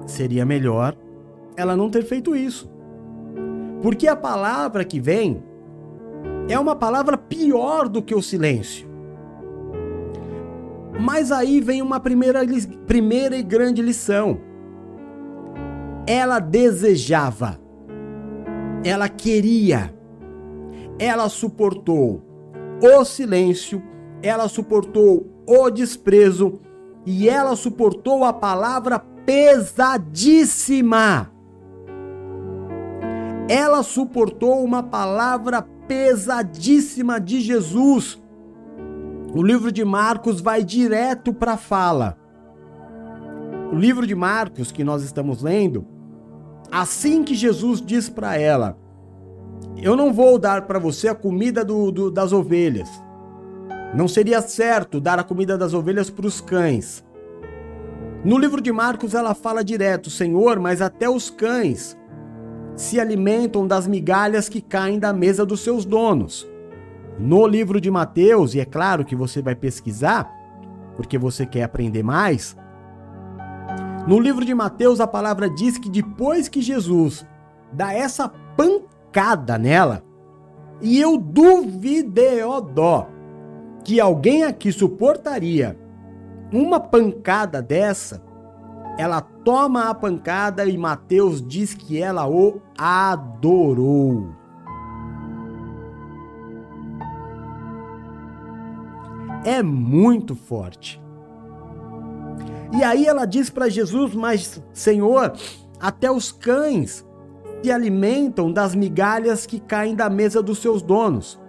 Seria 0.06 0.44
melhor 0.44 0.96
ela 1.56 1.76
não 1.76 1.90
ter 1.90 2.02
feito 2.02 2.34
isso. 2.34 2.70
Porque 3.82 4.08
a 4.08 4.16
palavra 4.16 4.84
que 4.84 4.98
vem 4.98 5.42
é 6.48 6.58
uma 6.58 6.74
palavra 6.74 7.16
pior 7.16 7.88
do 7.88 8.02
que 8.02 8.14
o 8.14 8.22
silêncio. 8.22 8.90
Mas 10.98 11.30
aí 11.30 11.60
vem 11.60 11.82
uma 11.82 12.00
primeira, 12.00 12.40
primeira 12.86 13.36
e 13.36 13.42
grande 13.42 13.82
lição 13.82 14.51
ela 16.06 16.38
desejava, 16.38 17.58
ela 18.84 19.08
queria, 19.08 19.92
ela 20.98 21.28
suportou 21.28 22.22
o 22.82 23.04
silêncio, 23.04 23.82
ela 24.22 24.48
suportou 24.48 25.26
o 25.46 25.70
desprezo 25.70 26.60
e 27.06 27.28
ela 27.28 27.54
suportou 27.56 28.24
a 28.24 28.32
palavra 28.32 28.98
pesadíssima. 29.24 31.30
Ela 33.48 33.82
suportou 33.82 34.62
uma 34.64 34.82
palavra 34.82 35.62
pesadíssima 35.86 37.20
de 37.20 37.40
Jesus. 37.40 38.20
O 39.34 39.42
livro 39.42 39.72
de 39.72 39.84
Marcos 39.84 40.40
vai 40.40 40.64
direto 40.64 41.34
para 41.34 41.54
a 41.54 41.56
fala. 41.56 42.16
O 43.72 43.76
livro 43.76 44.06
de 44.06 44.14
Marcos 44.14 44.70
que 44.70 44.84
nós 44.84 45.02
estamos 45.02 45.42
lendo 45.42 45.91
Assim 46.72 47.22
que 47.22 47.34
Jesus 47.34 47.82
diz 47.82 48.08
para 48.08 48.38
ela: 48.38 48.78
Eu 49.76 49.94
não 49.94 50.10
vou 50.10 50.38
dar 50.38 50.62
para 50.62 50.78
você 50.78 51.06
a 51.06 51.14
comida 51.14 51.62
do, 51.62 51.92
do, 51.92 52.10
das 52.10 52.32
ovelhas. 52.32 52.88
Não 53.94 54.08
seria 54.08 54.40
certo 54.40 54.98
dar 54.98 55.18
a 55.18 55.22
comida 55.22 55.58
das 55.58 55.74
ovelhas 55.74 56.08
para 56.08 56.26
os 56.26 56.40
cães. 56.40 57.04
No 58.24 58.38
livro 58.38 58.62
de 58.62 58.72
Marcos 58.72 59.12
ela 59.12 59.34
fala 59.34 59.62
direto: 59.62 60.08
Senhor, 60.08 60.58
mas 60.58 60.80
até 60.80 61.10
os 61.10 61.28
cães 61.28 61.94
se 62.74 62.98
alimentam 62.98 63.66
das 63.66 63.86
migalhas 63.86 64.48
que 64.48 64.62
caem 64.62 64.98
da 64.98 65.12
mesa 65.12 65.44
dos 65.44 65.60
seus 65.60 65.84
donos. 65.84 66.48
No 67.18 67.46
livro 67.46 67.82
de 67.82 67.90
Mateus, 67.90 68.54
e 68.54 68.60
é 68.60 68.64
claro 68.64 69.04
que 69.04 69.14
você 69.14 69.42
vai 69.42 69.54
pesquisar, 69.54 70.32
porque 70.96 71.18
você 71.18 71.44
quer 71.44 71.64
aprender 71.64 72.02
mais. 72.02 72.56
No 74.06 74.18
livro 74.18 74.44
de 74.44 74.52
Mateus, 74.52 75.00
a 75.00 75.06
palavra 75.06 75.48
diz 75.48 75.78
que 75.78 75.88
depois 75.88 76.48
que 76.48 76.60
Jesus 76.60 77.24
dá 77.72 77.92
essa 77.92 78.28
pancada 78.56 79.56
nela, 79.56 80.02
e 80.80 81.00
eu 81.00 81.16
duvidei, 81.16 82.42
ó 82.42 82.60
dó, 82.60 83.08
que 83.84 84.00
alguém 84.00 84.42
aqui 84.42 84.72
suportaria 84.72 85.78
uma 86.52 86.80
pancada 86.80 87.62
dessa, 87.62 88.22
ela 88.98 89.20
toma 89.20 89.88
a 89.88 89.94
pancada 89.94 90.66
e 90.66 90.76
Mateus 90.76 91.40
diz 91.40 91.72
que 91.72 92.00
ela 92.00 92.28
o 92.28 92.60
adorou. 92.76 94.28
É 99.44 99.62
muito 99.62 100.34
forte. 100.34 101.01
E 102.72 102.82
aí 102.82 103.06
ela 103.06 103.26
diz 103.26 103.50
para 103.50 103.68
Jesus: 103.68 104.14
Mas, 104.14 104.62
Senhor, 104.72 105.32
até 105.78 106.10
os 106.10 106.32
cães 106.32 107.06
se 107.62 107.70
alimentam 107.70 108.52
das 108.52 108.74
migalhas 108.74 109.46
que 109.46 109.60
caem 109.60 109.94
da 109.94 110.08
mesa 110.08 110.42
dos 110.42 110.58
seus 110.58 110.82
donos. 110.82 111.40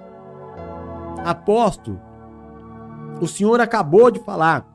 Aposto, 1.23 1.99
o 3.21 3.27
Senhor 3.27 3.61
acabou 3.61 4.11
de 4.11 4.19
falar 4.19 4.69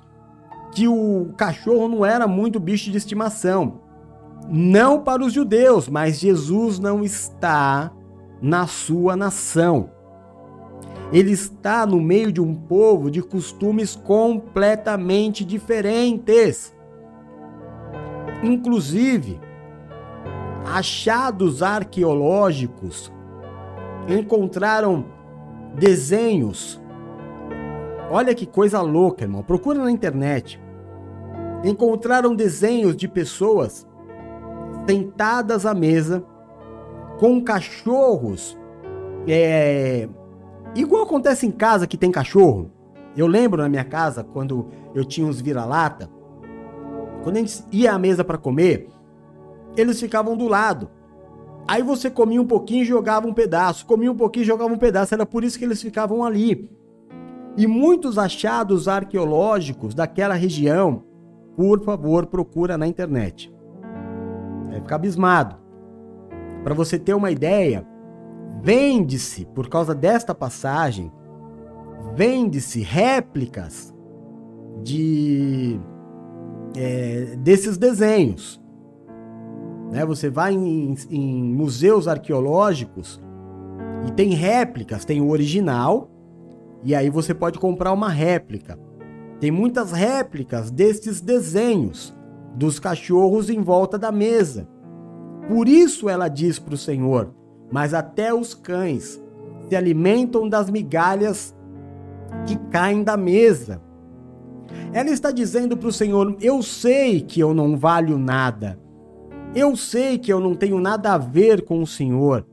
que 0.73 0.89
o 0.89 1.33
cachorro 1.37 1.89
não 1.89 2.05
era 2.05 2.27
muito 2.27 2.59
bicho 2.59 2.91
de 2.91 2.97
estimação. 2.97 3.81
Não 4.49 5.03
para 5.03 5.23
os 5.23 5.33
judeus, 5.33 5.89
mas 5.89 6.19
Jesus 6.19 6.79
não 6.79 7.05
está 7.05 7.93
na 8.41 8.67
sua 8.67 9.17
nação. 9.17 9.91
Ele 11.13 11.33
está 11.33 11.87
no 11.87 12.01
meio 12.01 12.31
de 12.31 12.41
um 12.41 12.55
povo 12.55 13.11
de 13.11 13.23
costumes 13.23 13.97
completamente 13.97 15.45
diferentes. 15.45 16.75
Inclusive, 18.43 19.41
achados 20.67 21.63
arqueológicos 21.63 23.11
encontraram 24.07 25.07
desenhos. 25.75 26.81
Olha 28.11 28.35
que 28.35 28.47
coisa 28.47 28.81
louca, 28.83 29.25
irmão. 29.25 29.43
Procura 29.43 29.83
na 29.83 29.91
internet. 29.91 30.61
Encontraram 31.65 32.35
desenhos 32.35 32.97
de 32.97 33.09
pessoas 33.09 33.87
sentadas 34.87 35.67
à 35.67 35.75
mesa 35.75 36.25
com 37.19 37.43
cachorros 37.43 38.57
é, 39.27 40.09
Igual 40.75 41.05
acontece 41.05 41.47
em 41.47 41.51
casa 41.51 41.87
que 41.87 41.97
tem 41.97 42.11
cachorro. 42.11 42.71
Eu 43.17 43.27
lembro 43.27 43.63
na 43.63 43.69
minha 43.69 43.85
casa, 43.85 44.23
quando 44.23 44.69
eu 44.95 45.05
tinha 45.05 45.27
uns 45.27 45.41
vira-lata, 45.41 46.09
quando 47.23 47.37
a 47.37 47.41
gente 47.41 47.65
ia 47.73 47.93
à 47.93 47.99
mesa 47.99 48.23
para 48.23 48.39
comer, 48.39 48.89
eles 49.77 49.99
ficavam 49.99 50.37
do 50.37 50.47
lado. 50.47 50.89
Aí 51.67 51.83
você 51.83 52.09
comia 52.11 52.41
um 52.41 52.47
pouquinho 52.47 52.83
e 52.83 52.87
jogava 52.87 53.27
um 53.27 53.35
pedaço, 53.35 53.85
comia 53.87 54.11
um 54.11 54.17
pouquinho 54.17 54.45
e 54.45 54.47
jogava 54.47 54.73
um 54.73 54.79
pedaço, 54.79 55.15
era 55.15 55.27
por 55.27 55.45
isso 55.45 55.59
que 55.59 55.65
eles 55.65 55.83
ficavam 55.83 56.25
ali. 56.25 56.71
E 57.57 57.67
muitos 57.67 58.19
achados 58.19 58.87
arqueológicos 58.87 59.95
daquela 59.95 60.35
região, 60.35 61.03
por 61.57 61.83
favor, 61.83 62.27
procura 62.27 62.79
na 62.79 62.87
internet. 62.87 63.53
Vai 64.69 64.81
ficar 64.81 64.97
abismado. 64.97 65.57
Para 66.63 66.75
você 66.75 66.99
ter 66.99 67.15
uma 67.15 67.31
ideia, 67.31 67.85
Vende-se, 68.63 69.45
por 69.47 69.69
causa 69.69 69.95
desta 69.95 70.35
passagem, 70.35 71.13
vende-se 72.15 72.81
réplicas 72.81 73.95
de 74.83 75.81
é, 76.77 77.37
desses 77.37 77.77
desenhos. 77.77 78.61
Né? 79.91 80.05
Você 80.05 80.29
vai 80.29 80.55
em, 80.55 80.95
em 81.11 81.43
museus 81.43 82.07
arqueológicos 82.09 83.21
e 84.07 84.13
tem 84.13 84.31
réplicas, 84.35 85.05
tem 85.05 85.21
o 85.21 85.31
original 85.31 86.11
e 86.85 86.95
aí 86.95 87.11
você 87.11 87.35
pode 87.35 87.59
comprar 87.59 87.93
uma 87.93 88.09
réplica. 88.09 88.79
Tem 89.41 89.51
muitas 89.51 89.93
réplicas 89.93 90.71
destes 90.71 91.21
desenhos 91.21 92.17
dos 92.55 92.79
cachorros 92.79 93.49
em 93.51 93.61
volta 93.61 93.99
da 93.99 94.11
mesa. 94.11 94.69
Por 95.49 95.69
isso 95.69 96.09
ela 96.09 96.29
diz 96.29 96.59
para 96.59 96.75
o 96.75 96.79
Senhor: 96.79 97.33
mas 97.71 97.95
até 97.95 98.33
os 98.33 98.55
cães 98.55 99.21
se 99.69 99.77
alimentam 99.77 100.49
das 100.49 100.71
migalhas 100.71 101.55
que 102.47 102.57
caem 102.71 103.03
da 103.03 103.17
mesa. 103.17 103.81
Ela 104.93 105.11
está 105.11 105.31
dizendo 105.31 105.77
para 105.77 105.89
o 105.89 105.93
Senhor: 105.93 106.37
Eu 106.41 106.63
sei 106.63 107.21
que 107.21 107.41
eu 107.41 107.53
não 107.53 107.77
valho 107.77 108.19
nada. 108.19 108.79
Eu 109.55 109.77
sei 109.77 110.19
que 110.19 110.33
eu 110.33 110.41
não 110.41 110.55
tenho 110.55 110.79
nada 110.79 111.15
a 111.15 111.19
ver 111.19 111.65
com 111.65 111.83
o 111.83 111.87
Senhor. 111.87 112.47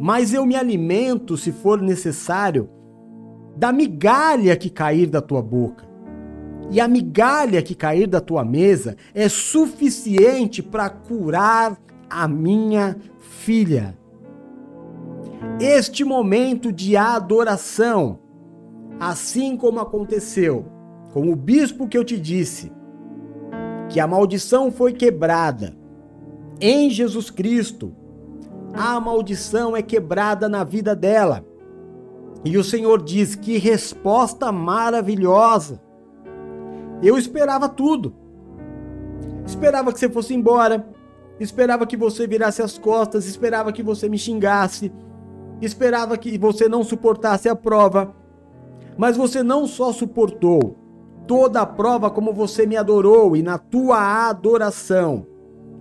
Mas 0.00 0.32
eu 0.32 0.44
me 0.44 0.56
alimento, 0.56 1.36
se 1.36 1.52
for 1.52 1.80
necessário, 1.80 2.68
da 3.56 3.72
migalha 3.72 4.56
que 4.56 4.68
cair 4.68 5.06
da 5.06 5.20
tua 5.20 5.42
boca. 5.42 5.86
E 6.70 6.80
a 6.80 6.88
migalha 6.88 7.62
que 7.62 7.74
cair 7.74 8.06
da 8.06 8.20
tua 8.20 8.44
mesa 8.44 8.96
é 9.14 9.28
suficiente 9.28 10.62
para 10.62 10.90
curar 10.90 11.78
a 12.10 12.26
minha 12.26 12.96
filha. 13.46 13.96
Este 15.60 16.04
momento 16.04 16.72
de 16.72 16.96
adoração, 16.96 18.18
assim 18.98 19.56
como 19.56 19.78
aconteceu 19.78 20.66
com 21.12 21.30
o 21.30 21.36
bispo 21.36 21.86
que 21.86 21.96
eu 21.96 22.04
te 22.04 22.18
disse, 22.18 22.72
que 23.88 24.00
a 24.00 24.06
maldição 24.06 24.72
foi 24.72 24.92
quebrada 24.92 25.76
em 26.60 26.90
Jesus 26.90 27.30
Cristo, 27.30 27.94
a 28.74 28.98
maldição 28.98 29.76
é 29.76 29.80
quebrada 29.80 30.48
na 30.48 30.64
vida 30.64 30.96
dela. 30.96 31.46
E 32.44 32.58
o 32.58 32.64
Senhor 32.64 33.00
diz: 33.00 33.36
que 33.36 33.58
resposta 33.58 34.50
maravilhosa! 34.50 35.80
Eu 37.00 37.16
esperava 37.16 37.68
tudo. 37.68 38.12
Esperava 39.46 39.92
que 39.92 40.00
você 40.00 40.08
fosse 40.08 40.34
embora, 40.34 40.84
esperava 41.38 41.86
que 41.86 41.96
você 41.96 42.26
virasse 42.26 42.62
as 42.62 42.78
costas, 42.78 43.26
esperava 43.26 43.72
que 43.72 43.82
você 43.82 44.08
me 44.08 44.18
xingasse, 44.18 44.92
esperava 45.60 46.16
que 46.16 46.38
você 46.38 46.68
não 46.68 46.82
suportasse 46.82 47.48
a 47.48 47.56
prova. 47.56 48.14
Mas 48.96 49.16
você 49.16 49.42
não 49.42 49.66
só 49.66 49.92
suportou 49.92 50.76
toda 51.26 51.60
a 51.60 51.66
prova, 51.66 52.10
como 52.10 52.32
você 52.32 52.66
me 52.66 52.76
adorou, 52.76 53.36
e 53.36 53.42
na 53.42 53.58
tua 53.58 54.28
adoração, 54.28 55.26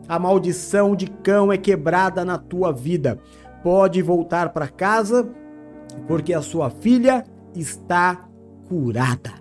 a 0.07 0.19
maldição 0.19 0.95
de 0.95 1.07
cão 1.07 1.51
é 1.51 1.57
quebrada 1.57 2.25
na 2.25 2.37
tua 2.37 2.71
vida. 2.71 3.19
Pode 3.63 4.01
voltar 4.01 4.49
para 4.49 4.67
casa, 4.67 5.29
porque 6.07 6.33
a 6.33 6.41
sua 6.41 6.69
filha 6.69 7.23
está 7.55 8.27
curada. 8.67 9.31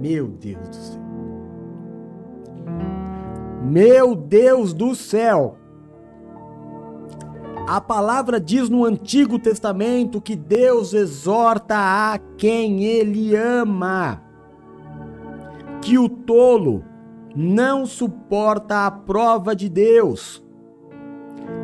Meu 0.00 0.28
Deus 0.28 0.68
do 0.68 0.74
céu. 0.74 0.99
Meu 3.62 4.14
Deus 4.14 4.72
do 4.72 4.94
céu! 4.94 5.56
A 7.66 7.80
palavra 7.80 8.40
diz 8.40 8.68
no 8.68 8.84
Antigo 8.84 9.38
Testamento 9.38 10.20
que 10.20 10.34
Deus 10.34 10.92
exorta 10.92 11.76
a 11.76 12.18
quem 12.36 12.82
ele 12.84 13.36
ama. 13.36 14.20
Que 15.80 15.96
o 15.96 16.08
tolo 16.08 16.84
não 17.36 17.86
suporta 17.86 18.86
a 18.86 18.90
prova 18.90 19.54
de 19.54 19.68
Deus. 19.68 20.42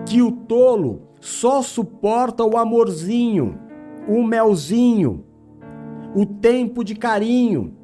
Que 0.05 0.23
o 0.23 0.31
tolo 0.31 1.03
só 1.21 1.61
suporta 1.61 2.45
o 2.45 2.57
amorzinho, 2.57 3.59
o 4.07 4.23
melzinho, 4.23 5.25
o 6.15 6.25
tempo 6.25 6.85
de 6.85 6.95
carinho, 6.95 7.76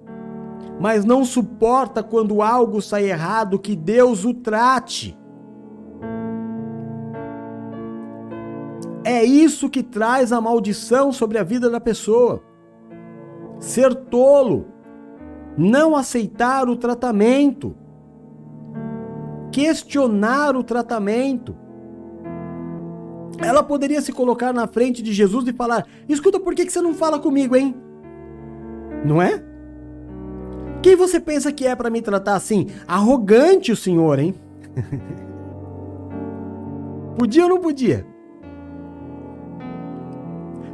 mas 0.81 1.05
não 1.05 1.25
suporta 1.25 2.03
quando 2.03 2.43
algo 2.43 2.83
sai 2.83 3.09
errado 3.09 3.59
que 3.59 3.77
Deus 3.77 4.25
o 4.25 4.35
trate. 4.35 5.19
É 9.05 9.25
isso 9.25 9.69
que 9.69 9.83
traz 9.83 10.33
a 10.33 10.41
maldição 10.41 11.13
sobre 11.13 11.39
a 11.39 11.43
vida 11.43 11.69
da 11.69 11.81
pessoa. 11.81 12.43
Ser 13.59 13.95
tolo, 13.95 14.67
não 15.57 15.97
aceitar 15.97 16.69
o 16.69 16.77
tratamento, 16.77 17.77
questionar 19.51 20.57
o 20.57 20.65
tratamento. 20.65 21.57
Ela 23.39 23.63
poderia 23.63 24.01
se 24.01 24.13
colocar 24.13 24.53
na 24.53 24.67
frente 24.67 25.03
de 25.03 25.13
Jesus 25.13 25.47
e 25.47 25.53
falar: 25.53 25.87
Escuta, 26.09 26.39
por 26.39 26.55
que 26.55 26.69
você 26.69 26.81
não 26.81 26.95
fala 26.95 27.19
comigo, 27.19 27.57
hein? 27.57 27.75
Não 29.05 29.21
é? 29.21 29.52
Quem 30.83 30.97
você 30.97 31.20
pensa 31.20 31.53
que 31.53 31.64
é 31.64 31.76
para 31.76 31.89
me 31.89 32.03
tratar 32.03 32.35
assim? 32.35 32.66
Arrogante 32.89 33.70
o 33.70 33.76
senhor, 33.76 34.18
hein? 34.18 34.35
podia 37.16 37.45
ou 37.45 37.49
não 37.49 37.61
podia? 37.61 38.05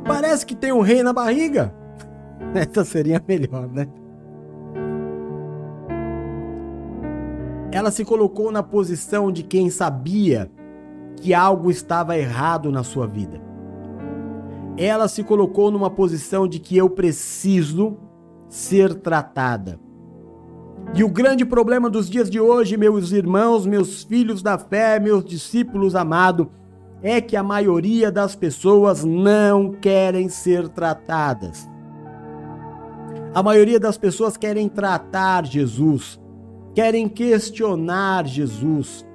Parece 0.07 0.47
que 0.47 0.57
tem 0.57 0.73
um 0.73 0.81
rei 0.81 1.03
na 1.03 1.13
barriga. 1.13 1.75
Essa 2.55 2.87
seria 2.87 3.23
melhor, 3.29 3.69
né? 3.69 3.87
Ela 7.71 7.91
se 7.91 8.03
colocou 8.03 8.51
na 8.51 8.63
posição 8.63 9.31
de 9.31 9.43
quem 9.43 9.69
sabia 9.69 10.51
que 11.17 11.35
algo 11.35 11.71
estava 11.71 12.17
errado 12.17 12.73
na 12.73 12.83
sua 12.83 13.07
vida. 13.07 13.43
Ela 14.79 15.07
se 15.07 15.23
colocou 15.23 15.71
numa 15.71 15.91
posição 15.91 16.49
de 16.49 16.59
que 16.59 16.77
eu 16.77 16.89
preciso 16.89 17.99
ser 18.49 18.95
tratada. 18.95 19.79
E 20.95 21.05
o 21.05 21.09
grande 21.09 21.45
problema 21.45 21.89
dos 21.91 22.09
dias 22.09 22.31
de 22.31 22.41
hoje, 22.41 22.77
meus 22.77 23.13
irmãos, 23.13 23.67
meus 23.67 24.03
filhos 24.03 24.43
da 24.43 24.59
fé, 24.59 24.99
meus 24.99 25.25
discípulos 25.25 25.95
amados, 25.95 26.47
é 27.03 27.21
que 27.21 27.37
a 27.37 27.43
maioria 27.43 28.11
das 28.11 28.35
pessoas 28.35 29.05
não 29.05 29.73
querem 29.73 30.29
ser 30.29 30.69
tratadas. 30.69 31.69
A 33.35 33.43
maioria 33.43 33.79
das 33.79 33.99
pessoas 33.99 34.37
querem 34.37 34.69
tratar 34.69 35.45
Jesus, 35.45 36.19
querem 36.75 37.09
questionar 37.09 38.27
Jesus, 38.27 39.07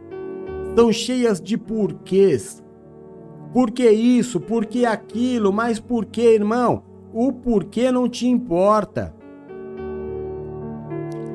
estão 0.70 0.94
cheias 0.94 1.42
de 1.42 1.58
porquês. 1.58 2.64
Por 3.52 3.72
que 3.72 3.90
isso? 3.90 4.40
Por 4.40 4.66
que 4.66 4.86
aquilo? 4.86 5.52
Mas 5.52 5.80
por 5.80 6.06
que, 6.06 6.22
irmão? 6.22 6.84
O 7.12 7.34
porquê 7.34 7.92
não 7.92 8.08
te 8.08 8.28
importa. 8.28 9.14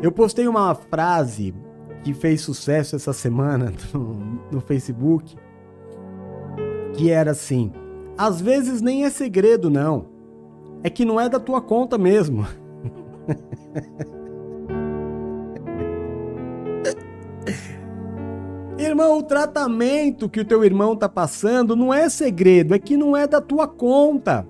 Eu 0.01 0.13
postei 0.13 0.47
uma 0.47 0.75
frase 0.75 1.55
que 2.05 2.15
fez 2.15 2.41
sucesso 2.41 2.95
essa 2.95 3.13
semana 3.13 3.73
no, 3.93 4.41
no 4.53 4.61
Facebook, 4.61 5.37
que 6.95 7.11
era 7.11 7.33
assim: 7.33 7.73
às 8.17 8.41
vezes 8.41 8.81
nem 8.81 9.05
é 9.05 9.11
segredo, 9.11 9.69
não. 9.69 10.07
É 10.83 10.89
que 10.91 11.05
não 11.05 11.21
é 11.21 11.29
da 11.29 11.41
tua 11.41 11.61
conta 11.61 11.99
mesmo. 11.99 12.47
Irmão, 18.79 19.19
o 19.19 19.23
tratamento 19.25 20.29
que 20.29 20.39
o 20.39 20.45
teu 20.45 20.65
irmão 20.65 20.95
tá 20.95 21.09
passando 21.09 21.75
não 21.75 21.93
é 21.93 22.09
segredo, 22.09 22.73
é 22.75 22.79
que 22.79 22.97
não 22.97 23.17
é 23.17 23.27
da 23.27 23.41
tua 23.41 23.67
conta. 23.67 24.47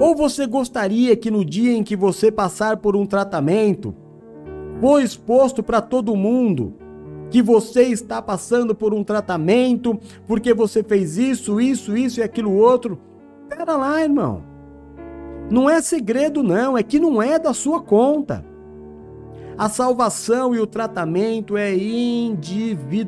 Ou 0.00 0.16
você 0.16 0.46
gostaria 0.46 1.14
que 1.14 1.30
no 1.30 1.44
dia 1.44 1.76
em 1.76 1.82
que 1.82 1.94
você 1.94 2.32
passar 2.32 2.78
por 2.78 2.96
um 2.96 3.04
tratamento, 3.04 3.94
for 4.80 5.02
exposto 5.02 5.62
para 5.62 5.82
todo 5.82 6.16
mundo 6.16 6.72
que 7.30 7.42
você 7.42 7.82
está 7.82 8.22
passando 8.22 8.74
por 8.74 8.94
um 8.94 9.04
tratamento 9.04 10.00
porque 10.26 10.54
você 10.54 10.82
fez 10.82 11.18
isso, 11.18 11.60
isso, 11.60 11.94
isso 11.94 12.20
e 12.20 12.22
aquilo 12.22 12.54
outro? 12.54 12.98
Pera 13.46 13.76
lá, 13.76 14.02
irmão. 14.02 14.42
Não 15.50 15.68
é 15.68 15.82
segredo, 15.82 16.42
não, 16.42 16.78
é 16.78 16.82
que 16.82 16.98
não 16.98 17.20
é 17.22 17.38
da 17.38 17.52
sua 17.52 17.82
conta. 17.82 18.42
A 19.58 19.68
salvação 19.68 20.54
e 20.54 20.60
o 20.60 20.66
tratamento 20.66 21.58
é 21.58 21.76
individual. 21.76 23.04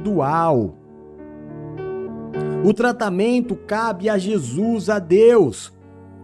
O 2.62 2.74
tratamento 2.74 3.56
cabe 3.56 4.10
a 4.10 4.18
Jesus, 4.18 4.90
a 4.90 4.98
Deus. 4.98 5.72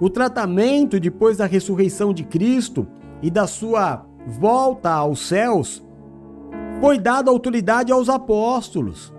O 0.01 0.09
tratamento 0.09 1.01
depois 1.01 1.37
da 1.37 1.47
ressurreição 1.47 2.15
de 2.15 2.25
Cristo 2.25 2.87
e 3.21 3.31
da 3.31 3.47
sua 3.47 4.07
volta 4.27 4.91
aos 4.91 5.27
céus 5.27 5.85
foi 6.81 6.99
dada 6.99 7.31
autoridade 7.31 7.91
aos 7.91 8.09
apóstolos. 8.09 9.13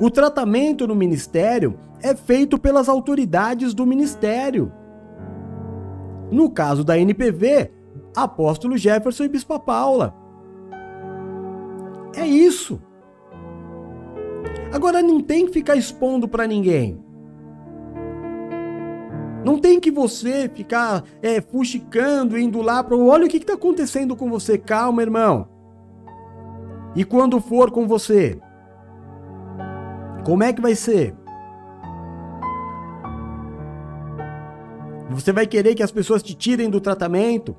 O 0.00 0.10
tratamento 0.10 0.88
no 0.88 0.94
ministério 0.94 1.78
é 2.02 2.16
feito 2.16 2.58
pelas 2.58 2.88
autoridades 2.88 3.74
do 3.74 3.86
ministério. 3.86 4.72
No 6.32 6.50
caso 6.50 6.82
da 6.82 6.98
NPV, 6.98 7.70
apóstolo 8.16 8.76
Jefferson 8.76 9.24
e 9.24 9.28
Bispa 9.28 9.58
Paula. 9.58 10.16
É 12.16 12.26
isso. 12.26 12.80
Agora 14.72 15.02
não 15.02 15.20
tem 15.20 15.46
que 15.46 15.52
ficar 15.52 15.76
expondo 15.76 16.26
para 16.26 16.46
ninguém. 16.46 17.09
Não 19.44 19.58
tem 19.58 19.80
que 19.80 19.90
você 19.90 20.48
ficar 20.48 21.02
é, 21.22 21.40
fuxicando, 21.40 22.38
indo 22.38 22.60
lá 22.60 22.84
para. 22.84 22.96
Olha 22.96 23.26
o 23.26 23.28
que 23.28 23.38
está 23.38 23.54
acontecendo 23.54 24.14
com 24.14 24.28
você. 24.28 24.58
Calma, 24.58 25.02
irmão. 25.02 25.48
E 26.94 27.04
quando 27.04 27.40
for 27.40 27.70
com 27.70 27.86
você? 27.86 28.38
Como 30.24 30.42
é 30.42 30.52
que 30.52 30.60
vai 30.60 30.74
ser? 30.74 31.14
Você 35.10 35.32
vai 35.32 35.46
querer 35.46 35.74
que 35.74 35.82
as 35.82 35.90
pessoas 35.90 36.22
te 36.22 36.34
tirem 36.34 36.68
do 36.68 36.80
tratamento? 36.80 37.56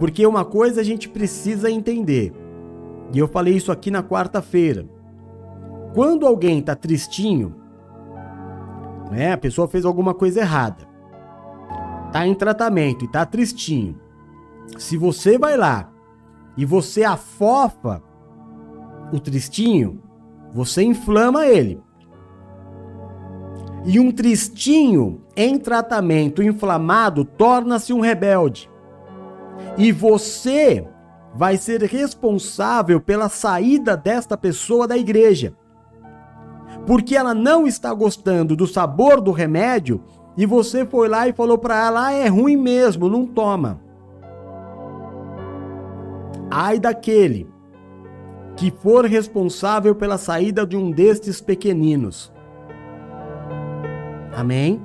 Porque 0.00 0.26
uma 0.26 0.44
coisa 0.44 0.80
a 0.80 0.84
gente 0.84 1.08
precisa 1.08 1.70
entender. 1.70 2.32
E 3.12 3.18
eu 3.18 3.28
falei 3.28 3.54
isso 3.54 3.70
aqui 3.70 3.90
na 3.90 4.02
quarta-feira. 4.02 4.86
Quando 5.94 6.26
alguém 6.26 6.58
está 6.58 6.74
tristinho, 6.74 7.54
né? 9.10 9.32
A 9.32 9.38
pessoa 9.38 9.68
fez 9.68 9.84
alguma 9.84 10.14
coisa 10.14 10.40
errada. 10.40 10.86
Tá 12.12 12.26
em 12.26 12.34
tratamento 12.34 13.04
e 13.04 13.08
tá 13.08 13.24
tristinho. 13.26 13.98
Se 14.78 14.96
você 14.96 15.38
vai 15.38 15.56
lá 15.56 15.90
e 16.56 16.64
você 16.64 17.04
afofa 17.04 18.02
o 19.12 19.20
tristinho, 19.20 20.02
você 20.52 20.82
inflama 20.82 21.46
ele. 21.46 21.80
E 23.84 24.00
um 24.00 24.10
tristinho 24.10 25.22
em 25.36 25.58
tratamento 25.58 26.42
inflamado 26.42 27.24
torna-se 27.24 27.92
um 27.92 28.00
rebelde. 28.00 28.68
E 29.78 29.92
você 29.92 30.86
vai 31.34 31.56
ser 31.56 31.82
responsável 31.82 33.00
pela 33.00 33.28
saída 33.28 33.96
desta 33.96 34.36
pessoa 34.36 34.88
da 34.88 34.96
igreja 34.96 35.54
porque 36.86 37.16
ela 37.16 37.34
não 37.34 37.66
está 37.66 37.92
gostando 37.92 38.54
do 38.54 38.66
sabor 38.66 39.20
do 39.20 39.32
remédio 39.32 40.00
e 40.36 40.46
você 40.46 40.86
foi 40.86 41.08
lá 41.08 41.26
e 41.26 41.32
falou 41.32 41.58
para 41.58 41.86
ela: 41.86 42.06
ah, 42.06 42.12
é 42.12 42.28
ruim 42.28 42.56
mesmo, 42.56 43.08
não 43.08 43.26
toma. 43.26 43.80
Ai 46.50 46.78
daquele 46.78 47.48
que 48.56 48.70
for 48.70 49.04
responsável 49.04 49.94
pela 49.94 50.16
saída 50.16 50.66
de 50.66 50.76
um 50.76 50.90
destes 50.90 51.40
pequeninos. 51.40 52.32
Amém? 54.34 54.80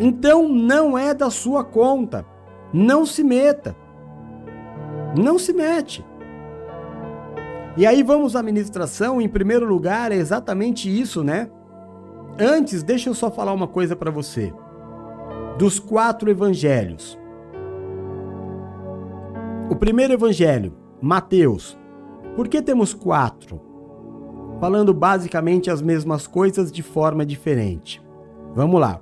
Então 0.00 0.48
não 0.48 0.98
é 0.98 1.14
da 1.14 1.30
sua 1.30 1.64
conta. 1.64 2.26
Não 2.72 3.06
se 3.06 3.22
meta. 3.22 3.76
Não 5.16 5.38
se 5.38 5.52
mete. 5.52 6.04
E 7.76 7.86
aí 7.86 8.02
vamos 8.04 8.36
à 8.36 8.42
ministração, 8.42 9.20
em 9.20 9.28
primeiro 9.28 9.66
lugar, 9.66 10.12
é 10.12 10.16
exatamente 10.16 10.88
isso, 10.88 11.24
né? 11.24 11.50
Antes, 12.38 12.82
deixa 12.84 13.10
eu 13.10 13.14
só 13.14 13.30
falar 13.30 13.52
uma 13.52 13.66
coisa 13.66 13.96
para 13.96 14.12
você. 14.12 14.52
Dos 15.58 15.80
quatro 15.80 16.30
evangelhos. 16.30 17.18
O 19.68 19.74
primeiro 19.74 20.12
evangelho, 20.12 20.72
Mateus. 21.00 21.76
Por 22.36 22.46
que 22.46 22.62
temos 22.62 22.94
quatro? 22.94 23.60
Falando 24.60 24.94
basicamente 24.94 25.68
as 25.68 25.82
mesmas 25.82 26.28
coisas 26.28 26.70
de 26.70 26.82
forma 26.82 27.26
diferente. 27.26 28.00
Vamos 28.54 28.80
lá. 28.80 29.00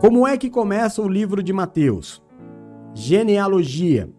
Como 0.00 0.26
é 0.26 0.36
que 0.36 0.48
começa 0.48 1.02
o 1.02 1.08
livro 1.08 1.42
de 1.42 1.52
Mateus? 1.52 2.22
Genealogia, 2.94 4.10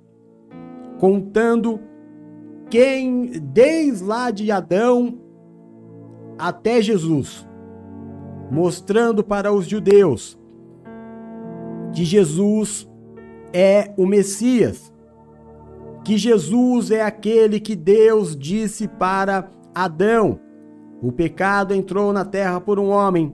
contando 0.99 1.79
quem, 2.75 3.27
desde 3.39 4.03
lá 4.03 4.29
de 4.31 4.51
Adão 4.51 5.17
até 6.37 6.81
Jesus, 6.81 7.47
mostrando 8.51 9.23
para 9.23 9.53
os 9.53 9.65
judeus 9.65 10.37
que 11.93 12.03
Jesus 12.03 12.85
é 13.53 13.93
o 13.95 14.05
Messias, 14.05 14.93
que 16.03 16.17
Jesus 16.17 16.91
é 16.91 17.01
aquele 17.01 17.61
que 17.61 17.77
Deus 17.77 18.35
disse 18.35 18.89
para 18.89 19.49
Adão: 19.73 20.37
o 21.01 21.13
pecado 21.13 21.73
entrou 21.73 22.11
na 22.11 22.25
terra 22.25 22.59
por 22.59 22.77
um 22.77 22.89
homem, 22.89 23.33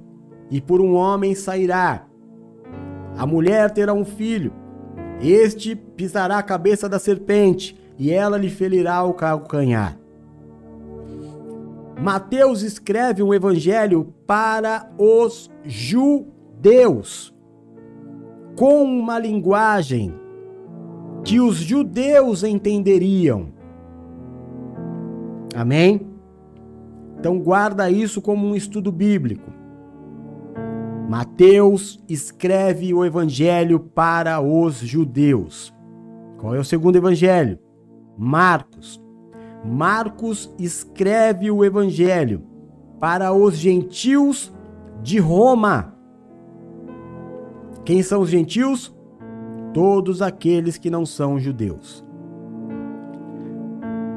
e 0.51 0.61
por 0.61 0.79
um 0.79 0.93
homem 0.93 1.33
sairá. 1.33 2.05
A 3.17 3.25
mulher 3.25 3.71
terá 3.71 3.91
um 3.91 4.05
filho, 4.05 4.53
este 5.19 5.75
pisará 5.75 6.37
a 6.37 6.43
cabeça 6.43 6.87
da 6.87 6.99
serpente, 6.99 7.80
e 8.01 8.11
ela 8.11 8.35
lhe 8.35 8.49
ferirá 8.49 9.03
o 9.03 9.13
calcanhar. 9.13 9.95
Mateus 12.01 12.63
escreve 12.63 13.21
um 13.21 13.31
evangelho 13.31 14.11
para 14.25 14.91
os 14.97 15.51
judeus. 15.63 17.31
com 18.57 18.83
uma 18.83 19.17
linguagem 19.17 20.13
que 21.23 21.39
os 21.39 21.57
judeus 21.57 22.43
entenderiam. 22.43 23.49
Amém? 25.55 26.07
Então 27.17 27.39
guarda 27.39 27.89
isso 27.89 28.21
como 28.21 28.45
um 28.47 28.55
estudo 28.55 28.91
bíblico. 28.91 29.49
Mateus 31.07 32.03
escreve 32.09 32.93
o 32.93 33.05
evangelho 33.05 33.79
para 33.79 34.41
os 34.41 34.77
judeus. 34.79 35.73
Qual 36.37 36.53
é 36.55 36.59
o 36.59 36.65
segundo 36.65 36.97
evangelho? 36.97 37.57
Marcos. 38.17 39.01
Marcos 39.63 40.53
escreve 40.57 41.51
o 41.51 41.63
evangelho 41.63 42.43
para 42.99 43.33
os 43.33 43.55
gentios 43.55 44.53
de 45.01 45.19
Roma. 45.19 45.95
Quem 47.83 48.03
são 48.03 48.21
os 48.21 48.29
gentios? 48.29 48.95
Todos 49.73 50.21
aqueles 50.21 50.77
que 50.77 50.89
não 50.89 51.05
são 51.05 51.39
judeus. 51.39 52.05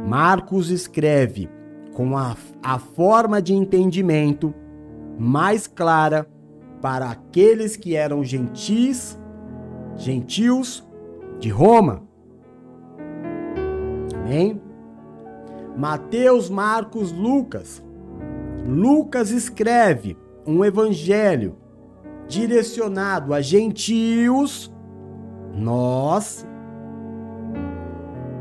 Marcos 0.07 0.71
escreve 0.71 1.49
com 1.95 2.17
a, 2.17 2.37
a 2.63 2.79
forma 2.79 3.41
de 3.41 3.55
entendimento 3.55 4.53
mais 5.19 5.67
clara 5.67 6.29
para 6.83 7.11
aqueles 7.11 7.77
que 7.77 7.97
eram 7.97 8.23
gentis, 8.23 9.19
gentios 9.97 10.87
de 11.39 11.49
Roma. 11.49 12.03
Amém? 14.25 14.59
Mateus, 15.77 16.49
Marcos, 16.49 17.13
Lucas. 17.13 17.85
Lucas 18.67 19.31
escreve 19.31 20.17
um 20.47 20.65
evangelho 20.65 21.59
direcionado 22.27 23.35
a 23.35 23.43
gentios, 23.43 24.75
nós, 25.55 26.47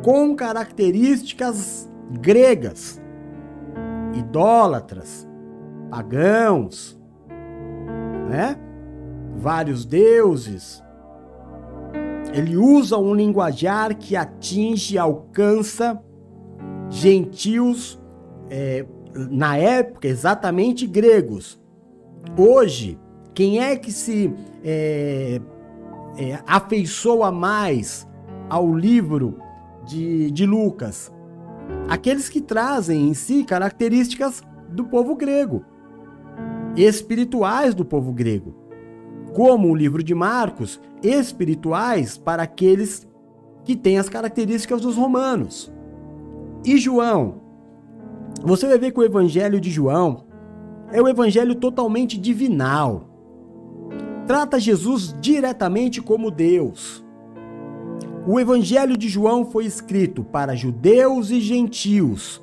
com 0.01 0.33
características 0.35 1.89
gregas, 2.09 3.01
idólatras, 4.13 5.27
pagãos, 5.89 6.97
né? 8.29 8.57
Vários 9.35 9.85
deuses. 9.85 10.81
Ele 12.33 12.57
usa 12.57 12.97
um 12.97 13.13
linguajar 13.13 13.95
que 13.95 14.15
atinge 14.15 14.97
alcança 14.97 16.03
gentios, 16.89 18.01
é, 18.49 18.83
na 19.15 19.55
época, 19.55 20.07
exatamente 20.07 20.87
gregos. 20.87 21.61
Hoje, 22.35 22.99
quem 23.35 23.59
é 23.59 23.75
que 23.75 23.91
se 23.91 24.33
é, 24.63 25.39
é, 26.17 26.39
afeiçoa 26.47 27.31
mais 27.31 28.07
ao 28.49 28.75
livro 28.75 29.37
de, 29.85 30.31
de 30.31 30.47
Lucas? 30.47 31.13
Aqueles 31.87 32.29
que 32.29 32.41
trazem 32.41 33.09
em 33.09 33.13
si 33.13 33.43
características 33.43 34.41
do 34.69 34.85
povo 34.85 35.15
grego, 35.15 35.63
espirituais 36.75 37.75
do 37.75 37.85
povo 37.85 38.11
grego, 38.11 38.55
como 39.33 39.69
o 39.69 39.75
livro 39.75 40.03
de 40.03 40.13
Marcos, 40.13 40.79
espirituais 41.01 42.17
para 42.17 42.43
aqueles 42.43 43.07
que 43.63 43.75
têm 43.75 43.97
as 43.97 44.09
características 44.09 44.81
dos 44.81 44.95
romanos. 44.95 45.71
E 46.65 46.77
João? 46.77 47.41
Você 48.43 48.67
vai 48.67 48.77
ver 48.77 48.91
que 48.91 48.99
o 48.99 49.03
evangelho 49.03 49.59
de 49.59 49.69
João 49.69 50.25
é 50.91 51.01
o 51.01 51.07
evangelho 51.07 51.55
totalmente 51.55 52.17
divinal. 52.17 53.09
Trata 54.27 54.59
Jesus 54.59 55.15
diretamente 55.19 56.01
como 56.01 56.31
Deus. 56.31 57.03
O 58.25 58.39
evangelho 58.39 58.95
de 58.95 59.09
João 59.09 59.45
foi 59.45 59.65
escrito 59.65 60.23
para 60.23 60.55
judeus 60.55 61.29
e 61.29 61.41
gentios 61.41 62.41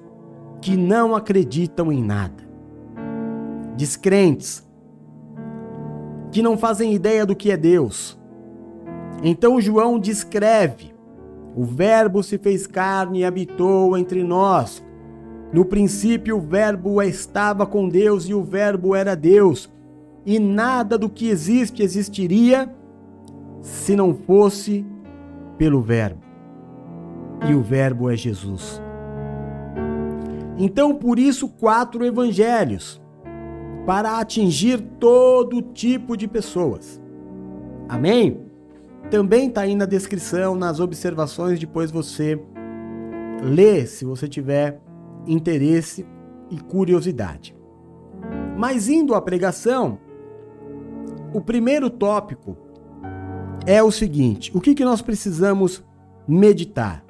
que 0.61 0.77
não 0.77 1.15
acreditam 1.15 1.91
em 1.91 2.03
nada. 2.03 2.49
Descrentes, 3.77 4.69
que 6.31 6.43
não 6.43 6.57
fazem 6.57 6.95
ideia 6.95 7.27
do 7.27 7.35
que 7.35 7.51
é 7.51 7.57
Deus. 7.57 8.19
Então 9.23 9.61
João 9.61 9.99
descreve: 9.99 10.95
o 11.57 11.65
Verbo 11.65 12.23
se 12.23 12.39
fez 12.39 12.67
carne 12.67 13.21
e 13.21 13.25
habitou 13.25 13.97
entre 13.97 14.23
nós. 14.23 14.85
No 15.53 15.65
princípio, 15.65 16.37
o 16.37 16.41
Verbo 16.41 17.03
estava 17.03 17.67
com 17.67 17.89
Deus 17.89 18.25
e 18.29 18.35
o 18.35 18.43
Verbo 18.43 18.95
era 18.95 19.17
Deus. 19.17 19.69
E 20.25 20.39
nada 20.39 20.97
do 20.97 21.09
que 21.09 21.29
existe 21.29 21.83
existiria 21.83 22.73
se 23.61 23.97
não 23.97 24.15
fosse 24.15 24.87
pelo 25.59 25.83
Verbo. 25.83 26.21
E 27.49 27.55
o 27.55 27.63
Verbo 27.63 28.09
é 28.09 28.17
Jesus. 28.17 28.81
Então, 30.57 30.95
por 30.95 31.19
isso, 31.19 31.49
quatro 31.49 32.05
evangelhos 32.05 33.00
para 33.87 34.19
atingir 34.19 34.81
todo 34.99 35.63
tipo 35.63 36.17
de 36.17 36.29
pessoas. 36.29 37.01
Amém? 37.89 38.47
Também 39.11 39.49
está 39.49 39.63
aí 39.63 39.75
na 39.75 39.87
descrição, 39.87 40.55
nas 40.55 40.79
observações, 40.79 41.59
depois 41.59 41.91
você 41.91 42.41
lê 43.43 43.87
se 43.87 44.05
você 44.05 44.29
tiver 44.29 44.81
interesse 45.27 46.07
e 46.51 46.59
curiosidade. 46.61 47.57
Mas 48.57 48.89
indo 48.89 49.15
à 49.15 49.21
pregação, 49.21 49.99
o 51.33 51.41
primeiro 51.41 51.89
tópico 51.89 52.57
é 53.67 53.83
o 53.83 53.91
seguinte: 53.91 54.51
o 54.55 54.61
que, 54.61 54.75
que 54.75 54.85
nós 54.85 55.01
precisamos 55.03 55.85
meditar? 56.29 57.05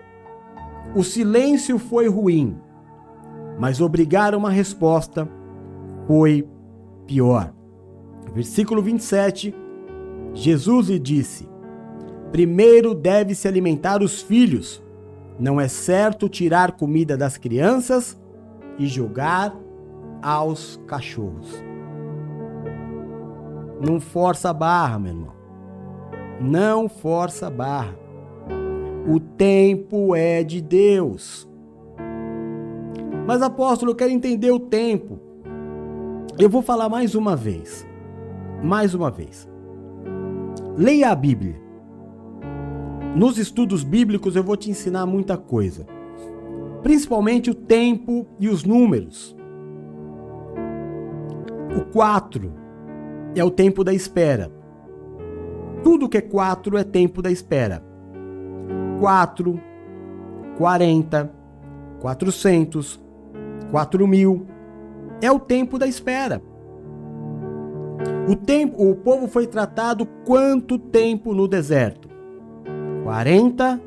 O 0.94 1.02
silêncio 1.02 1.78
foi 1.78 2.08
ruim, 2.08 2.56
mas 3.58 3.80
obrigar 3.80 4.34
uma 4.34 4.50
resposta 4.50 5.28
foi 6.06 6.48
pior. 7.10 7.52
Versículo 8.32 8.80
27, 8.80 9.52
Jesus 10.32 10.88
lhe 10.88 10.98
disse: 11.00 11.48
Primeiro 12.30 12.94
deve 12.94 13.34
se 13.34 13.48
alimentar 13.48 14.00
os 14.00 14.22
filhos 14.22 14.80
não 15.40 15.58
é 15.58 15.68
certo 15.68 16.28
tirar 16.28 16.72
comida 16.72 17.16
das 17.16 17.38
crianças 17.38 18.20
e 18.78 18.86
jogar 18.86 19.56
aos 20.22 20.78
cachorros. 20.86 21.64
Não 23.80 23.98
força 23.98 24.50
a 24.50 24.52
barra, 24.52 24.98
meu 24.98 25.12
irmão. 25.12 25.32
Não 26.38 26.90
força 26.90 27.46
a 27.46 27.50
barra. 27.50 27.96
O 29.08 29.18
tempo 29.18 30.14
é 30.14 30.44
de 30.44 30.60
Deus. 30.60 31.48
Mas, 33.26 33.40
apóstolo, 33.40 33.92
eu 33.92 33.96
quero 33.96 34.10
entender 34.10 34.50
o 34.50 34.60
tempo. 34.60 35.29
Eu 36.40 36.48
vou 36.48 36.62
falar 36.62 36.88
mais 36.88 37.14
uma 37.14 37.36
vez. 37.36 37.86
Mais 38.62 38.94
uma 38.94 39.10
vez. 39.10 39.46
Leia 40.74 41.10
a 41.10 41.14
Bíblia. 41.14 41.60
Nos 43.14 43.36
estudos 43.36 43.84
bíblicos 43.84 44.34
eu 44.36 44.42
vou 44.42 44.56
te 44.56 44.70
ensinar 44.70 45.04
muita 45.04 45.36
coisa, 45.36 45.86
principalmente 46.82 47.50
o 47.50 47.54
tempo 47.54 48.26
e 48.38 48.48
os 48.48 48.64
números. 48.64 49.36
O 51.76 51.84
4 51.92 52.50
é 53.34 53.44
o 53.44 53.50
tempo 53.50 53.84
da 53.84 53.92
espera. 53.92 54.50
Tudo 55.84 56.08
que 56.08 56.16
é 56.16 56.22
4 56.22 56.78
é 56.78 56.84
tempo 56.84 57.20
da 57.20 57.30
espera. 57.30 57.84
4, 58.98 59.60
40, 60.56 61.30
400, 62.00 62.98
4 63.70 64.08
mil 64.08 64.46
é 65.22 65.30
o 65.30 65.38
tempo 65.38 65.78
da 65.78 65.86
espera. 65.86 66.42
O 68.28 68.36
tempo, 68.36 68.88
o 68.88 68.94
povo 68.94 69.26
foi 69.26 69.46
tratado 69.46 70.06
quanto 70.24 70.78
tempo 70.78 71.34
no 71.34 71.48
deserto? 71.48 72.08
40 73.04 73.80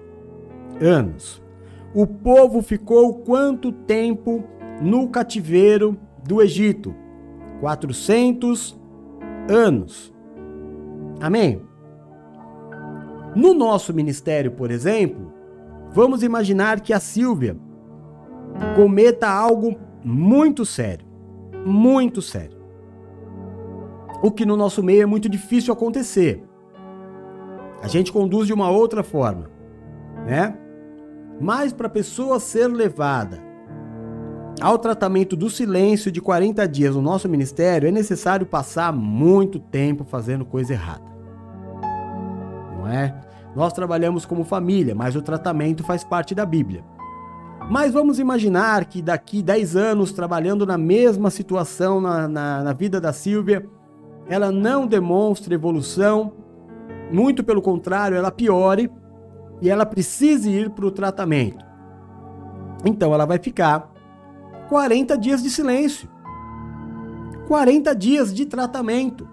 anos. 0.81 1.41
O 1.93 2.05
povo 2.05 2.61
ficou 2.61 3.15
quanto 3.19 3.71
tempo 3.71 4.43
no 4.81 5.07
cativeiro 5.07 5.97
do 6.27 6.41
Egito? 6.41 6.93
400 7.61 8.77
anos. 9.49 10.13
Amém? 11.21 11.61
No 13.35 13.53
nosso 13.53 13.93
ministério, 13.93 14.51
por 14.51 14.69
exemplo, 14.69 15.31
vamos 15.91 16.21
imaginar 16.21 16.81
que 16.81 16.93
a 16.93 16.99
Silvia 16.99 17.55
cometa 18.75 19.29
algo 19.29 19.75
muito 20.03 20.65
sério. 20.65 21.12
Muito 21.65 22.21
sério. 22.21 22.57
O 24.21 24.31
que 24.31 24.45
no 24.45 24.55
nosso 24.55 24.81
meio 24.81 25.03
é 25.03 25.05
muito 25.05 25.27
difícil 25.27 25.73
acontecer. 25.73 26.43
A 27.81 27.87
gente 27.87 28.11
conduz 28.11 28.47
de 28.47 28.53
uma 28.53 28.69
outra 28.69 29.03
forma, 29.03 29.49
né? 30.25 30.57
Mas 31.41 31.73
para 31.73 31.87
a 31.87 31.89
pessoa 31.89 32.39
ser 32.39 32.67
levada 32.67 33.41
ao 34.61 34.77
tratamento 34.77 35.35
do 35.35 35.49
silêncio 35.49 36.11
de 36.11 36.21
40 36.21 36.65
dias 36.67 36.95
no 36.95 37.01
nosso 37.01 37.27
ministério, 37.27 37.89
é 37.89 37.91
necessário 37.91 38.45
passar 38.45 38.93
muito 38.93 39.59
tempo 39.59 40.05
fazendo 40.05 40.45
coisa 40.45 40.73
errada. 40.73 41.03
não 42.77 42.87
é? 42.87 43.13
Nós 43.55 43.73
trabalhamos 43.73 44.25
como 44.25 44.43
família, 44.43 44.95
mas 44.95 45.15
o 45.15 45.21
tratamento 45.21 45.83
faz 45.83 46.03
parte 46.03 46.33
da 46.33 46.45
Bíblia. 46.45 46.83
Mas 47.69 47.93
vamos 47.93 48.19
imaginar 48.19 48.85
que 48.85 49.01
daqui 49.01 49.41
10 49.41 49.75
anos, 49.75 50.11
trabalhando 50.11 50.65
na 50.65 50.77
mesma 50.77 51.29
situação 51.29 52.01
na, 52.01 52.27
na, 52.27 52.63
na 52.63 52.73
vida 52.73 52.99
da 52.99 53.13
Silvia, 53.13 53.67
ela 54.27 54.51
não 54.51 54.85
demonstre 54.85 55.55
evolução, 55.55 56.33
muito 57.11 57.43
pelo 57.43 57.61
contrário, 57.61 58.17
ela 58.17 58.31
piore 58.31 58.91
e 59.61 59.69
ela 59.69 59.85
precise 59.85 60.49
ir 60.49 60.69
para 60.71 60.85
o 60.85 60.91
tratamento. 60.91 61.63
Então 62.85 63.13
ela 63.13 63.25
vai 63.25 63.39
ficar 63.39 63.91
40 64.69 65.17
dias 65.17 65.41
de 65.41 65.49
silêncio. 65.49 66.09
40 67.47 67.95
dias 67.95 68.33
de 68.33 68.45
tratamento. 68.45 69.27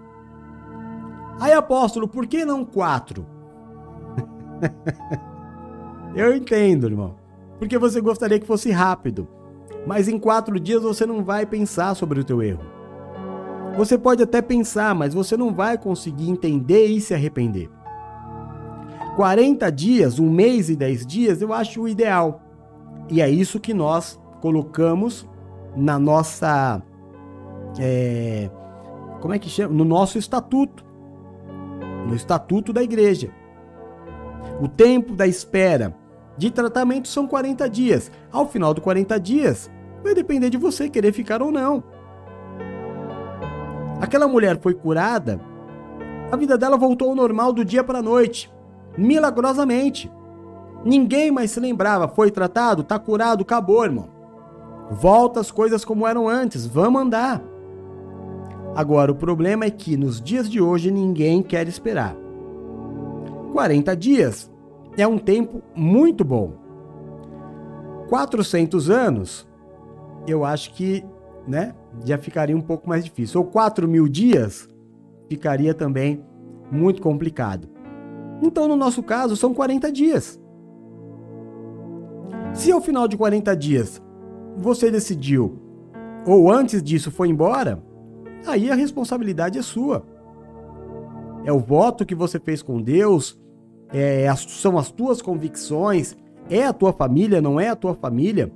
Aí, 1.41 1.53
apóstolo, 1.53 2.07
por 2.07 2.27
que 2.27 2.45
não 2.45 2.65
quatro? 2.65 3.27
Eu 6.15 6.37
entendo, 6.37 6.87
irmão. 6.87 7.20
Porque 7.61 7.79
você 7.79 8.01
gostaria 8.01 8.41
que 8.41 8.47
fosse 8.47 8.71
rápido. 8.71 9.29
Mas 9.87 10.09
em 10.09 10.19
quatro 10.19 10.59
dias 10.59 10.83
você 10.83 11.05
não 11.07 11.23
vai 11.23 11.45
pensar 11.45 11.95
sobre 11.95 12.19
o 12.19 12.25
teu 12.25 12.43
erro. 12.43 12.65
Você 13.77 13.97
pode 13.97 14.23
até 14.23 14.43
pensar, 14.43 14.95
mas 14.95 15.15
você 15.15 15.37
não 15.37 15.55
vai 15.55 15.79
conseguir 15.79 16.29
entender 16.29 16.87
e 16.87 17.01
se 17.01 17.15
arrepender. 17.15 17.71
40 19.15 19.71
dias, 19.71 20.19
um 20.19 20.31
mês 20.31 20.71
e 20.71 20.77
10 20.77 21.07
dias, 21.07 21.43
eu 21.43 21.53
acho 21.53 21.83
o 21.83 21.89
ideal. 21.89 22.43
E 23.11 23.21
é 23.21 23.29
isso 23.29 23.61
que 23.61 23.75
nós 23.75 24.19
colocamos 24.41 25.29
na 25.77 25.99
nossa. 25.99 26.83
É, 27.79 28.51
como 29.21 29.35
é 29.35 29.39
que 29.39 29.51
chama? 29.51 29.75
No 29.75 29.85
nosso 29.85 30.17
estatuto. 30.17 30.85
No 32.07 32.15
estatuto 32.15 32.73
da 32.73 32.83
igreja. 32.83 33.31
O 34.61 34.67
tempo 34.67 35.15
da 35.15 35.27
espera 35.27 36.00
de 36.41 36.51
tratamento 36.51 37.07
são 37.07 37.27
40 37.27 37.69
dias. 37.69 38.11
Ao 38.33 38.49
final 38.49 38.73
de 38.73 38.81
40 38.81 39.21
dias, 39.21 39.71
vai 40.03 40.15
depender 40.15 40.49
de 40.49 40.57
você 40.57 40.89
querer 40.89 41.13
ficar 41.13 41.43
ou 41.43 41.53
não. 41.53 41.85
Aquela 44.01 44.27
mulher 44.27 44.59
foi 44.59 44.73
curada, 44.73 45.39
a 46.33 46.37
vida 46.37 46.57
dela 46.57 46.79
voltou 46.79 47.11
ao 47.11 47.15
normal 47.15 47.53
do 47.53 47.63
dia 47.63 47.85
para 47.85 47.99
a 47.99 48.03
noite, 48.03 48.51
milagrosamente. 48.97 50.11
Ninguém 50.83 51.31
mais 51.31 51.51
se 51.51 51.61
lembrava, 51.61 52.09
foi 52.09 52.31
tratado, 52.31 52.83
tá 52.83 52.99
curado, 52.99 53.43
acabou, 53.43 53.85
irmão. 53.85 54.09
Volta 54.91 55.41
as 55.41 55.51
coisas 55.51 55.85
como 55.85 56.07
eram 56.07 56.27
antes, 56.27 56.65
vamos 56.65 57.03
andar. 57.03 57.43
Agora, 58.75 59.13
o 59.13 59.15
problema 59.15 59.67
é 59.67 59.71
que 59.71 59.95
nos 59.95 60.23
dias 60.23 60.49
de 60.49 60.59
hoje 60.59 60.91
ninguém 60.91 61.43
quer 61.43 61.69
esperar. 61.69 62.17
40 63.53 63.95
dias 63.95 64.50
é 64.97 65.07
um 65.07 65.19
tempo 65.19 65.63
muito 65.75 66.25
bom. 66.25 66.53
400 68.09 68.91
anos, 68.91 69.49
eu 70.27 70.45
acho 70.45 70.75
que 70.75 71.05
né, 71.47 71.75
já 72.05 72.19
ficaria 72.19 72.57
um 72.57 72.61
pouco 72.61 72.89
mais 72.89 73.05
difícil. 73.05 73.41
Ou 73.41 73.47
4 73.47 73.87
mil 73.89 74.09
dias, 74.09 74.69
ficaria 75.29 75.73
também 75.73 76.25
muito 76.71 77.01
complicado. 77.01 77.69
Então, 78.43 78.67
no 78.67 78.77
nosso 78.77 79.03
caso, 79.03 79.37
são 79.37 79.53
40 79.55 79.93
dias. 79.93 80.41
Se 82.53 82.73
ao 82.73 82.81
final 82.81 83.07
de 83.07 83.17
40 83.17 83.57
dias 83.57 84.03
você 84.57 84.91
decidiu, 84.91 85.59
ou 86.27 86.51
antes 86.51 86.83
disso 86.83 87.11
foi 87.11 87.29
embora, 87.29 87.83
aí 88.47 88.71
a 88.71 88.75
responsabilidade 88.75 89.59
é 89.59 89.63
sua. 89.63 90.05
É 91.45 91.53
o 91.53 91.59
voto 91.59 92.05
que 92.05 92.15
você 92.15 92.39
fez 92.39 92.63
com 92.63 92.83
Deus, 92.83 93.40
é, 93.93 94.33
são 94.37 94.79
as 94.79 94.91
tuas 94.91 95.21
convicções, 95.21 96.17
é 96.49 96.65
a 96.65 96.73
tua 96.73 96.93
família, 96.93 97.41
não 97.41 97.59
é 97.59 97.69
a 97.69 97.77
tua 97.77 97.95
família. 97.95 98.53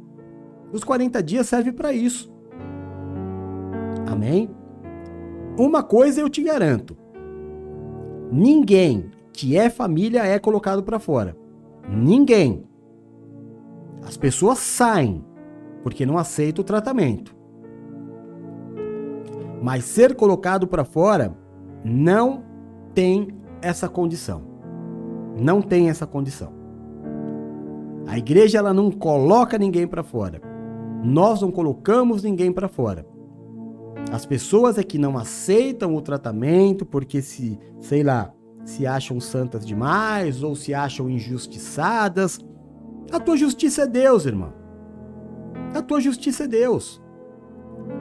Os 0.73 0.83
40 0.83 1.23
dias 1.23 1.49
servem 1.49 1.73
para 1.73 1.93
isso. 1.93 2.33
Amém? 4.07 4.51
Uma 5.59 5.83
coisa 5.83 6.21
eu 6.21 6.29
te 6.29 6.43
garanto: 6.43 6.97
ninguém 8.31 9.11
que 9.33 9.57
é 9.57 9.69
família 9.69 10.25
é 10.25 10.39
colocado 10.39 10.83
para 10.83 10.99
fora. 10.99 11.37
Ninguém. 11.89 12.65
As 14.03 14.17
pessoas 14.17 14.59
saem 14.59 15.25
porque 15.83 16.07
não 16.07 16.17
aceitam 16.17 16.63
o 16.63 16.67
tratamento. 16.67 17.35
Mas 19.63 19.85
ser 19.85 20.15
colocado 20.15 20.67
para 20.67 20.85
fora 20.85 21.37
não 21.85 22.45
tem 22.95 23.29
essa 23.61 23.89
condição. 23.89 24.54
Não 25.37 25.61
tem 25.61 25.89
essa 25.89 26.07
condição. 26.07 26.53
A 28.07 28.19
igreja 28.19 28.59
ela 28.59 28.73
não 28.73 28.91
coloca 28.91 29.59
ninguém 29.59 29.87
para 29.87 30.03
fora. 30.03 30.41
Nós 31.03 31.41
não 31.43 31.51
colocamos 31.51 32.23
ninguém 32.23 32.53
para 32.53 32.69
fora. 32.69 33.07
As 34.13 34.25
pessoas 34.25 34.79
é 34.79 34.83
que 34.83 34.99
não 34.99 35.19
aceitam 35.19 35.95
o 35.95 36.03
tratamento 36.03 36.85
porque 36.85 37.21
se, 37.21 37.59
sei 37.81 38.03
lá, 38.03 38.33
se 38.65 38.87
acham 38.87 39.21
santas 39.21 39.67
demais 39.67 40.43
ou 40.43 40.55
se 40.55 40.73
acham 40.73 41.11
injustiçadas. 41.11 42.39
A 43.11 43.19
tua 43.19 43.37
justiça 43.37 43.83
é 43.83 43.87
Deus, 43.87 44.27
irmão. 44.27 44.53
A 45.75 45.83
tua 45.83 46.01
justiça 46.01 46.45
é 46.45 46.49
Deus. 46.49 47.03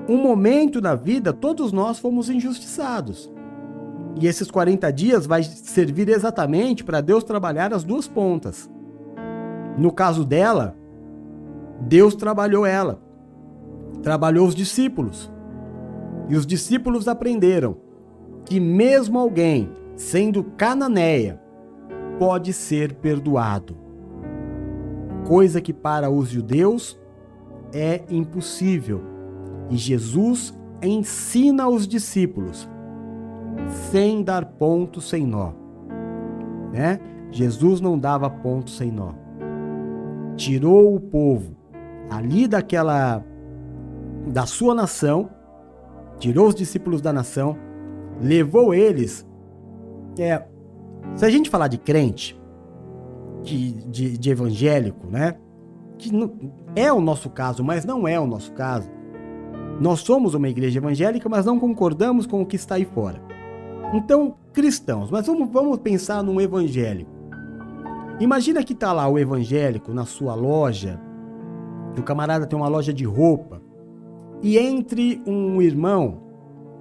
Um 0.07 0.17
momento 0.17 0.79
na 0.79 0.95
vida, 0.95 1.33
todos 1.33 1.71
nós 1.71 1.99
fomos 1.99 2.29
injustiçados. 2.29 3.31
E 4.15 4.27
esses 4.27 4.49
40 4.51 4.91
dias 4.91 5.25
vai 5.25 5.43
servir 5.43 6.09
exatamente 6.09 6.83
para 6.83 7.01
Deus 7.01 7.23
trabalhar 7.23 7.73
as 7.73 7.83
duas 7.83 8.07
pontas. 8.07 8.69
No 9.77 9.91
caso 9.91 10.23
dela, 10.23 10.75
Deus 11.81 12.13
trabalhou 12.15 12.65
ela, 12.65 13.01
trabalhou 14.01 14.47
os 14.47 14.55
discípulos. 14.55 15.31
E 16.29 16.35
os 16.35 16.45
discípulos 16.45 17.07
aprenderam 17.07 17.77
que, 18.45 18.59
mesmo 18.59 19.17
alguém 19.19 19.69
sendo 19.95 20.43
cananeia, 20.43 21.41
pode 22.19 22.53
ser 22.53 22.93
perdoado. 22.95 23.75
Coisa 25.27 25.59
que 25.59 25.73
para 25.73 26.09
os 26.09 26.29
judeus 26.29 26.99
é 27.73 28.03
impossível. 28.09 29.01
E 29.69 29.77
Jesus 29.77 30.53
ensina 30.81 31.63
aos 31.63 31.87
discípulos 31.87 32.69
sem 33.91 34.23
dar 34.23 34.45
ponto 34.45 35.01
sem 35.01 35.25
nó. 35.25 35.51
Né? 36.71 36.99
Jesus 37.31 37.81
não 37.81 37.97
dava 37.97 38.29
ponto 38.29 38.69
sem 38.69 38.91
nó. 38.91 39.13
Tirou 40.35 40.95
o 40.95 40.99
povo 40.99 41.55
ali 42.09 42.47
daquela 42.47 43.23
da 44.27 44.45
sua 44.45 44.73
nação 44.73 45.29
tirou 46.23 46.47
os 46.47 46.55
discípulos 46.55 47.01
da 47.01 47.11
nação, 47.11 47.57
levou 48.21 48.73
eles. 48.73 49.27
É, 50.17 50.41
se 51.15 51.25
a 51.25 51.29
gente 51.29 51.49
falar 51.49 51.67
de 51.67 51.77
crente, 51.77 52.39
de, 53.43 53.73
de, 53.89 54.17
de 54.17 54.29
evangélico, 54.29 55.05
né? 55.07 55.35
Que 55.97 56.13
não, 56.13 56.33
é 56.75 56.91
o 56.91 57.01
nosso 57.01 57.29
caso, 57.29 57.63
mas 57.63 57.83
não 57.83 58.07
é 58.07 58.17
o 58.17 58.25
nosso 58.25 58.53
caso. 58.53 58.89
Nós 59.81 59.99
somos 59.99 60.33
uma 60.33 60.47
igreja 60.47 60.79
evangélica, 60.79 61.27
mas 61.27 61.45
não 61.45 61.59
concordamos 61.59 62.25
com 62.25 62.41
o 62.41 62.45
que 62.45 62.55
está 62.55 62.75
aí 62.75 62.85
fora. 62.85 63.21
Então, 63.93 64.35
cristãos, 64.51 65.11
mas 65.11 65.27
vamos, 65.27 65.49
vamos 65.51 65.77
pensar 65.77 66.23
num 66.23 66.41
evangélico. 66.41 67.11
Imagina 68.19 68.63
que 68.63 68.73
está 68.73 68.91
lá 68.91 69.07
o 69.07 69.19
evangélico 69.19 69.93
na 69.93 70.05
sua 70.05 70.33
loja, 70.33 70.99
o 71.97 72.01
camarada 72.01 72.47
tem 72.47 72.57
uma 72.57 72.67
loja 72.67 72.91
de 72.91 73.03
roupa, 73.03 73.61
e 74.41 74.57
entre 74.57 75.21
um 75.27 75.61
irmão, 75.61 76.21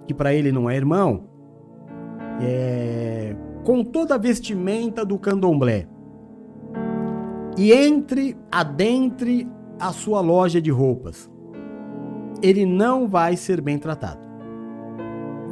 que 0.07 0.15
para 0.15 0.35
ele 0.35 0.51
não 0.51 0.71
é 0.71 0.77
irmão, 0.77 1.25
é, 2.41 3.37
com 3.63 3.85
toda 3.85 4.15
a 4.15 4.19
vestimenta 4.19 5.05
do 5.05 5.19
candomblé, 5.19 5.87
e 7.59 7.73
entre, 7.73 8.37
adentre 8.51 9.47
a 9.79 9.93
sua 9.93 10.21
loja 10.21 10.63
de 10.63 10.71
roupas, 10.71 11.31
ele 12.43 12.65
não 12.65 13.07
vai 13.07 13.37
ser 13.37 13.61
bem 13.61 13.79
tratado. 13.79 14.21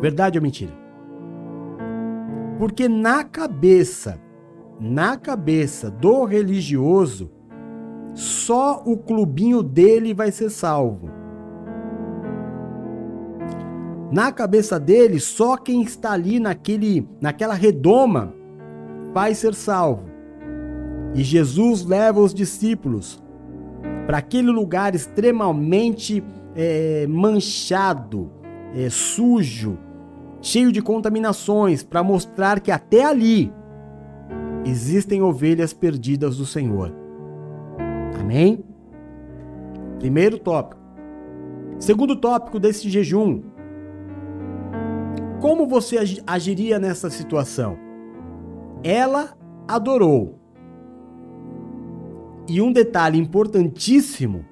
Verdade 0.01 0.39
ou 0.39 0.43
mentira? 0.43 0.80
Porque 2.61 2.91
na 2.91 3.25
cabeça, 3.25 4.21
na 4.79 5.17
cabeça 5.17 5.91
do 5.91 6.27
religioso, 6.27 7.31
só 8.13 8.83
o 8.85 8.99
clubinho 8.99 9.63
dele 9.63 10.13
vai 10.13 10.31
ser 10.31 10.51
salvo. 10.51 11.09
Na 14.13 14.31
cabeça 14.31 14.79
dele, 14.79 15.19
só 15.19 15.57
quem 15.57 15.81
está 15.81 16.13
ali 16.13 16.39
naquele, 16.39 17.09
naquela 17.19 17.55
redoma 17.55 18.35
vai 19.15 19.35
ser 19.35 19.55
salvo. 19.55 20.05
E 21.15 21.23
Jesus 21.23 21.83
leva 21.83 22.21
os 22.21 22.35
discípulos 22.35 23.23
para 24.07 24.19
aquele 24.19 24.51
lugar 24.51 24.95
extremamente 24.95 26.23
é, 26.55 27.07
manchado, 27.09 28.31
é, 28.75 28.91
sujo, 28.91 29.79
cheio 30.43 30.73
de 30.73 30.81
contaminações, 30.81 31.83
para 31.83 32.03
mostrar 32.03 32.61
que 32.61 32.71
até 32.71 33.05
ali 33.05 33.53
Existem 34.65 35.23
ovelhas 35.23 35.73
perdidas 35.73 36.37
do 36.37 36.45
Senhor. 36.45 36.93
Amém? 38.21 38.63
Primeiro 39.99 40.39
tópico. 40.39 40.81
Segundo 41.79 42.15
tópico 42.15 42.59
desse 42.59 42.91
jejum. 42.91 43.43
Como 45.41 45.67
você 45.67 45.97
agiria 46.27 46.79
nessa 46.79 47.09
situação? 47.09 47.79
Ela 48.85 49.35
adorou. 49.67 50.39
E 52.47 52.61
um 52.61 52.73
detalhe 52.73 53.19
importantíssimo 53.19 54.45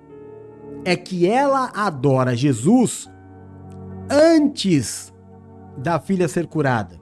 é 0.84 0.96
que 0.96 1.26
ela 1.26 1.70
adora 1.74 2.34
Jesus 2.34 3.10
antes 4.10 5.12
da 5.78 5.98
filha 5.98 6.28
ser 6.28 6.46
curada. 6.46 6.96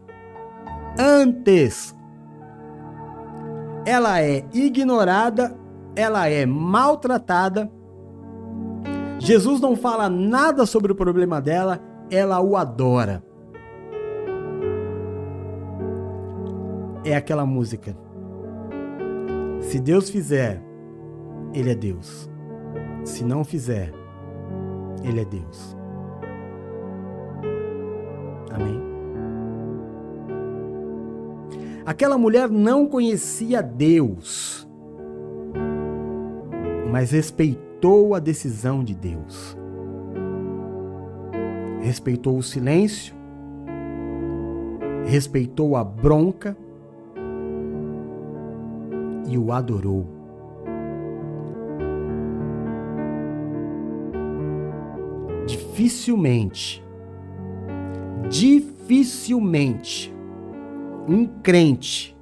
Antes. 0.99 1.95
Ela 3.85 4.21
é 4.21 4.45
ignorada, 4.53 5.57
ela 5.95 6.29
é 6.29 6.45
maltratada. 6.45 7.71
Jesus 9.19 9.61
não 9.61 9.77
fala 9.77 10.09
nada 10.09 10.67
sobre 10.67 10.93
o 10.93 10.95
problema 10.95 11.41
dela, 11.41 11.81
ela 12.11 12.41
o 12.41 12.57
adora. 12.57 13.23
É 17.05 17.15
aquela 17.15 17.47
música. 17.47 17.97
Se 19.61 19.79
Deus 19.79 20.11
fizer, 20.11 20.61
Ele 21.55 21.71
é 21.71 21.75
Deus. 21.75 22.29
Se 23.05 23.25
não 23.25 23.45
fizer, 23.45 23.93
Ele 25.05 25.21
é 25.21 25.25
Deus. 25.25 25.76
Aquela 31.87 32.19
mulher 32.19 32.51
não 32.51 32.87
conhecia 32.87 33.63
Deus, 33.63 34.69
mas 36.91 37.13
respeitou 37.13 38.13
a 38.15 38.19
decisão 38.19 38.83
de 38.83 38.93
Deus. 38.93 39.57
Respeitou 41.81 42.37
o 42.37 42.43
silêncio, 42.43 43.15
respeitou 45.05 45.77
a 45.77 45.85
bronca 45.85 46.57
e 49.29 49.39
o 49.39 49.53
adorou. 49.53 50.05
Dificilmente 55.47 56.85
dificilmente 58.29 60.16
um 61.09 61.27
crente 61.27 62.17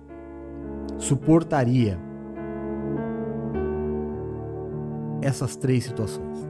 suportaria 0.98 1.98
essas 5.22 5.56
três 5.56 5.84
situações. 5.84 6.46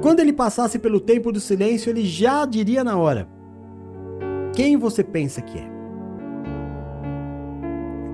Quando 0.00 0.20
ele 0.20 0.32
passasse 0.32 0.78
pelo 0.78 1.00
tempo 1.00 1.32
do 1.32 1.40
silêncio, 1.40 1.90
ele 1.90 2.04
já 2.04 2.44
diria 2.44 2.82
na 2.82 2.96
hora: 2.96 3.28
Quem 4.54 4.76
você 4.76 5.02
pensa 5.02 5.40
que 5.40 5.58
é? 5.58 5.68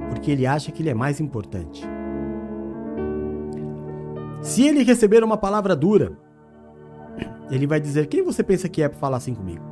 Porque 0.08 0.30
ele 0.30 0.46
acha 0.46 0.70
que 0.72 0.82
ele 0.82 0.90
é 0.90 0.94
mais 0.94 1.20
importante. 1.20 1.84
Se 4.40 4.66
ele 4.66 4.82
receber 4.82 5.22
uma 5.22 5.36
palavra 5.36 5.76
dura, 5.76 6.16
ele 7.50 7.66
vai 7.66 7.80
dizer: 7.80 8.06
Quem 8.06 8.22
você 8.22 8.42
pensa 8.42 8.68
que 8.68 8.82
é 8.82 8.88
para 8.88 8.98
falar 8.98 9.16
assim 9.18 9.34
comigo? 9.34 9.70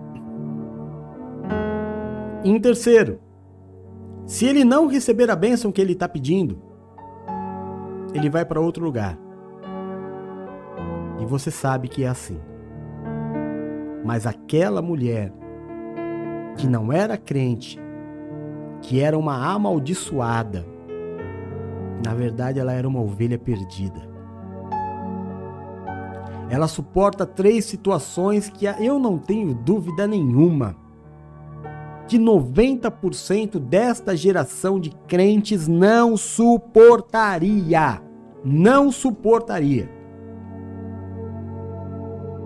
em 2.44 2.60
terceiro, 2.60 3.20
se 4.26 4.46
ele 4.46 4.64
não 4.64 4.86
receber 4.86 5.30
a 5.30 5.36
bênção 5.36 5.72
que 5.72 5.80
ele 5.80 5.92
está 5.92 6.08
pedindo, 6.08 6.60
ele 8.14 8.30
vai 8.30 8.44
para 8.44 8.60
outro 8.60 8.84
lugar. 8.84 9.18
E 11.20 11.26
você 11.26 11.50
sabe 11.50 11.88
que 11.88 12.04
é 12.04 12.08
assim. 12.08 12.40
Mas 14.04 14.26
aquela 14.26 14.80
mulher 14.80 15.32
que 16.56 16.66
não 16.66 16.92
era 16.92 17.16
crente, 17.16 17.78
que 18.80 19.00
era 19.00 19.18
uma 19.18 19.52
amaldiçoada, 19.52 20.64
na 22.04 22.14
verdade 22.14 22.58
ela 22.60 22.72
era 22.72 22.86
uma 22.86 23.00
ovelha 23.00 23.38
perdida. 23.38 24.08
Ela 26.50 26.66
suporta 26.66 27.26
três 27.26 27.66
situações 27.66 28.48
que 28.48 28.64
eu 28.64 28.98
não 28.98 29.18
tenho 29.18 29.54
dúvida 29.54 30.06
nenhuma 30.06 30.76
que 32.08 32.18
90% 32.18 33.58
desta 33.58 34.16
geração 34.16 34.80
de 34.80 34.90
crentes 35.06 35.68
não 35.68 36.16
suportaria. 36.16 38.02
Não 38.42 38.90
suportaria. 38.90 39.90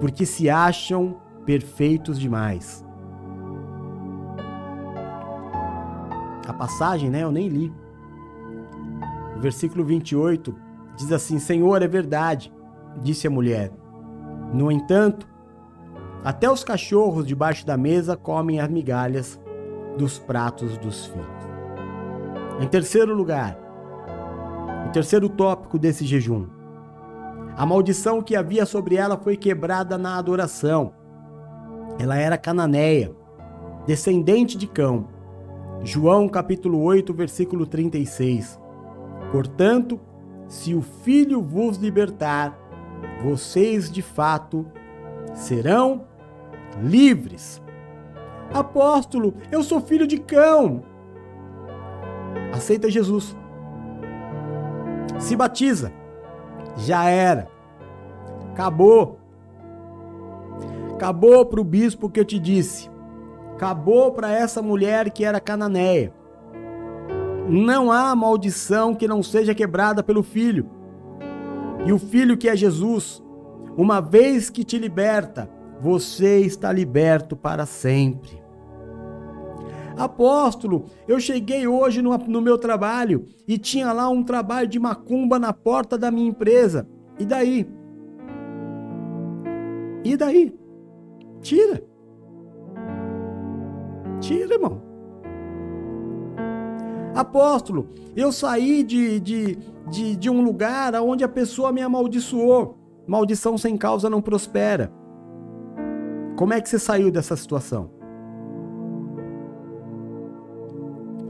Porque 0.00 0.26
se 0.26 0.50
acham 0.50 1.16
perfeitos 1.46 2.18
demais. 2.18 2.84
A 6.44 6.52
passagem, 6.52 7.08
né, 7.08 7.22
eu 7.22 7.30
nem 7.30 7.46
li. 7.46 7.72
O 9.36 9.40
versículo 9.40 9.84
28 9.84 10.52
diz 10.96 11.12
assim: 11.12 11.38
Senhor, 11.38 11.82
é 11.82 11.86
verdade, 11.86 12.52
disse 13.00 13.28
a 13.28 13.30
mulher 13.30 13.70
no 14.52 14.70
entanto, 14.70 15.26
até 16.24 16.50
os 16.50 16.62
cachorros 16.62 17.26
debaixo 17.26 17.66
da 17.66 17.76
mesa 17.76 18.16
comem 18.16 18.60
as 18.60 18.68
migalhas 18.68 19.40
dos 19.96 20.18
pratos 20.18 20.76
dos 20.78 21.06
filhos. 21.06 21.26
Em 22.60 22.68
terceiro 22.68 23.14
lugar, 23.14 23.58
o 24.86 24.92
terceiro 24.92 25.28
tópico 25.28 25.78
desse 25.78 26.04
jejum. 26.04 26.46
A 27.56 27.66
maldição 27.66 28.22
que 28.22 28.36
havia 28.36 28.64
sobre 28.64 28.96
ela 28.96 29.16
foi 29.16 29.36
quebrada 29.36 29.98
na 29.98 30.16
adoração. 30.16 30.92
Ela 31.98 32.16
era 32.16 32.38
cananeia, 32.38 33.14
descendente 33.86 34.56
de 34.56 34.66
Cão. 34.66 35.08
João 35.82 36.28
capítulo 36.28 36.80
8, 36.82 37.12
versículo 37.12 37.66
36. 37.66 38.60
Portanto, 39.32 40.00
se 40.46 40.74
o 40.74 40.82
Filho 40.82 41.42
vos 41.42 41.78
libertar, 41.78 42.61
vocês 43.22 43.90
de 43.90 44.02
fato 44.02 44.66
serão 45.34 46.04
livres. 46.82 47.62
Apóstolo, 48.52 49.34
eu 49.50 49.62
sou 49.62 49.80
filho 49.80 50.06
de 50.06 50.18
cão. 50.18 50.82
Aceita 52.52 52.90
Jesus. 52.90 53.36
Se 55.18 55.36
batiza. 55.36 55.92
Já 56.76 57.08
era. 57.08 57.48
Acabou. 58.52 59.18
Acabou 60.94 61.46
para 61.46 61.60
o 61.60 61.64
bispo 61.64 62.10
que 62.10 62.20
eu 62.20 62.24
te 62.24 62.38
disse. 62.38 62.90
Acabou 63.54 64.12
para 64.12 64.30
essa 64.30 64.60
mulher 64.60 65.10
que 65.10 65.24
era 65.24 65.40
cananeia. 65.40 66.12
Não 67.48 67.90
há 67.90 68.14
maldição 68.14 68.94
que 68.94 69.08
não 69.08 69.22
seja 69.22 69.54
quebrada 69.54 70.02
pelo 70.02 70.22
filho. 70.22 70.68
E 71.86 71.92
o 71.92 71.98
Filho 71.98 72.36
que 72.36 72.48
é 72.48 72.54
Jesus, 72.54 73.22
uma 73.76 74.00
vez 74.00 74.48
que 74.48 74.64
te 74.64 74.78
liberta, 74.78 75.50
você 75.80 76.40
está 76.40 76.72
liberto 76.72 77.36
para 77.36 77.66
sempre. 77.66 78.40
Apóstolo, 79.96 80.86
eu 81.06 81.18
cheguei 81.20 81.66
hoje 81.66 82.00
no, 82.00 82.16
no, 82.16 82.40
meu 82.40 82.56
trabalho 82.56 83.26
e 83.46 83.59
tinha 83.59 83.92
lá 83.92 84.09
um 84.09 84.22
trabalho 84.22 84.68
de 84.68 84.78
macumba 84.78 85.38
na 85.38 85.52
porta 85.52 85.98
da 85.98 86.10
minha 86.10 86.28
empresa. 86.28 86.88
E 87.18 87.24
daí? 87.24 87.68
E 90.04 90.16
daí? 90.16 90.56
Tira. 91.40 91.82
Tira, 94.20 94.54
irmão. 94.54 94.80
Apóstolo, 97.14 97.88
eu 98.16 98.32
saí 98.32 98.82
de, 98.82 99.20
de, 99.20 99.59
de, 99.90 100.16
de 100.16 100.30
um 100.30 100.42
lugar 100.42 100.94
onde 100.96 101.24
a 101.24 101.28
pessoa 101.28 101.72
me 101.72 101.80
amaldiçoou. 101.80 102.78
Maldição 103.06 103.59
sem 103.59 103.76
causa 103.76 104.09
não 104.09 104.22
prospera. 104.22 104.92
Como 106.36 106.52
é 106.52 106.60
que 106.60 106.68
você 106.68 106.78
saiu 106.78 107.10
dessa 107.10 107.36
situação? 107.36 107.90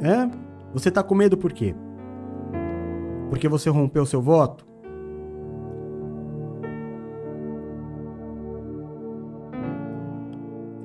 É? 0.01 0.29
Você 0.73 0.89
está 0.89 1.03
com 1.03 1.15
medo 1.15 1.37
por 1.37 1.53
quê? 1.53 1.75
Porque 3.31 3.49
você 3.49 3.71
rompeu 3.71 4.05
seu 4.05 4.21
voto? 4.21 4.67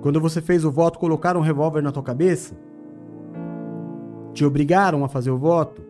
Quando 0.01 0.21
você 0.21 0.41
fez 0.41 0.63
o 0.63 0.71
voto, 0.71 0.99
colocaram 0.99 1.39
um 1.39 1.43
revólver 1.43 1.81
na 1.81 1.91
tua 1.91 2.03
cabeça? 2.03 2.55
Te 4.33 4.45
obrigaram 4.45 5.03
a 5.03 5.09
fazer 5.09 5.31
o 5.31 5.37
voto? 5.37 5.81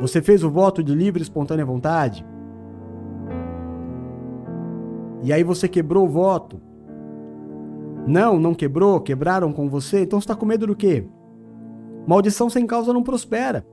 Você 0.00 0.20
fez 0.20 0.44
o 0.44 0.50
voto 0.50 0.82
de 0.82 0.94
livre 0.94 1.20
e 1.20 1.22
espontânea 1.22 1.64
vontade? 1.64 2.26
E 5.22 5.32
aí 5.32 5.42
você 5.42 5.68
quebrou 5.68 6.04
o 6.04 6.08
voto. 6.08 6.60
Não, 8.06 8.38
não 8.38 8.54
quebrou, 8.54 9.00
quebraram 9.00 9.52
com 9.52 9.68
você, 9.68 10.02
então 10.02 10.20
você 10.20 10.24
está 10.24 10.36
com 10.36 10.46
medo 10.46 10.66
do 10.66 10.76
quê? 10.76 11.06
Maldição 12.06 12.48
sem 12.48 12.66
causa 12.66 12.92
não 12.92 13.02
prospera. 13.02 13.66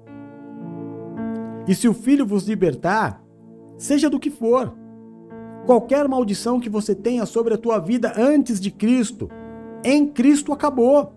E 1.68 1.76
se 1.76 1.88
o 1.88 1.94
filho 1.94 2.26
vos 2.26 2.48
libertar, 2.48 3.24
seja 3.78 4.10
do 4.10 4.20
que 4.20 4.32
for, 4.32 4.74
qualquer 5.66 6.08
maldição 6.08 6.60
que 6.60 6.70
você 6.70 6.96
tenha 6.96 7.26
sobre 7.26 7.54
a 7.54 7.58
tua 7.58 7.80
vida 7.80 8.14
antes 8.18 8.60
de 8.60 8.72
Cristo, 8.72 9.30
em 9.84 10.08
Cristo 10.08 10.52
acabou. 10.52 11.14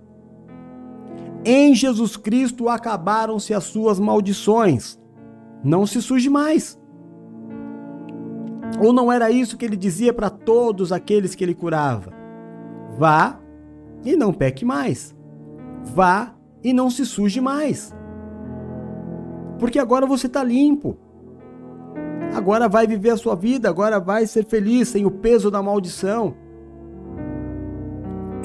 Em 1.48 1.76
Jesus 1.76 2.16
Cristo 2.16 2.68
acabaram-se 2.68 3.54
as 3.54 3.62
suas 3.62 4.00
maldições. 4.00 4.98
Não 5.62 5.86
se 5.86 6.02
surge 6.02 6.28
mais. 6.28 6.76
Ou 8.80 8.92
não 8.92 9.12
era 9.12 9.30
isso 9.30 9.56
que 9.56 9.64
ele 9.64 9.76
dizia 9.76 10.12
para 10.12 10.28
todos 10.28 10.90
aqueles 10.90 11.36
que 11.36 11.44
ele 11.44 11.54
curava? 11.54 12.12
Vá 12.98 13.38
e 14.04 14.16
não 14.16 14.32
peque 14.32 14.64
mais. 14.64 15.14
Vá 15.84 16.34
e 16.64 16.72
não 16.72 16.90
se 16.90 17.06
suje 17.06 17.40
mais. 17.40 17.94
Porque 19.60 19.78
agora 19.78 20.04
você 20.04 20.26
está 20.26 20.42
limpo. 20.42 20.98
Agora 22.34 22.68
vai 22.68 22.88
viver 22.88 23.10
a 23.10 23.16
sua 23.16 23.36
vida, 23.36 23.68
agora 23.68 24.00
vai 24.00 24.26
ser 24.26 24.44
feliz 24.44 24.88
sem 24.88 25.06
o 25.06 25.12
peso 25.12 25.48
da 25.48 25.62
maldição. 25.62 26.34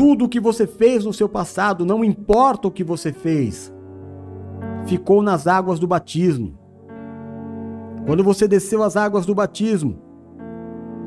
Tudo 0.02 0.26
o 0.26 0.28
que 0.28 0.40
você 0.40 0.66
fez 0.66 1.06
no 1.06 1.14
seu 1.14 1.30
passado, 1.30 1.86
não 1.86 2.04
importa 2.04 2.68
o 2.68 2.72
que 2.72 2.84
você 2.84 3.14
fez, 3.14 3.72
ficou 4.88 5.22
nas 5.22 5.46
águas 5.46 5.78
do 5.78 5.86
batismo. 5.86 6.58
Quando 8.08 8.24
você 8.24 8.48
desceu 8.48 8.82
as 8.82 8.98
águas 8.98 9.28
do 9.28 9.36
batismo 9.36 10.02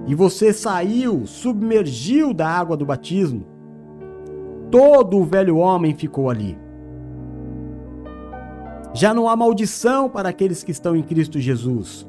e 0.06 0.14
você 0.14 0.52
saiu, 0.52 1.26
submergiu 1.26 2.32
da 2.32 2.48
água 2.48 2.76
do 2.76 2.86
batismo, 2.86 3.44
todo 4.70 5.18
o 5.18 5.24
velho 5.24 5.56
homem 5.56 5.92
ficou 5.92 6.30
ali. 6.30 6.56
Já 8.92 9.12
não 9.12 9.28
há 9.28 9.34
maldição 9.34 10.08
para 10.08 10.28
aqueles 10.28 10.62
que 10.62 10.70
estão 10.70 10.94
em 10.94 11.02
Cristo 11.02 11.40
Jesus. 11.40 12.06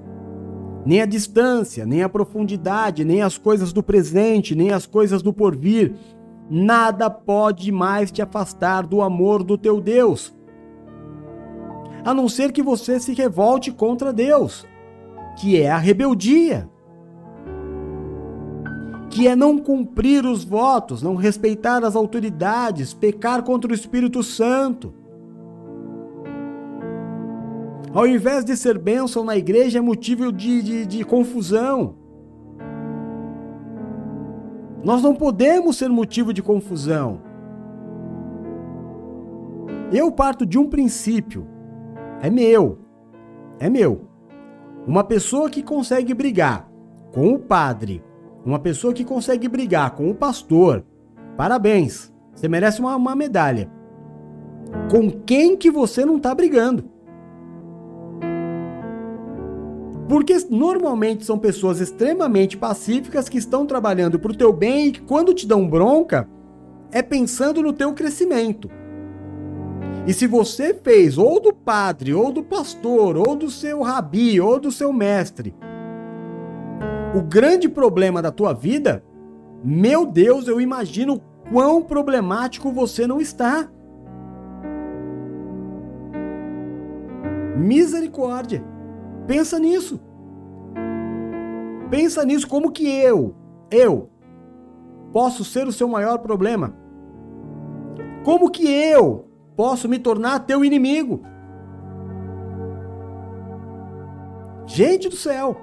Nem 0.86 1.02
a 1.02 1.08
distância, 1.08 1.84
nem 1.84 2.04
a 2.04 2.10
profundidade, 2.10 3.04
nem 3.04 3.24
as 3.24 3.40
coisas 3.40 3.74
do 3.74 3.82
presente, 3.82 4.54
nem 4.54 4.70
as 4.70 4.86
coisas 4.86 5.24
do 5.24 5.34
porvir, 5.34 5.96
nada 6.50 7.10
pode 7.10 7.72
mais 7.72 8.12
te 8.12 8.22
afastar 8.22 8.86
do 8.86 9.02
amor 9.02 9.44
do 9.44 9.58
teu 9.58 9.82
Deus. 9.82 10.34
A 12.04 12.14
não 12.14 12.30
ser 12.30 12.52
que 12.52 12.62
você 12.62 13.00
se 13.00 13.14
revolte 13.14 13.72
contra 13.72 14.14
Deus, 14.14 14.66
que 15.40 15.60
é 15.60 15.72
a 15.72 15.78
rebeldia. 15.78 16.70
Que 19.10 19.28
é 19.28 19.36
não 19.36 19.58
cumprir 19.58 20.26
os 20.26 20.44
votos, 20.44 21.02
não 21.02 21.16
respeitar 21.16 21.84
as 21.84 21.96
autoridades, 21.96 22.94
pecar 22.94 23.44
contra 23.44 23.72
o 23.72 23.74
Espírito 23.74 24.22
Santo. 24.22 24.94
Ao 27.94 28.06
invés 28.06 28.44
de 28.44 28.58
ser 28.58 28.78
bênção 28.78 29.24
na 29.24 29.38
igreja, 29.38 29.80
é 29.80 29.82
motivo 29.82 30.32
de, 30.32 30.62
de, 30.62 30.86
de 30.86 31.04
confusão. 31.06 31.96
Nós 34.86 35.02
não 35.02 35.16
podemos 35.16 35.78
ser 35.78 35.90
motivo 35.90 36.32
de 36.32 36.44
confusão. 36.44 37.20
Eu 39.92 40.12
parto 40.12 40.46
de 40.46 40.60
um 40.60 40.70
princípio. 40.70 41.48
É 42.22 42.30
meu. 42.30 42.78
É 43.60 43.68
meu. 43.68 44.08
Uma 44.86 45.04
pessoa 45.04 45.50
que 45.50 45.64
consegue 45.64 46.14
brigar 46.14 46.70
com 47.12 47.34
o 47.34 47.40
padre, 47.40 48.04
uma 48.46 48.60
pessoa 48.60 48.94
que 48.94 49.04
consegue 49.04 49.48
brigar 49.48 49.96
com 49.96 50.08
o 50.08 50.14
pastor, 50.14 50.86
parabéns. 51.36 52.14
Você 52.36 52.48
merece 52.48 52.80
uma, 52.80 52.96
uma 52.96 53.16
medalha. 53.16 53.72
Com 54.92 55.10
quem 55.10 55.58
que 55.58 55.72
você 55.72 56.06
não 56.06 56.18
está 56.18 56.36
brigando? 56.36 56.95
Porque 60.08 60.38
normalmente 60.50 61.26
são 61.26 61.38
pessoas 61.38 61.80
extremamente 61.80 62.58
pacíficas 62.58 63.28
que 63.28 63.38
estão 63.38 63.66
trabalhando 63.66 64.20
para 64.20 64.32
o 64.32 64.38
teu 64.38 64.54
bem 64.54 64.88
e 64.88 64.92
que 64.92 65.02
quando 65.02 65.34
te 65.34 65.48
dão 65.48 65.68
bronca 65.68 66.30
é 66.92 67.02
pensando 67.02 67.62
no 67.62 67.74
teu 67.74 67.94
crescimento. 67.94 68.70
E 70.08 70.14
se 70.14 70.28
você 70.28 70.74
fez 70.74 71.18
ou 71.18 71.42
do 71.42 71.52
padre, 71.52 72.14
ou 72.14 72.32
do 72.32 72.44
pastor, 72.44 73.18
ou 73.18 73.36
do 73.36 73.50
seu 73.50 73.82
rabi, 73.82 74.40
ou 74.40 74.60
do 74.60 74.72
seu 74.72 74.94
mestre, 74.94 75.56
o 77.16 77.22
grande 77.22 77.68
problema 77.68 78.22
da 78.22 78.30
tua 78.30 78.54
vida, 78.54 79.04
meu 79.64 80.06
Deus, 80.06 80.48
eu 80.48 80.62
imagino 80.62 81.20
quão 81.52 81.82
problemático 81.82 82.72
você 82.72 83.08
não 83.08 83.20
está. 83.20 83.68
Misericórdia. 87.58 88.75
Pensa 89.28 89.60
nisso. 89.60 90.00
Pensa 91.90 92.24
nisso 92.26 92.48
como 92.48 92.72
que 92.72 92.88
eu, 92.88 93.36
eu, 93.72 94.10
posso 95.12 95.44
ser 95.44 95.68
o 95.68 95.72
seu 95.72 95.88
maior 95.88 96.20
problema. 96.20 96.76
Como 98.24 98.50
que 98.50 98.68
eu 98.68 99.30
posso 99.56 99.88
me 99.88 100.00
tornar 100.00 100.40
teu 100.40 100.66
inimigo? 100.66 101.22
Gente 104.66 105.08
do 105.08 105.16
céu! 105.16 105.56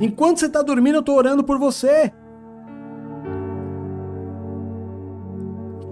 Enquanto 0.00 0.38
você 0.38 0.46
está 0.46 0.62
dormindo, 0.62 0.96
eu 0.96 1.00
estou 1.00 1.16
orando 1.16 1.44
por 1.44 1.58
você. 1.58 2.12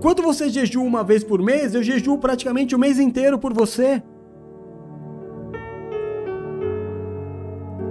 Quando 0.02 0.22
você 0.22 0.50
jejua 0.50 0.84
uma 0.84 1.02
vez 1.02 1.24
por 1.24 1.40
mês, 1.40 1.74
eu 1.74 1.82
jejuo 1.82 2.18
praticamente 2.18 2.74
o 2.74 2.78
mês 2.78 2.98
inteiro 2.98 3.38
por 3.38 3.54
você. 3.54 4.02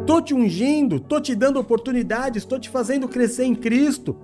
Tô 0.06 0.22
te 0.22 0.34
ungindo, 0.34 1.00
tô 1.00 1.22
te 1.22 1.34
dando 1.34 1.60
oportunidades, 1.60 2.44
tô 2.44 2.60
te 2.60 2.70
fazendo 2.70 3.08
crescer 3.08 3.46
em 3.46 3.56
Cristo, 3.56 4.18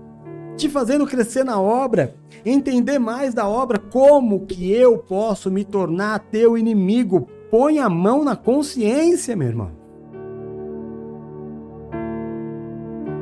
te 0.57 0.67
fazendo 0.67 1.07
crescer 1.07 1.45
na 1.45 1.59
obra, 1.59 2.15
entender 2.45 2.99
mais 2.99 3.33
da 3.33 3.47
obra, 3.47 3.79
como 3.79 4.45
que 4.45 4.69
eu 4.69 4.97
posso 4.97 5.49
me 5.49 5.63
tornar 5.63 6.19
teu 6.19 6.57
inimigo. 6.57 7.29
Põe 7.49 7.79
a 7.79 7.89
mão 7.89 8.25
na 8.25 8.35
consciência, 8.35 9.37
meu 9.37 9.47
irmão. 9.47 9.71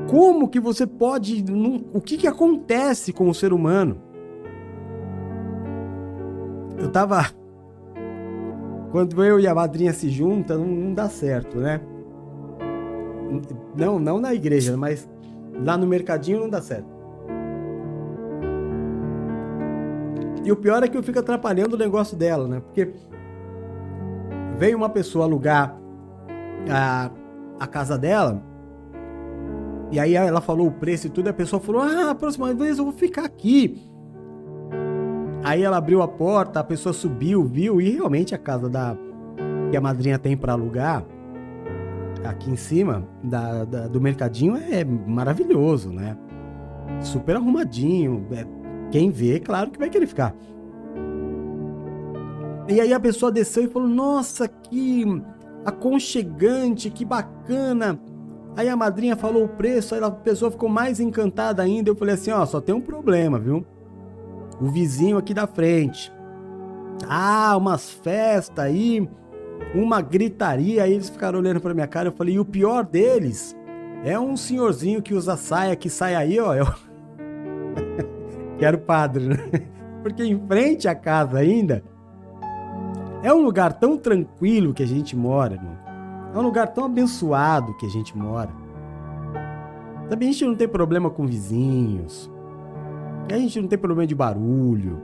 Como 0.09 0.47
que 0.47 0.59
você 0.59 0.88
pode. 0.88 1.45
O 1.93 2.01
que, 2.01 2.17
que 2.17 2.27
acontece 2.27 3.13
com 3.13 3.29
o 3.29 3.35
ser 3.35 3.53
humano? 3.53 4.01
Eu 6.77 6.89
tava. 6.91 7.25
Quando 8.91 9.23
eu 9.23 9.39
e 9.39 9.45
a 9.45 9.53
madrinha 9.53 9.93
se 9.93 10.09
juntam, 10.09 10.59
não, 10.59 10.65
não 10.65 10.93
dá 10.93 11.07
certo, 11.07 11.57
né? 11.59 11.81
Não, 13.75 13.99
não 13.99 14.19
na 14.19 14.33
igreja, 14.33 14.75
mas 14.77 15.07
lá 15.65 15.77
no 15.77 15.87
mercadinho 15.87 16.39
não 16.39 16.49
dá 16.49 16.61
certo. 16.61 16.97
E 20.43 20.51
o 20.51 20.55
pior 20.55 20.81
é 20.83 20.87
que 20.87 20.97
eu 20.97 21.03
fico 21.03 21.19
atrapalhando 21.19 21.75
o 21.75 21.79
negócio 21.79 22.15
dela, 22.15 22.47
né? 22.47 22.61
Porque 22.61 22.93
veio 24.57 24.77
uma 24.77 24.89
pessoa 24.89 25.25
alugar 25.25 25.77
a, 26.69 27.11
a 27.59 27.67
casa 27.67 27.97
dela. 27.97 28.41
E 29.91 29.99
aí 29.99 30.15
ela 30.15 30.41
falou 30.41 30.67
o 30.67 30.71
preço 30.71 31.07
e 31.07 31.09
tudo, 31.09 31.27
e 31.27 31.29
a 31.29 31.33
pessoa 31.33 31.59
falou: 31.59 31.81
Ah, 31.81 32.11
a 32.11 32.15
próxima 32.15 32.53
vez 32.53 32.77
eu 32.77 32.85
vou 32.85 32.93
ficar 32.93 33.25
aqui. 33.25 33.81
Aí 35.43 35.63
ela 35.63 35.77
abriu 35.77 36.01
a 36.01 36.07
porta, 36.07 36.59
a 36.59 36.63
pessoa 36.63 36.93
subiu, 36.93 37.45
viu, 37.45 37.79
e 37.79 37.89
realmente 37.91 38.33
a 38.33 38.37
casa 38.37 38.69
da 38.69 38.97
que 39.69 39.77
a 39.77 39.81
madrinha 39.81 40.17
tem 40.17 40.35
para 40.35 40.53
alugar 40.53 41.05
aqui 42.29 42.49
em 42.49 42.55
cima 42.55 43.07
da, 43.23 43.65
da, 43.65 43.87
do 43.87 43.99
mercadinho 44.01 44.55
é 44.55 44.83
maravilhoso, 44.83 45.91
né? 45.91 46.17
Super 47.01 47.35
arrumadinho. 47.35 48.27
É, 48.31 48.45
quem 48.91 49.09
vê, 49.09 49.39
claro 49.39 49.69
que 49.69 49.79
vai 49.79 49.89
querer 49.89 50.07
ficar. 50.07 50.35
E 52.67 52.81
aí 52.81 52.93
a 52.93 52.99
pessoa 52.99 53.31
desceu 53.31 53.63
e 53.63 53.67
falou: 53.67 53.87
Nossa, 53.87 54.47
que 54.47 55.05
aconchegante, 55.65 56.89
que 56.89 57.05
bacana. 57.05 57.99
Aí 58.55 58.67
a 58.67 58.75
madrinha 58.75 59.15
falou 59.15 59.45
o 59.45 59.49
preço, 59.49 59.93
aí 59.93 60.03
a 60.03 60.09
pessoa 60.09 60.49
ficou 60.49 60.67
mais 60.67 60.99
encantada 60.99 61.61
ainda. 61.61 61.89
Eu 61.89 61.95
falei 61.95 62.15
assim: 62.15 62.31
Ó, 62.31 62.45
só 62.45 62.59
tem 62.59 62.75
um 62.75 62.81
problema, 62.81 63.39
viu? 63.39 63.65
O 64.59 64.67
vizinho 64.67 65.17
aqui 65.17 65.33
da 65.33 65.47
frente. 65.47 66.11
Ah, 67.07 67.55
umas 67.55 67.89
festas 67.89 68.65
aí 68.65 69.07
uma 69.76 70.02
gritaria, 70.02 70.84
aí 70.84 70.94
eles 70.94 71.10
ficaram 71.10 71.39
olhando 71.39 71.60
para 71.60 71.73
minha 71.73 71.88
cara, 71.88 72.10
eu 72.10 72.14
falei, 72.14 72.35
e 72.35 72.39
o 72.39 72.45
pior 72.45 72.85
deles 72.85 73.56
é 74.03 74.19
um 74.19 74.38
senhorzinho 74.38 75.02
que 75.02 75.14
usa 75.14 75.35
saia, 75.35 75.76
que 75.76 75.89
sai 75.89 76.15
aí, 76.15 76.39
ó, 76.39 76.53
eu... 76.53 76.65
que 78.57 78.65
era 78.65 78.77
o 78.77 78.80
padre, 78.80 79.27
né? 79.27 79.38
Porque 80.02 80.23
em 80.23 80.39
frente 80.48 80.88
à 80.88 80.95
casa 80.95 81.39
ainda, 81.39 81.84
é 83.23 83.34
um 83.34 83.41
lugar 83.41 83.73
tão 83.73 83.98
tranquilo 83.98 84.73
que 84.73 84.84
a 84.84 84.88
gente 84.88 85.15
mora, 85.15 85.56
irmão. 85.56 85.77
É 86.34 86.38
um 86.38 86.44
lugar 86.44 86.68
tão 86.68 86.85
abençoado 86.85 87.76
que 87.77 87.85
a 87.85 87.89
gente 87.89 88.18
mora. 88.18 88.49
Também 90.10 90.30
a 90.30 90.31
gente 90.31 90.45
não 90.45 90.56
tem 90.56 90.68
problema 90.68 91.10
com 91.10 91.26
vizinhos. 91.26 92.31
A 93.30 93.38
gente 93.38 93.60
não 93.60 93.68
tem 93.68 93.77
problema 93.77 94.07
de 94.07 94.15
barulho. 94.15 95.02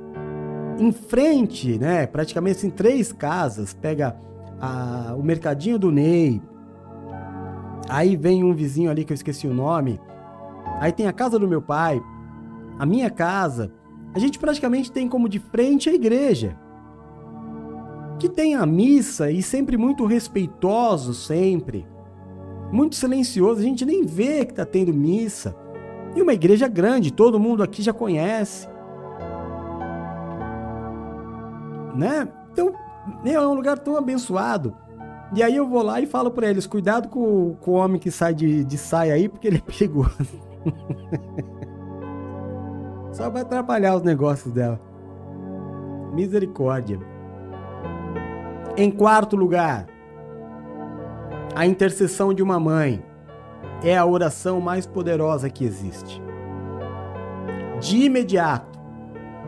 Em 0.80 0.92
frente, 0.92 1.78
né? 1.78 2.08
Praticamente 2.08 2.58
em 2.58 2.60
assim, 2.60 2.70
três 2.70 3.12
casas, 3.12 3.74
pega 3.74 4.16
a, 4.64 5.14
o 5.14 5.22
mercadinho 5.22 5.78
do 5.78 5.92
Ney. 5.92 6.42
Aí 7.90 8.16
vem 8.16 8.46
um 8.46 8.54
vizinho 8.54 8.90
ali 8.90 9.04
que 9.04 9.12
eu 9.12 9.16
esqueci 9.16 9.46
o 9.46 9.54
nome. 9.54 10.00
Aí 10.80 10.94
tem 10.94 11.06
a 11.06 11.12
casa 11.12 11.38
do 11.38 11.48
meu 11.48 11.62
pai, 11.62 12.02
a 12.80 12.86
minha 12.86 13.10
casa. 13.10 13.74
A 14.16 14.20
gente 14.20 14.40
praticamente 14.40 14.90
tem 14.90 15.10
como 15.10 15.28
de 15.28 15.38
frente 15.38 15.90
a 15.90 15.94
igreja. 15.94 16.58
Que 18.18 18.30
tem 18.30 18.56
a 18.56 18.66
missa 18.66 19.30
e 19.30 19.44
sempre 19.44 19.76
muito 19.76 20.06
respeitoso, 20.06 21.14
sempre. 21.14 21.86
Muito 22.72 22.96
silencioso, 22.96 23.60
a 23.60 23.64
gente 23.64 23.86
nem 23.86 24.06
vê 24.06 24.46
que 24.46 24.54
tá 24.54 24.66
tendo 24.66 24.94
missa. 24.94 25.54
E 26.16 26.22
uma 26.22 26.34
igreja 26.34 26.70
grande, 26.70 27.12
todo 27.12 27.40
mundo 27.40 27.62
aqui 27.62 27.82
já 27.82 27.92
conhece. 27.92 28.70
Né? 31.96 32.28
Então, 32.52 32.74
é 33.26 33.40
um 33.40 33.54
lugar 33.54 33.78
tão 33.78 33.98
abençoado. 33.98 34.76
E 35.36 35.42
aí 35.42 35.56
eu 35.56 35.68
vou 35.68 35.82
lá 35.82 36.00
e 36.00 36.06
falo 36.06 36.32
para 36.32 36.50
eles: 36.50 36.68
cuidado 36.68 37.10
com, 37.10 37.56
com, 37.56 37.72
o 37.72 37.76
homem 37.76 38.00
que 38.00 38.12
sai 38.12 38.34
de, 38.34 38.64
de 38.64 38.78
saia 38.78 39.14
aí, 39.14 39.28
porque 39.28 39.48
ele 39.48 39.58
é 39.58 39.62
perigoso. 39.62 40.40
Só 43.12 43.30
vai 43.30 43.42
atrapalhar 43.42 43.96
os 43.96 44.04
negócios 44.04 44.54
dela. 44.54 44.80
Misericórdia. 46.14 47.00
Em 48.76 48.90
quarto 48.90 49.36
lugar, 49.36 49.86
a 51.56 51.66
intercessão 51.66 52.34
de 52.34 52.42
uma 52.42 52.60
mãe 52.60 53.04
é 53.84 53.96
a 53.96 54.06
oração 54.06 54.60
mais 54.60 54.88
poderosa 54.88 55.50
que 55.50 55.64
existe. 55.64 56.22
De 57.80 58.06
imediato, 58.06 58.73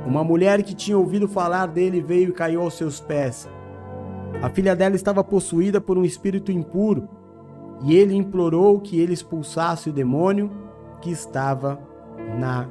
uma 0.06 0.23
mulher 0.23 0.61
que 0.61 0.76
tinha 0.76 0.98
ouvido 0.98 1.27
falar 1.27 1.65
dele 1.65 2.02
veio 2.02 2.30
e 2.30 2.34
caiu 2.34 2.61
aos 2.61 2.76
seus 2.76 2.99
pés. 2.99 3.49
A 4.41 4.49
filha 4.49 4.76
dela 4.76 4.95
estava 4.95 5.23
possuída 5.23 5.82
por 5.82 5.98
um 5.98 6.06
espírito 6.06 6.52
impuro 6.52 7.10
e 7.84 7.95
ele 7.95 8.15
implorou 8.15 8.80
que 8.80 8.99
ele 8.99 9.14
expulsasse 9.14 9.90
o 9.90 9.94
demônio 9.94 10.52
que 11.02 11.10
estava 11.10 11.80
na 12.40 12.69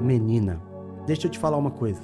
menina. 0.00 0.60
Deixa 1.06 1.26
eu 1.26 1.30
te 1.30 1.38
falar 1.38 1.58
uma 1.58 1.70
coisa. 1.70 2.00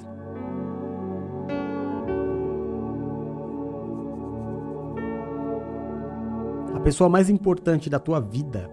A 6.75 6.79
pessoa 6.79 7.09
mais 7.09 7.29
importante 7.29 7.89
da 7.89 7.99
tua 7.99 8.21
vida 8.21 8.69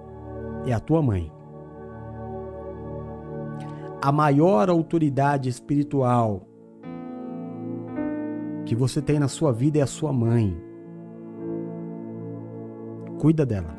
é 0.67 0.73
a 0.73 0.81
tua 0.81 1.03
mãe. 1.03 1.36
A 4.01 4.13
maior 4.13 4.69
autoridade 4.69 5.49
espiritual 5.49 6.43
que 8.67 8.75
você 8.75 9.01
tem 9.01 9.19
na 9.19 9.29
sua 9.29 9.53
vida 9.53 9.79
é 9.79 9.83
a 9.83 9.87
sua 9.87 10.13
mãe. 10.13 10.57
Cuida 13.19 13.47
dela. 13.47 13.75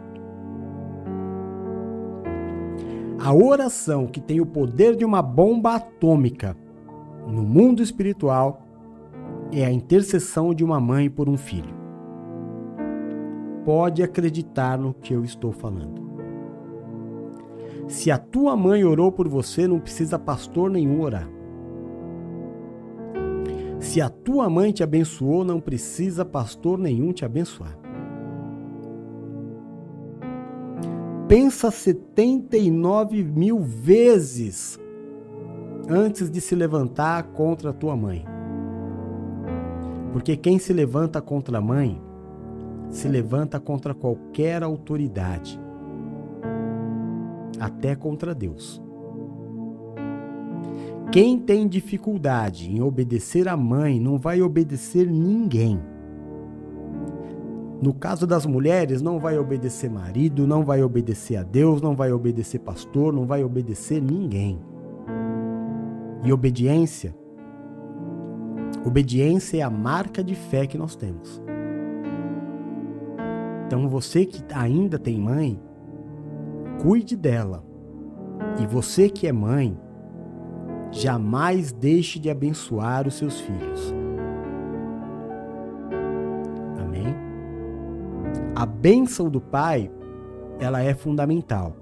A 3.20 3.34
oração 3.34 4.08
que 4.08 4.22
tem 4.22 4.40
o 4.40 4.46
poder 4.46 4.96
de 4.96 5.04
uma 5.04 5.22
bomba 5.22 5.76
atômica 5.76 6.56
no 7.28 7.44
mundo 7.44 7.84
espiritual 7.84 8.62
é 9.52 9.66
a 9.66 9.72
intercessão 9.72 10.54
de 10.54 10.64
uma 10.64 10.80
mãe 10.80 11.10
por 11.10 11.28
um 11.28 11.38
filho. 11.38 11.76
Pode 13.66 14.02
acreditar 14.02 14.78
no 14.78 14.94
que 14.94 15.14
eu 15.14 15.24
estou 15.24 15.52
falando. 15.52 16.07
Se 17.88 18.12
a 18.12 18.18
tua 18.18 18.56
mãe 18.56 18.84
orou 18.84 19.12
por 19.12 19.30
você, 19.30 19.66
não 19.66 19.80
precisa 19.80 20.20
pastor 20.20 20.70
nenhum 20.70 21.02
orar. 21.02 21.30
Se 23.80 24.02
a 24.02 24.10
tua 24.10 24.50
mãe 24.50 24.74
te 24.74 24.84
abençoou, 24.84 25.46
não 25.46 25.62
precisa 25.62 26.26
pastor 26.26 26.78
nenhum 26.78 27.14
te 27.14 27.24
abençoar. 27.24 27.78
Pensa 31.30 31.72
79 31.72 33.24
mil 33.24 33.60
vezes 33.60 34.78
antes 35.90 36.30
de 36.30 36.42
se 36.42 36.56
levantar 36.56 37.24
contra 37.32 37.70
a 37.70 37.74
tua 37.74 37.96
mãe. 37.96 38.26
Porque 40.12 40.36
quem 40.36 40.60
se 40.60 40.74
levanta 40.74 41.22
contra 41.22 41.58
a 41.58 41.62
mãe 41.62 42.02
se 42.90 43.08
levanta 43.08 43.60
contra 43.60 43.94
qualquer 43.94 44.64
autoridade 44.64 45.60
até 47.60 47.96
contra 47.96 48.34
Deus. 48.34 48.82
Quem 51.12 51.40
tem 51.40 51.68
dificuldade 51.68 52.70
em 52.70 52.82
obedecer 52.82 53.48
a 53.48 53.56
mãe 53.56 54.00
não 54.00 54.18
vai 54.18 54.42
obedecer 54.42 55.10
ninguém. 55.10 55.80
No 57.82 57.94
caso 57.94 58.26
das 58.26 58.46
mulheres, 58.46 59.02
não 59.02 59.20
vai 59.20 59.38
obedecer 59.38 59.90
marido, 59.90 60.48
não 60.48 60.66
vai 60.66 60.84
obedecer 60.84 61.38
a 61.38 61.44
Deus, 61.44 61.82
não 61.82 61.96
vai 61.96 62.12
obedecer 62.12 62.60
pastor, 62.60 63.14
não 63.14 63.26
vai 63.26 63.44
obedecer 63.44 64.02
ninguém. 64.02 64.60
E 66.24 66.34
obediência? 66.34 67.16
Obediência 68.86 69.58
é 69.58 69.62
a 69.62 69.70
marca 69.70 70.24
de 70.24 70.34
fé 70.34 70.66
que 70.66 70.78
nós 70.78 70.96
temos. 70.96 71.42
Então 73.66 73.88
você 73.88 74.26
que 74.26 74.42
ainda 74.54 74.98
tem 74.98 75.20
mãe, 75.20 75.60
cuide 76.82 77.16
dela. 77.16 77.64
E 78.60 78.66
você 78.66 79.10
que 79.10 79.28
é 79.28 79.32
mãe, 79.32 79.78
jamais 80.92 81.72
deixe 81.72 82.20
de 82.20 82.30
abençoar 82.30 83.08
os 83.08 83.16
seus 83.16 83.40
filhos. 83.40 83.94
Amém? 86.80 87.16
A 88.56 88.66
bênção 88.66 89.30
do 89.30 89.42
pai, 89.42 89.92
ela 90.60 90.82
é 90.82 90.94
fundamental. 90.94 91.76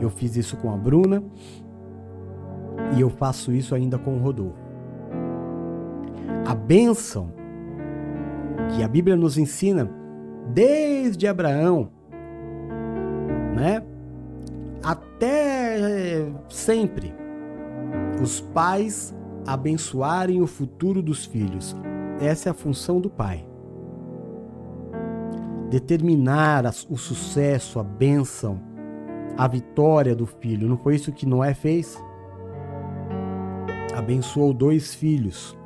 Eu 0.00 0.10
fiz 0.10 0.36
isso 0.36 0.56
com 0.56 0.72
a 0.72 0.76
Bruna 0.76 1.22
e 2.96 3.00
eu 3.00 3.08
faço 3.08 3.52
isso 3.52 3.74
ainda 3.74 3.98
com 3.98 4.16
o 4.16 4.18
Rodolfo. 4.18 4.62
A 6.46 6.54
bênção 6.54 7.32
que 8.74 8.82
a 8.82 8.88
Bíblia 8.88 9.16
nos 9.16 9.38
ensina 9.38 9.90
desde 10.52 11.26
Abraão 11.26 11.90
né? 13.54 13.82
Até 14.82 16.26
sempre 16.48 17.14
os 18.20 18.40
pais 18.40 19.14
abençoarem 19.46 20.42
o 20.42 20.46
futuro 20.46 21.02
dos 21.02 21.24
filhos. 21.24 21.74
Essa 22.20 22.48
é 22.48 22.50
a 22.50 22.54
função 22.54 23.00
do 23.00 23.08
pai. 23.08 23.46
Determinar 25.70 26.64
o 26.88 26.96
sucesso, 26.96 27.78
a 27.78 27.82
bênção, 27.82 28.60
a 29.36 29.48
vitória 29.48 30.14
do 30.14 30.26
filho. 30.26 30.68
Não 30.68 30.76
foi 30.76 30.96
isso 30.96 31.12
que 31.12 31.26
Noé 31.26 31.54
fez? 31.54 31.98
Abençoou 33.96 34.52
dois 34.52 34.94
filhos. 34.94 35.56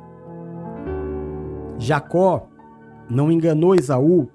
Jacó 1.77 2.47
não 3.09 3.31
enganou 3.31 3.75
Esaú 3.75 4.27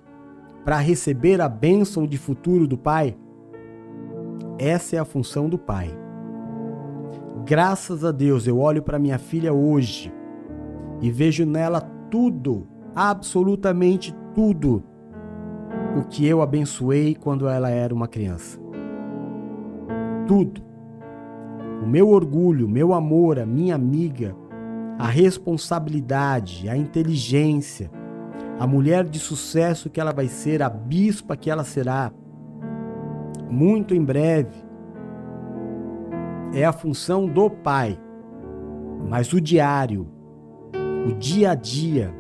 para 0.65 0.79
receber 0.79 1.41
a 1.41 1.49
bênção 1.49 2.07
de 2.07 2.17
futuro 2.17 2.67
do 2.67 2.79
pai? 2.79 3.17
Essa 4.59 4.97
é 4.97 4.99
a 4.99 5.05
função 5.05 5.49
do 5.49 5.59
pai. 5.59 5.91
Graças 7.45 8.05
a 8.05 8.13
Deus, 8.13 8.47
eu 8.47 8.59
olho 8.59 8.83
para 8.83 8.99
minha 8.99 9.19
filha 9.19 9.53
hoje 9.53 10.13
e 11.01 11.11
vejo 11.11 11.45
nela 11.45 11.81
tudo, 12.11 12.67
absolutamente 12.95 14.15
tudo, 14.35 14.83
o 15.99 16.05
que 16.05 16.27
eu 16.27 16.41
abençoei 16.41 17.15
quando 17.15 17.49
ela 17.49 17.69
era 17.69 17.93
uma 17.93 18.09
criança. 18.09 18.59
Tudo. 20.27 20.63
O 21.83 21.87
meu 21.87 22.09
orgulho, 22.09 22.67
o 22.67 22.71
meu 22.71 22.95
amor, 22.95 23.39
a 23.39 23.45
minha 23.45 23.75
amiga, 23.75 24.35
a 24.99 25.07
responsabilidade, 25.07 26.69
a 26.69 26.77
inteligência, 26.77 27.91
a 28.59 28.67
mulher 28.67 29.05
de 29.05 29.19
sucesso 29.19 29.91
que 29.91 30.01
ela 30.01 30.13
vai 30.13 30.29
ser, 30.29 30.63
a 30.63 30.71
bispa 30.71 31.37
que 31.37 31.51
ela 31.51 31.65
será, 31.65 32.13
muito 33.55 33.95
em 33.95 34.05
breve. 34.05 34.65
É 36.53 36.65
a 36.65 36.73
função 36.73 37.27
do 37.27 37.49
pai. 37.49 37.99
Mas 39.09 39.33
o 39.33 39.41
diário, 39.41 40.09
o 41.09 41.13
dia 41.15 41.53
a 41.53 41.55
dia, 41.55 42.13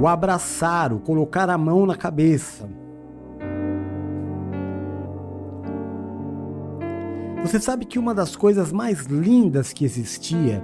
o 0.00 0.08
abraçar, 0.08 0.92
o 0.92 1.00
colocar 1.00 1.50
a 1.50 1.58
mão 1.58 1.84
na 1.84 1.96
cabeça. 1.96 2.68
Você 7.42 7.58
sabe 7.58 7.84
que 7.84 7.98
uma 7.98 8.14
das 8.14 8.36
coisas 8.36 8.70
mais 8.70 9.06
lindas 9.06 9.72
que 9.72 9.84
existia 9.84 10.62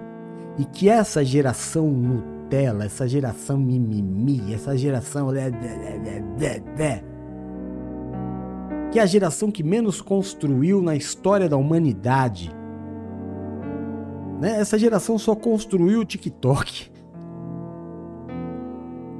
e 0.59 0.65
que 0.65 0.89
essa 0.89 1.25
geração 1.25 1.89
Nutella, 1.89 2.85
essa 2.85 3.09
geração 3.09 3.59
mimimi, 3.59 4.55
essa 4.55 4.77
geração 4.77 5.29
que 8.97 9.01
é 9.01 9.03
a 9.03 9.07
geração 9.07 9.51
que 9.51 9.63
menos 9.63 10.01
construiu 10.01 10.81
na 10.81 10.97
história 10.97 11.51
da 11.51 11.57
humanidade. 11.59 12.51
Né? 14.41 14.59
Essa 14.59 14.79
geração 14.79 15.19
só 15.19 15.37
construiu 15.37 16.01
o 16.01 16.05
TikTok. 16.07 16.91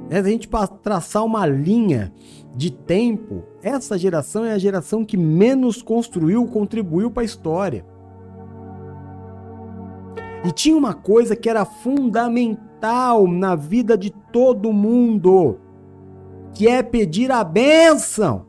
É, 0.09 0.17
a 0.17 0.23
gente 0.23 0.49
traçar 0.81 1.23
uma 1.23 1.45
linha 1.45 2.11
de 2.55 2.71
tempo, 2.71 3.43
essa 3.61 3.99
geração 3.99 4.43
é 4.43 4.53
a 4.53 4.57
geração 4.57 5.05
que 5.05 5.15
menos 5.15 5.83
construiu, 5.83 6.47
contribuiu 6.47 7.11
para 7.11 7.21
a 7.21 7.25
história. 7.25 7.85
E 10.43 10.51
tinha 10.51 10.75
uma 10.75 10.95
coisa 10.95 11.35
que 11.35 11.47
era 11.47 11.65
fundamental 11.65 13.27
na 13.27 13.55
vida 13.55 13.95
de 13.95 14.09
todo 14.09 14.73
mundo, 14.73 15.59
que 16.51 16.67
é 16.67 16.81
pedir 16.81 17.31
a 17.31 17.43
bênção. 17.43 18.46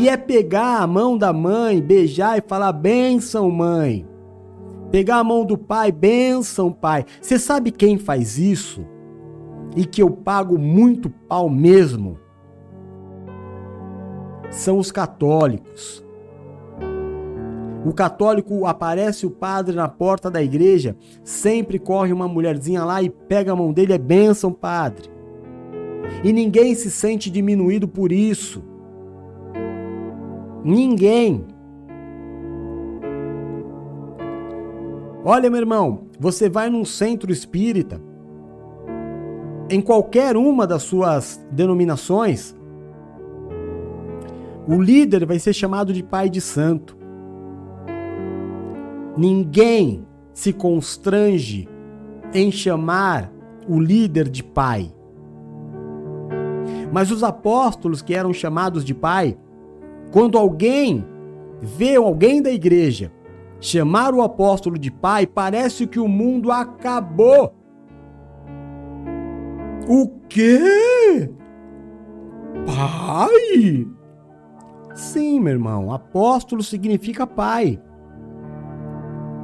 Que 0.00 0.08
é 0.08 0.16
pegar 0.16 0.78
a 0.78 0.86
mão 0.86 1.18
da 1.18 1.30
mãe, 1.30 1.78
beijar 1.78 2.38
e 2.38 2.40
falar: 2.40 2.72
bênção, 2.72 3.50
mãe. 3.50 4.08
Pegar 4.90 5.18
a 5.18 5.24
mão 5.24 5.44
do 5.44 5.58
pai, 5.58 5.92
bênção, 5.92 6.72
pai. 6.72 7.04
Você 7.20 7.38
sabe 7.38 7.70
quem 7.70 7.98
faz 7.98 8.38
isso? 8.38 8.82
E 9.76 9.84
que 9.84 10.02
eu 10.02 10.10
pago 10.10 10.58
muito 10.58 11.10
pau 11.10 11.50
mesmo? 11.50 12.18
São 14.50 14.78
os 14.78 14.90
católicos. 14.90 16.02
O 17.84 17.92
católico 17.92 18.64
aparece 18.64 19.26
o 19.26 19.30
padre 19.30 19.76
na 19.76 19.86
porta 19.86 20.30
da 20.30 20.42
igreja, 20.42 20.96
sempre 21.22 21.78
corre 21.78 22.10
uma 22.10 22.26
mulherzinha 22.26 22.86
lá 22.86 23.02
e 23.02 23.10
pega 23.10 23.52
a 23.52 23.56
mão 23.56 23.70
dele, 23.70 23.92
é 23.92 23.98
bênção, 23.98 24.50
padre. 24.50 25.10
E 26.24 26.32
ninguém 26.32 26.74
se 26.74 26.90
sente 26.90 27.30
diminuído 27.30 27.86
por 27.86 28.10
isso. 28.10 28.69
Ninguém. 30.64 31.46
Olha, 35.24 35.50
meu 35.50 35.60
irmão, 35.60 36.06
você 36.18 36.48
vai 36.48 36.70
num 36.70 36.84
centro 36.84 37.30
espírita, 37.30 38.00
em 39.70 39.80
qualquer 39.80 40.36
uma 40.36 40.66
das 40.66 40.82
suas 40.82 41.40
denominações, 41.52 42.56
o 44.66 44.82
líder 44.82 45.24
vai 45.24 45.38
ser 45.38 45.52
chamado 45.52 45.92
de 45.92 46.02
pai 46.02 46.28
de 46.28 46.40
santo. 46.40 46.96
Ninguém 49.16 50.04
se 50.32 50.52
constrange 50.52 51.68
em 52.34 52.50
chamar 52.50 53.32
o 53.68 53.78
líder 53.78 54.28
de 54.28 54.42
pai. 54.42 54.92
Mas 56.92 57.12
os 57.12 57.22
apóstolos 57.22 58.02
que 58.02 58.14
eram 58.14 58.32
chamados 58.32 58.84
de 58.84 58.92
pai, 58.94 59.38
quando 60.10 60.36
alguém 60.38 61.04
vê 61.60 61.96
alguém 61.96 62.42
da 62.42 62.50
igreja 62.50 63.12
chamar 63.60 64.14
o 64.14 64.22
apóstolo 64.22 64.78
de 64.78 64.90
pai, 64.90 65.26
parece 65.26 65.86
que 65.86 66.00
o 66.00 66.08
mundo 66.08 66.50
acabou. 66.50 67.54
O 69.86 70.08
quê? 70.28 71.30
Pai? 72.66 73.86
Sim, 74.94 75.40
meu 75.40 75.52
irmão, 75.52 75.92
apóstolo 75.92 76.62
significa 76.62 77.26
pai. 77.26 77.80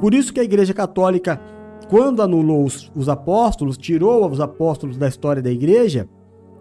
Por 0.01 0.15
isso 0.15 0.33
que 0.33 0.41
a 0.41 0.45
Igreja 0.45 0.75
Católica, 0.75 1.41
quando 1.89 2.23
anulou 2.23 2.65
os, 2.65 2.93
os 2.95 3.09
apóstolos, 3.09 3.79
tirou 3.79 4.29
os 4.31 4.41
apóstolos 4.41 4.97
da 4.97 5.09
história 5.09 5.43
da 5.43 5.51
igreja, 5.51 6.09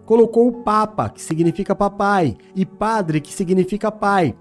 colocou 0.06 0.46
o 0.46 0.62
Papa, 0.62 1.10
que 1.10 1.20
significa 1.20 1.74
papai, 1.74 2.36
e 2.54 2.64
padre, 2.64 3.20
que 3.20 3.32
significa 3.32 3.90
pai. 3.90 4.34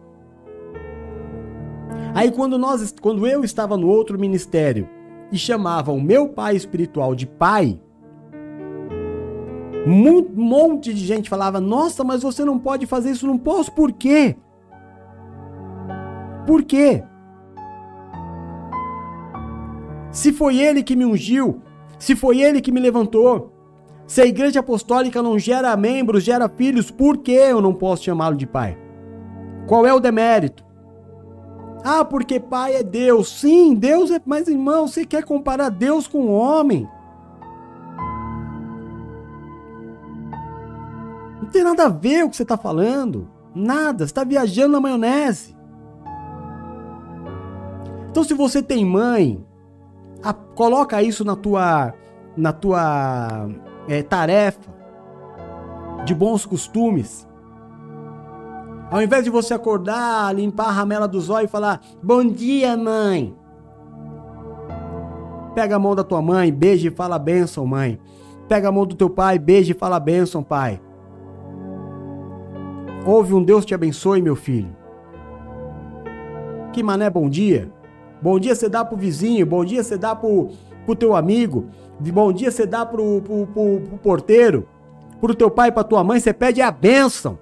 Aí 2.13 2.31
quando 2.31 2.57
nós, 2.57 2.95
quando 3.01 3.27
eu 3.27 3.43
estava 3.43 3.75
no 3.75 3.87
outro 3.87 4.17
ministério 4.17 4.87
e 5.31 5.37
chamava 5.37 5.91
o 5.91 5.99
meu 5.99 6.29
pai 6.29 6.55
espiritual 6.55 7.13
de 7.13 7.25
pai, 7.25 7.81
um 9.85 10.23
monte 10.33 10.93
de 10.93 11.05
gente 11.05 11.29
falava: 11.29 11.59
"Nossa, 11.59 12.03
mas 12.03 12.21
você 12.21 12.45
não 12.45 12.57
pode 12.57 12.85
fazer 12.85 13.11
isso, 13.11 13.27
não 13.27 13.37
posso. 13.37 13.71
Por 13.73 13.91
quê?" 13.91 14.37
Por 16.45 16.63
quê? 16.63 17.03
Se 20.11 20.31
foi 20.31 20.59
ele 20.59 20.83
que 20.83 20.95
me 20.95 21.03
ungiu, 21.03 21.61
se 21.97 22.15
foi 22.15 22.39
ele 22.39 22.61
que 22.61 22.71
me 22.71 22.79
levantou, 22.79 23.54
se 24.07 24.21
a 24.21 24.25
igreja 24.25 24.59
apostólica 24.59 25.21
não 25.21 25.39
gera 25.39 25.75
membros, 25.75 26.23
gera 26.23 26.47
filhos, 26.47 26.91
por 26.91 27.17
que 27.17 27.31
eu 27.31 27.59
não 27.59 27.73
posso 27.73 28.03
chamá-lo 28.03 28.35
de 28.35 28.45
pai? 28.45 28.77
Qual 29.67 29.85
é 29.85 29.93
o 29.93 29.99
demérito? 29.99 30.63
Ah, 31.83 32.05
porque 32.05 32.39
pai 32.39 32.75
é 32.75 32.83
Deus. 32.83 33.29
Sim, 33.39 33.75
Deus 33.75 34.11
é. 34.11 34.19
Mas 34.25 34.47
irmão, 34.47 34.87
você 34.87 35.05
quer 35.05 35.23
comparar 35.23 35.69
Deus 35.69 36.07
com 36.07 36.19
o 36.19 36.33
homem? 36.33 36.87
Não 41.41 41.49
tem 41.51 41.63
nada 41.63 41.85
a 41.85 41.89
ver 41.89 42.23
o 42.23 42.29
que 42.29 42.35
você 42.35 42.43
está 42.43 42.57
falando. 42.57 43.29
Nada. 43.53 43.99
Você 43.99 44.11
está 44.11 44.23
viajando 44.23 44.73
na 44.73 44.79
maionese. 44.79 45.55
Então, 48.09 48.23
se 48.23 48.33
você 48.33 48.63
tem 48.63 48.85
mãe, 48.85 49.45
a, 50.23 50.33
coloca 50.33 51.03
isso 51.03 51.23
na 51.23 51.35
tua, 51.35 51.93
na 52.35 52.51
tua 52.51 53.47
é, 53.87 54.01
tarefa 54.01 54.73
de 56.05 56.13
bons 56.13 56.45
costumes. 56.45 57.27
Ao 58.91 59.01
invés 59.01 59.23
de 59.23 59.29
você 59.29 59.53
acordar, 59.53 60.33
limpar 60.35 60.67
a 60.67 60.71
ramela 60.71 61.07
dos 61.07 61.29
olhos 61.29 61.49
e 61.49 61.51
falar: 61.51 61.81
Bom 62.01 62.23
dia, 62.25 62.77
mãe. 62.77 63.35
Pega 65.55 65.75
a 65.77 65.79
mão 65.79 65.95
da 65.95 66.03
tua 66.03 66.21
mãe, 66.21 66.51
beija 66.51 66.87
e 66.87 66.91
fala 66.91 67.17
bênção, 67.17 67.65
mãe. 67.65 67.99
Pega 68.47 68.67
a 68.67 68.71
mão 68.71 68.85
do 68.85 68.95
teu 68.95 69.09
pai, 69.09 69.39
beija 69.39 69.71
e 69.71 69.75
fala 69.75 69.99
bênção, 69.99 70.43
pai. 70.43 70.79
Ouve 73.05 73.33
um 73.33 73.43
Deus 73.43 73.65
te 73.65 73.73
abençoe, 73.73 74.21
meu 74.21 74.35
filho. 74.35 74.75
Que 76.73 76.83
mané 76.83 77.09
bom 77.09 77.29
dia. 77.29 77.71
Bom 78.21 78.39
dia 78.39 78.55
você 78.55 78.67
dá 78.67 78.83
pro 78.83 78.97
vizinho, 78.97 79.45
bom 79.45 79.63
dia 79.63 79.83
você 79.83 79.97
dá 79.97 80.15
pro, 80.15 80.49
pro 80.85 80.95
teu 80.95 81.15
amigo, 81.15 81.65
bom 81.99 82.31
dia 82.33 82.51
você 82.51 82.65
dá 82.65 82.85
pro, 82.85 83.21
pro, 83.21 83.47
pro, 83.47 83.81
pro 83.81 83.97
porteiro, 83.97 84.67
pro 85.19 85.35
teu 85.35 85.49
pai, 85.49 85.71
pra 85.71 85.83
tua 85.83 86.03
mãe, 86.03 86.19
você 86.19 86.33
pede 86.33 86.61
a 86.61 86.71
bênção. 86.71 87.39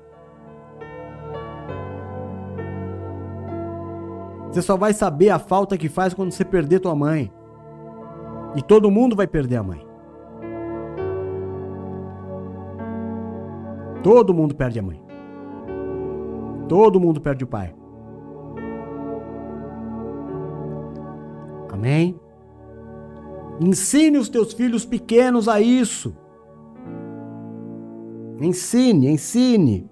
Você 4.52 4.62
só 4.62 4.78
vai 4.78 4.94
saber 4.94 5.30
a 5.30 5.40
falta 5.40 5.78
que 5.78 5.90
faz 5.90 6.14
quando 6.14 6.32
você 6.32 6.46
perder 6.46 6.80
tua 6.80 6.96
mãe. 6.96 7.32
E 8.56 8.62
todo 8.62 8.92
mundo 8.92 9.16
vai 9.16 9.26
perder 9.26 9.56
a 9.56 9.64
mãe. 9.64 9.84
Todo 14.04 14.34
mundo 14.34 14.54
perde 14.54 14.78
a 14.78 14.84
mãe. 14.84 15.02
Todo 16.70 17.00
mundo 17.00 17.20
perde 17.20 17.44
o 17.44 17.48
pai. 17.48 17.74
Amém? 21.72 22.23
Ensine 23.60 24.18
os 24.18 24.30
teus 24.30 24.54
filhos 24.54 24.86
pequenos 24.86 25.48
a 25.48 25.62
isso. 25.62 26.16
Ensine, 28.42 29.08
ensine. 29.08 29.90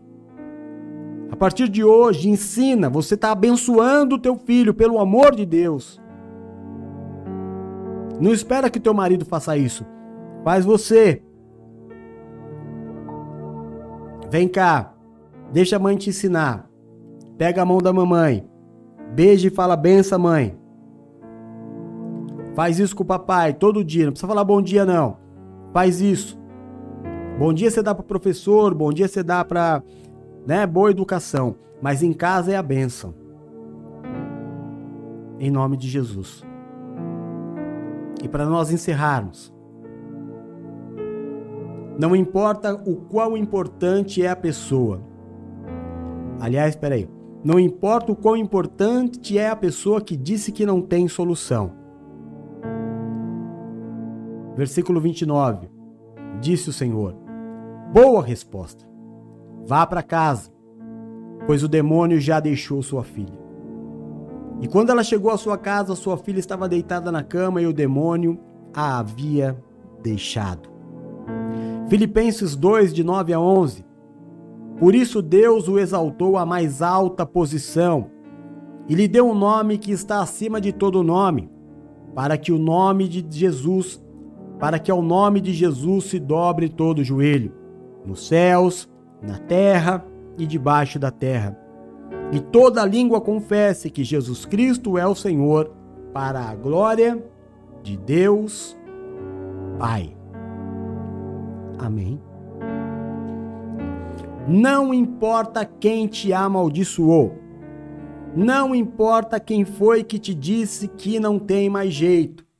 A 1.31 1.35
partir 1.35 1.69
de 1.69 1.83
hoje, 1.83 2.29
ensina. 2.29 2.89
Você 2.89 3.15
está 3.15 3.31
abençoando 3.31 4.15
o 4.15 4.19
teu 4.19 4.35
filho, 4.35 4.73
pelo 4.73 4.99
amor 4.99 5.35
de 5.35 5.45
Deus. 5.45 6.01
Não 8.19 8.33
espera 8.33 8.69
que 8.69 8.79
teu 8.79 8.93
marido 8.93 9.25
faça 9.25 9.57
isso. 9.57 9.85
Faz 10.43 10.65
você. 10.65 11.23
Vem 14.29 14.47
cá. 14.47 14.93
Deixa 15.51 15.75
a 15.75 15.79
mãe 15.79 15.97
te 15.97 16.09
ensinar. 16.09 16.69
Pega 17.37 17.61
a 17.61 17.65
mão 17.65 17.79
da 17.79 17.91
mamãe. 17.91 18.47
Beija 19.13 19.47
e 19.47 19.51
fala 19.51 19.75
benção, 19.75 20.19
mãe. 20.19 20.60
Faz 22.53 22.79
isso 22.79 22.95
com 22.95 23.03
o 23.03 23.05
papai 23.05 23.53
todo 23.53 23.83
dia. 23.83 24.05
Não 24.05 24.11
precisa 24.11 24.27
falar 24.27 24.43
bom 24.43 24.61
dia, 24.61 24.85
não. 24.85 25.17
Faz 25.73 26.01
isso. 26.01 26.39
Bom 27.39 27.53
dia 27.53 27.71
você 27.71 27.81
dá 27.81 27.95
para 27.95 28.03
professor, 28.03 28.73
bom 28.75 28.91
dia 28.91 29.07
você 29.07 29.23
dá 29.23 29.43
para 29.43 29.81
né, 30.45 30.65
boa 30.67 30.91
educação. 30.91 31.55
Mas 31.81 32.03
em 32.03 32.13
casa 32.13 32.51
é 32.51 32.55
a 32.55 32.63
bênção. 32.63 33.13
Em 35.39 35.49
nome 35.49 35.77
de 35.77 35.87
Jesus. 35.87 36.43
E 38.23 38.27
para 38.27 38.45
nós 38.45 38.71
encerrarmos, 38.71 39.51
não 41.97 42.15
importa 42.15 42.73
o 42.73 42.97
quão 42.97 43.35
importante 43.35 44.23
é 44.23 44.29
a 44.29 44.35
pessoa. 44.35 45.01
Aliás, 46.39 46.75
espera 46.75 46.95
aí. 46.95 47.09
Não 47.43 47.59
importa 47.59 48.11
o 48.11 48.15
quão 48.15 48.37
importante 48.37 49.37
é 49.37 49.49
a 49.49 49.55
pessoa 49.55 50.01
que 50.01 50.15
disse 50.15 50.51
que 50.51 50.65
não 50.65 50.81
tem 50.81 51.07
solução. 51.07 51.80
Versículo 54.61 55.01
29. 55.01 55.71
Disse 56.39 56.69
o 56.69 56.73
Senhor: 56.73 57.15
Boa 57.91 58.21
resposta. 58.21 58.85
Vá 59.65 59.87
para 59.87 60.03
casa, 60.03 60.51
pois 61.47 61.63
o 61.63 61.67
demônio 61.67 62.19
já 62.19 62.39
deixou 62.39 62.83
sua 62.83 63.03
filha. 63.03 63.41
E 64.61 64.67
quando 64.67 64.91
ela 64.91 65.03
chegou 65.03 65.31
à 65.31 65.37
sua 65.37 65.57
casa, 65.57 65.95
sua 65.95 66.15
filha 66.15 66.37
estava 66.37 66.69
deitada 66.69 67.11
na 67.11 67.23
cama 67.23 67.59
e 67.59 67.65
o 67.65 67.73
demônio 67.73 68.37
a 68.71 68.99
havia 68.99 69.59
deixado. 70.03 70.69
Filipenses 71.89 72.55
2, 72.55 72.93
de 72.93 73.03
9 73.03 73.33
a 73.33 73.39
11. 73.39 73.83
Por 74.77 74.93
isso 74.93 75.23
Deus 75.23 75.67
o 75.67 75.79
exaltou 75.79 76.37
à 76.37 76.45
mais 76.45 76.83
alta 76.83 77.25
posição 77.25 78.11
e 78.87 78.93
lhe 78.93 79.07
deu 79.07 79.27
um 79.27 79.33
nome 79.33 79.79
que 79.79 79.91
está 79.91 80.21
acima 80.21 80.61
de 80.61 80.71
todo 80.71 81.01
nome, 81.01 81.49
para 82.13 82.37
que 82.37 82.51
o 82.51 82.59
nome 82.59 83.07
de 83.07 83.25
Jesus, 83.27 83.99
para 84.61 84.77
que 84.77 84.91
ao 84.91 85.01
nome 85.01 85.41
de 85.41 85.51
Jesus 85.51 86.05
se 86.05 86.19
dobre 86.19 86.69
todo 86.69 87.03
joelho, 87.03 87.51
nos 88.05 88.27
céus, 88.27 88.87
na 89.19 89.39
terra 89.39 90.05
e 90.37 90.45
debaixo 90.45 90.99
da 90.99 91.09
terra. 91.09 91.57
E 92.31 92.39
toda 92.39 92.85
língua 92.85 93.19
confesse 93.19 93.89
que 93.89 94.03
Jesus 94.03 94.45
Cristo 94.45 94.99
é 94.99 95.07
o 95.07 95.15
Senhor, 95.15 95.71
para 96.13 96.41
a 96.41 96.53
glória 96.53 97.25
de 97.81 97.97
Deus 97.97 98.77
Pai. 99.79 100.15
Amém. 101.79 102.21
Não 104.47 104.93
importa 104.93 105.65
quem 105.65 106.05
te 106.05 106.31
amaldiçoou. 106.33 107.35
Não 108.35 108.75
importa 108.75 109.39
quem 109.39 109.65
foi 109.65 110.03
que 110.03 110.19
te 110.19 110.35
disse 110.35 110.87
que 110.87 111.19
não 111.19 111.39
tem 111.39 111.67
mais 111.67 111.91
jeito. 111.91 112.50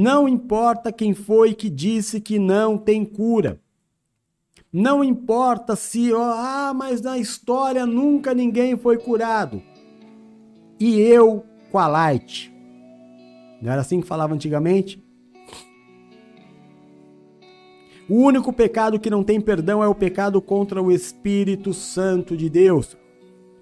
Não 0.00 0.28
importa 0.28 0.92
quem 0.92 1.12
foi 1.12 1.52
que 1.52 1.68
disse 1.68 2.20
que 2.20 2.38
não 2.38 2.78
tem 2.78 3.04
cura. 3.04 3.60
Não 4.72 5.02
importa 5.02 5.74
se, 5.74 6.12
oh, 6.12 6.22
ah, 6.22 6.72
mas 6.72 7.00
na 7.00 7.18
história 7.18 7.84
nunca 7.84 8.32
ninguém 8.32 8.76
foi 8.76 8.96
curado. 8.96 9.60
E 10.78 11.00
eu 11.00 11.44
com 11.72 11.80
a 11.80 11.88
light. 11.88 12.54
Não 13.60 13.72
era 13.72 13.80
assim 13.80 14.00
que 14.00 14.06
falava 14.06 14.32
antigamente? 14.32 15.02
O 18.08 18.22
único 18.22 18.52
pecado 18.52 19.00
que 19.00 19.10
não 19.10 19.24
tem 19.24 19.40
perdão 19.40 19.82
é 19.82 19.88
o 19.88 19.96
pecado 19.96 20.40
contra 20.40 20.80
o 20.80 20.92
Espírito 20.92 21.74
Santo 21.74 22.36
de 22.36 22.48
Deus. 22.48 22.96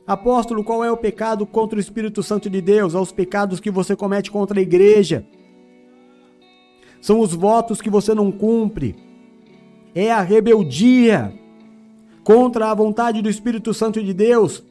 Apóstolo, 0.07 0.63
qual 0.63 0.85
é 0.85 0.93
o 0.93 0.99
pecado 0.99 1.47
contra 1.47 1.79
o 1.79 1.81
Espírito 1.81 2.23
Santo 2.23 2.51
de 2.51 2.61
Deus? 2.61 2.93
São 2.93 3.01
os 3.01 3.11
pecados 3.11 3.59
que 3.59 3.71
você 3.71 3.97
comete 3.97 4.31
contra 4.31 4.59
a 4.59 4.63
igreja. 4.63 5.27
São 7.07 7.21
os 7.21 7.33
votos 7.33 7.81
que 7.81 7.89
você 7.89 8.13
não 8.17 8.33
cumpre. 8.33 8.97
É 9.95 10.11
a 10.11 10.23
rebeldia 10.23 11.33
contra 12.25 12.69
a 12.69 12.75
vontade 12.75 13.23
do 13.23 13.31
Espírito 13.31 13.73
Santo 13.73 14.03
de 14.03 14.13
Deus. 14.13 14.65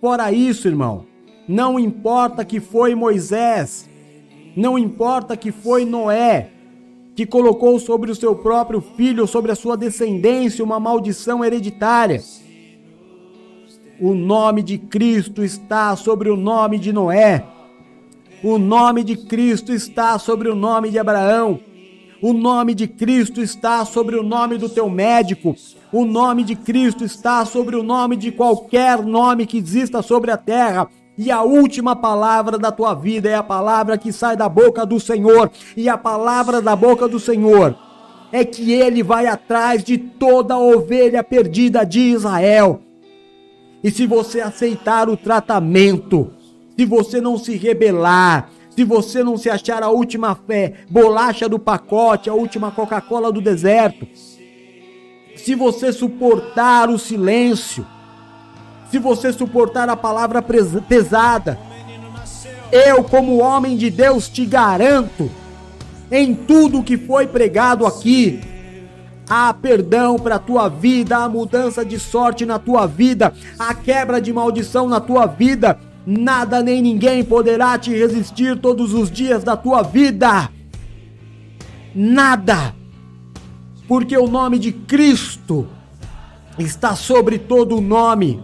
Fora 0.00 0.30
isso, 0.30 0.68
irmão, 0.68 1.06
não 1.48 1.76
importa 1.76 2.44
que 2.44 2.60
foi 2.60 2.94
Moisés, 2.94 3.90
não 4.56 4.78
importa 4.78 5.36
que 5.36 5.50
foi 5.50 5.84
Noé, 5.84 6.50
que 7.16 7.26
colocou 7.26 7.80
sobre 7.80 8.12
o 8.12 8.14
seu 8.14 8.36
próprio 8.36 8.80
filho, 8.80 9.26
sobre 9.26 9.50
a 9.50 9.56
sua 9.56 9.76
descendência, 9.76 10.64
uma 10.64 10.78
maldição 10.78 11.44
hereditária. 11.44 12.22
O 14.00 14.14
nome 14.14 14.62
de 14.62 14.78
Cristo 14.78 15.42
está 15.42 15.96
sobre 15.96 16.30
o 16.30 16.36
nome 16.36 16.78
de 16.78 16.92
Noé. 16.92 17.57
O 18.42 18.56
nome 18.56 19.02
de 19.02 19.16
Cristo 19.16 19.72
está 19.72 20.16
sobre 20.16 20.48
o 20.48 20.54
nome 20.54 20.90
de 20.90 20.98
Abraão. 20.98 21.58
O 22.22 22.32
nome 22.32 22.72
de 22.72 22.86
Cristo 22.86 23.40
está 23.40 23.84
sobre 23.84 24.16
o 24.16 24.22
nome 24.22 24.56
do 24.58 24.68
teu 24.68 24.88
médico. 24.88 25.56
O 25.92 26.04
nome 26.04 26.44
de 26.44 26.54
Cristo 26.54 27.04
está 27.04 27.44
sobre 27.44 27.74
o 27.74 27.82
nome 27.82 28.16
de 28.16 28.30
qualquer 28.30 29.02
nome 29.02 29.44
que 29.44 29.58
exista 29.58 30.02
sobre 30.02 30.30
a 30.30 30.36
terra. 30.36 30.88
E 31.16 31.32
a 31.32 31.42
última 31.42 31.96
palavra 31.96 32.56
da 32.56 32.70
tua 32.70 32.94
vida 32.94 33.28
é 33.28 33.34
a 33.34 33.42
palavra 33.42 33.98
que 33.98 34.12
sai 34.12 34.36
da 34.36 34.48
boca 34.48 34.86
do 34.86 35.00
Senhor. 35.00 35.50
E 35.76 35.88
a 35.88 35.98
palavra 35.98 36.62
da 36.62 36.76
boca 36.76 37.08
do 37.08 37.18
Senhor 37.18 37.76
é 38.30 38.44
que 38.44 38.72
ele 38.72 39.02
vai 39.02 39.26
atrás 39.26 39.82
de 39.82 39.98
toda 39.98 40.54
a 40.54 40.60
ovelha 40.60 41.24
perdida 41.24 41.84
de 41.84 42.00
Israel. 42.00 42.80
E 43.82 43.90
se 43.90 44.06
você 44.06 44.40
aceitar 44.40 45.08
o 45.08 45.16
tratamento, 45.16 46.37
se 46.78 46.84
você 46.84 47.20
não 47.20 47.36
se 47.36 47.56
rebelar, 47.56 48.50
se 48.70 48.84
você 48.84 49.24
não 49.24 49.36
se 49.36 49.50
achar 49.50 49.82
a 49.82 49.88
última 49.88 50.36
fé, 50.36 50.74
bolacha 50.88 51.48
do 51.48 51.58
pacote, 51.58 52.30
a 52.30 52.34
última 52.34 52.70
Coca-Cola 52.70 53.32
do 53.32 53.40
deserto, 53.40 54.06
se 55.34 55.56
você 55.56 55.92
suportar 55.92 56.88
o 56.88 56.96
silêncio, 56.96 57.84
se 58.92 58.98
você 59.00 59.32
suportar 59.32 59.88
a 59.88 59.96
palavra 59.96 60.40
pesada, 60.40 61.58
eu, 62.70 63.02
como 63.02 63.38
homem 63.38 63.76
de 63.76 63.90
Deus, 63.90 64.28
te 64.28 64.46
garanto, 64.46 65.28
em 66.12 66.32
tudo 66.32 66.84
que 66.84 66.96
foi 66.96 67.26
pregado 67.26 67.84
aqui, 67.84 68.40
há 69.28 69.52
perdão 69.52 70.16
para 70.16 70.36
a 70.36 70.38
tua 70.38 70.68
vida, 70.68 71.16
há 71.16 71.28
mudança 71.28 71.84
de 71.84 71.98
sorte 71.98 72.46
na 72.46 72.56
tua 72.56 72.86
vida, 72.86 73.34
há 73.58 73.74
quebra 73.74 74.20
de 74.20 74.32
maldição 74.32 74.86
na 74.86 75.00
tua 75.00 75.26
vida. 75.26 75.87
Nada 76.10 76.62
nem 76.62 76.80
ninguém 76.80 77.22
poderá 77.22 77.78
te 77.78 77.90
resistir 77.90 78.58
todos 78.58 78.94
os 78.94 79.10
dias 79.10 79.44
da 79.44 79.54
tua 79.54 79.82
vida. 79.82 80.50
Nada. 81.94 82.74
Porque 83.86 84.16
o 84.16 84.26
nome 84.26 84.58
de 84.58 84.72
Cristo 84.72 85.68
está 86.58 86.96
sobre 86.96 87.38
todo 87.38 87.76
o 87.76 87.82
nome 87.82 88.42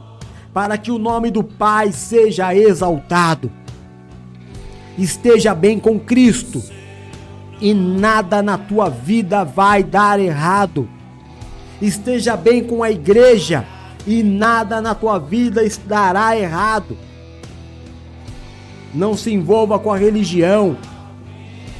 para 0.52 0.76
que 0.76 0.90
o 0.90 0.98
nome 0.98 1.30
do 1.30 1.42
Pai 1.42 1.90
seja 1.90 2.54
exaltado. 2.54 3.50
Esteja 4.98 5.54
bem 5.54 5.80
com 5.80 5.98
Cristo 5.98 6.62
e 7.62 7.72
nada 7.72 8.42
na 8.42 8.58
tua 8.58 8.90
vida 8.90 9.42
vai 9.42 9.82
dar 9.82 10.20
errado. 10.20 10.86
Esteja 11.80 12.36
bem 12.36 12.62
com 12.62 12.82
a 12.82 12.90
igreja 12.90 13.64
e 14.06 14.22
nada 14.22 14.82
na 14.82 14.94
tua 14.94 15.18
vida 15.18 15.62
dará 15.86 16.36
errado. 16.36 16.94
Não 18.94 19.16
se 19.16 19.32
envolva 19.32 19.78
com 19.78 19.92
a 19.92 19.98
religião. 19.98 20.78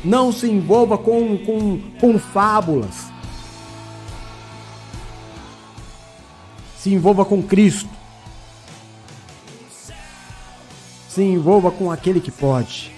Não 0.05 0.33
se 0.33 0.51
envolva 0.51 0.99
com, 0.99 1.39
com, 1.39 1.81
com 2.01 2.19
fábulas. 2.19 3.07
Se 6.77 6.93
envolva 6.93 7.25
com 7.25 7.43
Cristo. 7.43 7.95
se 11.15 11.23
envolva 11.23 11.71
com 11.71 11.93
aquele 11.93 12.21
que 12.21 12.33
pode. 12.33 12.91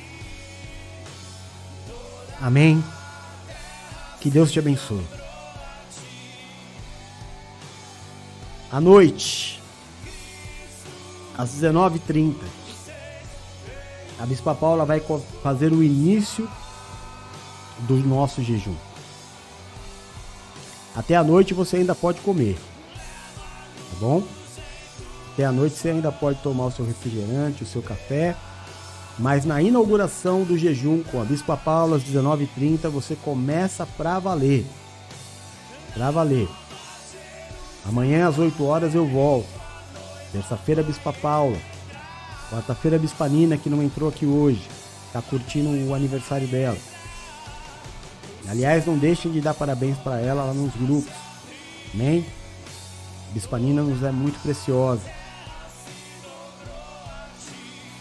Amém. 2.40 2.82
Que 4.18 4.30
Deus 4.30 4.50
te 4.50 4.58
abençoe. 4.58 5.04
À 8.72 8.80
noite, 8.80 9.62
às 11.36 11.50
19h30, 11.50 12.36
a 14.18 14.24
Bispa 14.24 14.54
Paula 14.54 14.84
vai 14.84 15.02
fazer 15.42 15.72
o 15.72 15.82
início 15.82 16.48
do 17.80 17.96
nosso 17.96 18.42
jejum. 18.42 18.74
Até 20.94 21.14
a 21.14 21.22
noite 21.22 21.52
você 21.52 21.76
ainda 21.76 21.94
pode 21.94 22.20
comer, 22.20 22.56
tá 22.94 23.96
bom? 24.00 24.22
Até 25.34 25.44
a 25.44 25.52
noite 25.52 25.76
você 25.76 25.90
ainda 25.90 26.10
pode 26.10 26.40
tomar 26.40 26.66
o 26.66 26.70
seu 26.70 26.86
refrigerante, 26.86 27.62
o 27.62 27.66
seu 27.66 27.82
café. 27.82 28.34
Mas 29.18 29.44
na 29.44 29.62
inauguração 29.62 30.44
do 30.44 30.56
jejum 30.56 31.02
com 31.02 31.20
a 31.20 31.24
Bispa 31.24 31.56
Paula 31.56 31.96
às 31.96 32.02
19h30 32.02 32.88
você 32.88 33.14
começa 33.16 33.84
para 33.84 34.18
valer. 34.18 34.64
Para 35.92 36.10
valer. 36.10 36.48
Amanhã 37.86 38.28
às 38.28 38.38
8 38.38 38.64
horas 38.64 38.94
eu 38.94 39.06
volto. 39.06 39.48
Terça-feira 40.32 40.82
Bispa 40.82 41.12
Paula. 41.12 41.58
Quarta-feira 42.56 42.98
Bispa 42.98 43.28
Nina 43.28 43.58
que 43.58 43.68
não 43.68 43.82
entrou 43.82 44.08
aqui 44.08 44.24
hoje. 44.24 44.66
Tá 45.12 45.20
curtindo 45.20 45.68
o 45.90 45.94
aniversário 45.94 46.48
dela. 46.48 46.78
Aliás, 48.48 48.86
não 48.86 48.96
deixem 48.96 49.30
de 49.30 49.42
dar 49.42 49.52
parabéns 49.52 49.98
para 49.98 50.18
ela 50.22 50.42
lá 50.42 50.54
nos 50.54 50.74
grupos. 50.74 51.12
Amém? 51.92 52.24
Bispa 53.32 53.58
Nina 53.58 53.82
nos 53.82 54.02
é 54.02 54.10
muito 54.10 54.40
preciosa. 54.40 55.02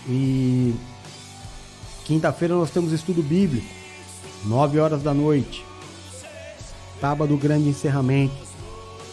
E 0.08 0.74
quinta-feira 2.06 2.56
nós 2.56 2.72
temos 2.72 2.94
estudo 2.94 3.22
bíblico, 3.22 3.68
9 4.46 4.80
horas 4.80 5.04
da 5.04 5.14
noite. 5.14 5.66
Sábado, 7.02 7.36
grande 7.36 7.68
encerramento 7.68 8.38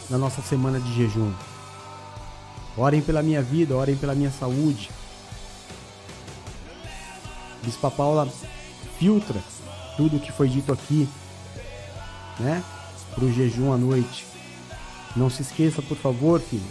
da 0.09 0.17
nossa 0.17 0.41
semana 0.41 0.79
de 0.79 0.95
jejum. 0.95 1.33
Orem 2.77 3.03
pela 3.03 3.25
minha 3.25 3.43
vida, 3.43 3.75
orem 3.75 3.97
pela 3.97 4.15
minha 4.15 4.31
saúde. 4.31 5.02
Bispa 7.63 7.91
Paula 7.91 8.29
filtra 8.99 9.41
tudo 9.97 10.17
o 10.17 10.21
que 10.21 10.33
foi 10.33 10.49
dito 10.49 10.73
aqui, 10.73 11.09
né? 12.39 12.63
Para 13.15 13.25
o 13.25 13.33
jejum 13.33 13.73
à 13.73 13.77
noite. 13.77 14.27
Não 15.15 15.29
se 15.29 15.43
esqueça, 15.43 15.83
por 15.83 15.97
favor, 15.97 16.41
filho, 16.41 16.63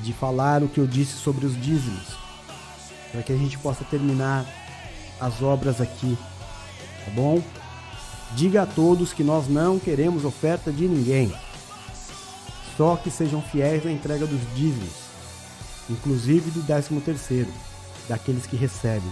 de 0.00 0.12
falar 0.12 0.62
o 0.62 0.68
que 0.68 0.78
eu 0.78 0.86
disse 0.86 1.16
sobre 1.16 1.46
os 1.46 1.58
dízimos, 1.60 2.16
para 3.12 3.22
que 3.22 3.32
a 3.32 3.36
gente 3.36 3.56
possa 3.58 3.84
terminar 3.84 4.44
as 5.20 5.40
obras 5.40 5.80
aqui, 5.80 6.18
tá 7.04 7.10
bom? 7.12 7.42
Diga 8.34 8.62
a 8.62 8.66
todos 8.66 9.12
que 9.12 9.24
nós 9.24 9.48
não 9.48 9.78
queremos 9.78 10.24
oferta 10.24 10.72
de 10.72 10.86
ninguém, 10.86 11.32
só 12.76 12.96
que 12.96 13.10
sejam 13.10 13.40
fiéis 13.40 13.84
na 13.84 13.92
entrega 13.92 14.26
dos 14.26 14.40
dízimos, 14.54 14.92
inclusive 15.88 16.50
do 16.50 16.62
décimo 16.62 17.00
terceiro, 17.00 17.52
daqueles 18.08 18.46
que 18.46 18.56
recebem, 18.56 19.10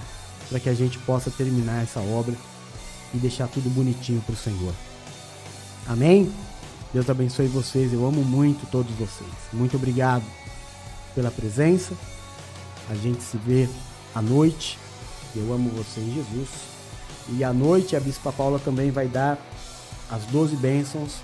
para 0.48 0.60
que 0.60 0.68
a 0.68 0.74
gente 0.74 0.98
possa 1.01 1.31
terminar 1.31 1.82
essa 1.82 2.01
obra 2.01 2.35
e 3.12 3.18
deixar 3.18 3.48
tudo 3.48 3.70
bonitinho 3.70 4.20
para 4.23 4.35
o 4.35 4.36
Senhor. 4.36 4.74
Amém? 5.86 6.32
Deus 6.93 7.09
abençoe 7.10 7.47
vocês. 7.47 7.93
Eu 7.93 8.06
amo 8.06 8.23
muito 8.23 8.66
todos 8.70 8.94
vocês. 8.97 9.31
Muito 9.52 9.77
obrigado 9.77 10.24
pela 11.14 11.31
presença. 11.31 11.94
A 12.89 12.94
gente 12.94 13.23
se 13.23 13.36
vê 13.36 13.68
à 14.14 14.23
noite. 14.23 14.78
Eu 15.35 15.52
amo 15.52 15.70
você 15.70 16.01
em 16.01 16.14
Jesus. 16.14 16.48
E 17.28 17.43
à 17.43 17.52
noite 17.52 17.97
a 17.97 18.01
Bispa 18.01 18.32
Paula 18.32 18.59
também 18.59 18.90
vai 18.90 19.09
dar 19.09 19.39
as 20.10 20.24
12 20.27 20.56
bênçãos 20.56 21.16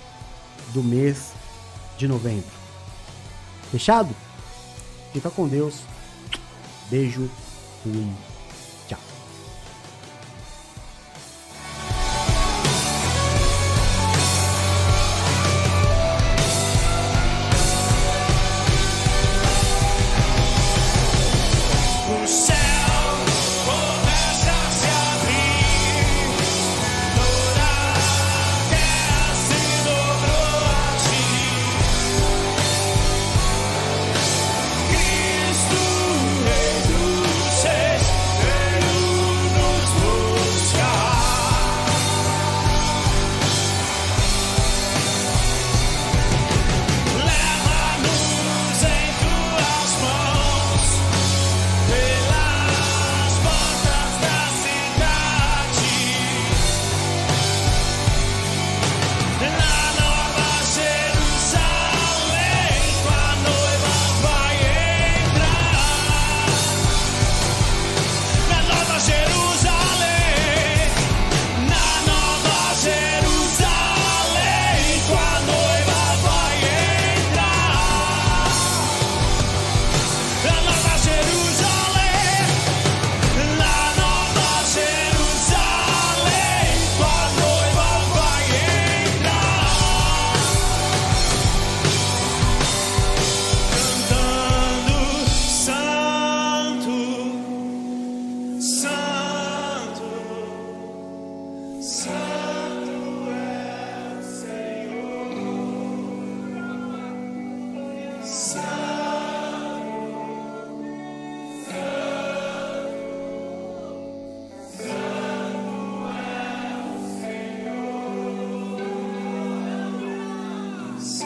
do 0.73 0.83
mês 0.83 1.33
de 1.97 2.09
novembro. 2.09 2.51
Fechado? 3.71 4.15
Fica 5.13 5.31
com 5.31 5.47
Deus. 5.47 5.77
Beijo. 6.91 7.31
Fui. 7.83 8.32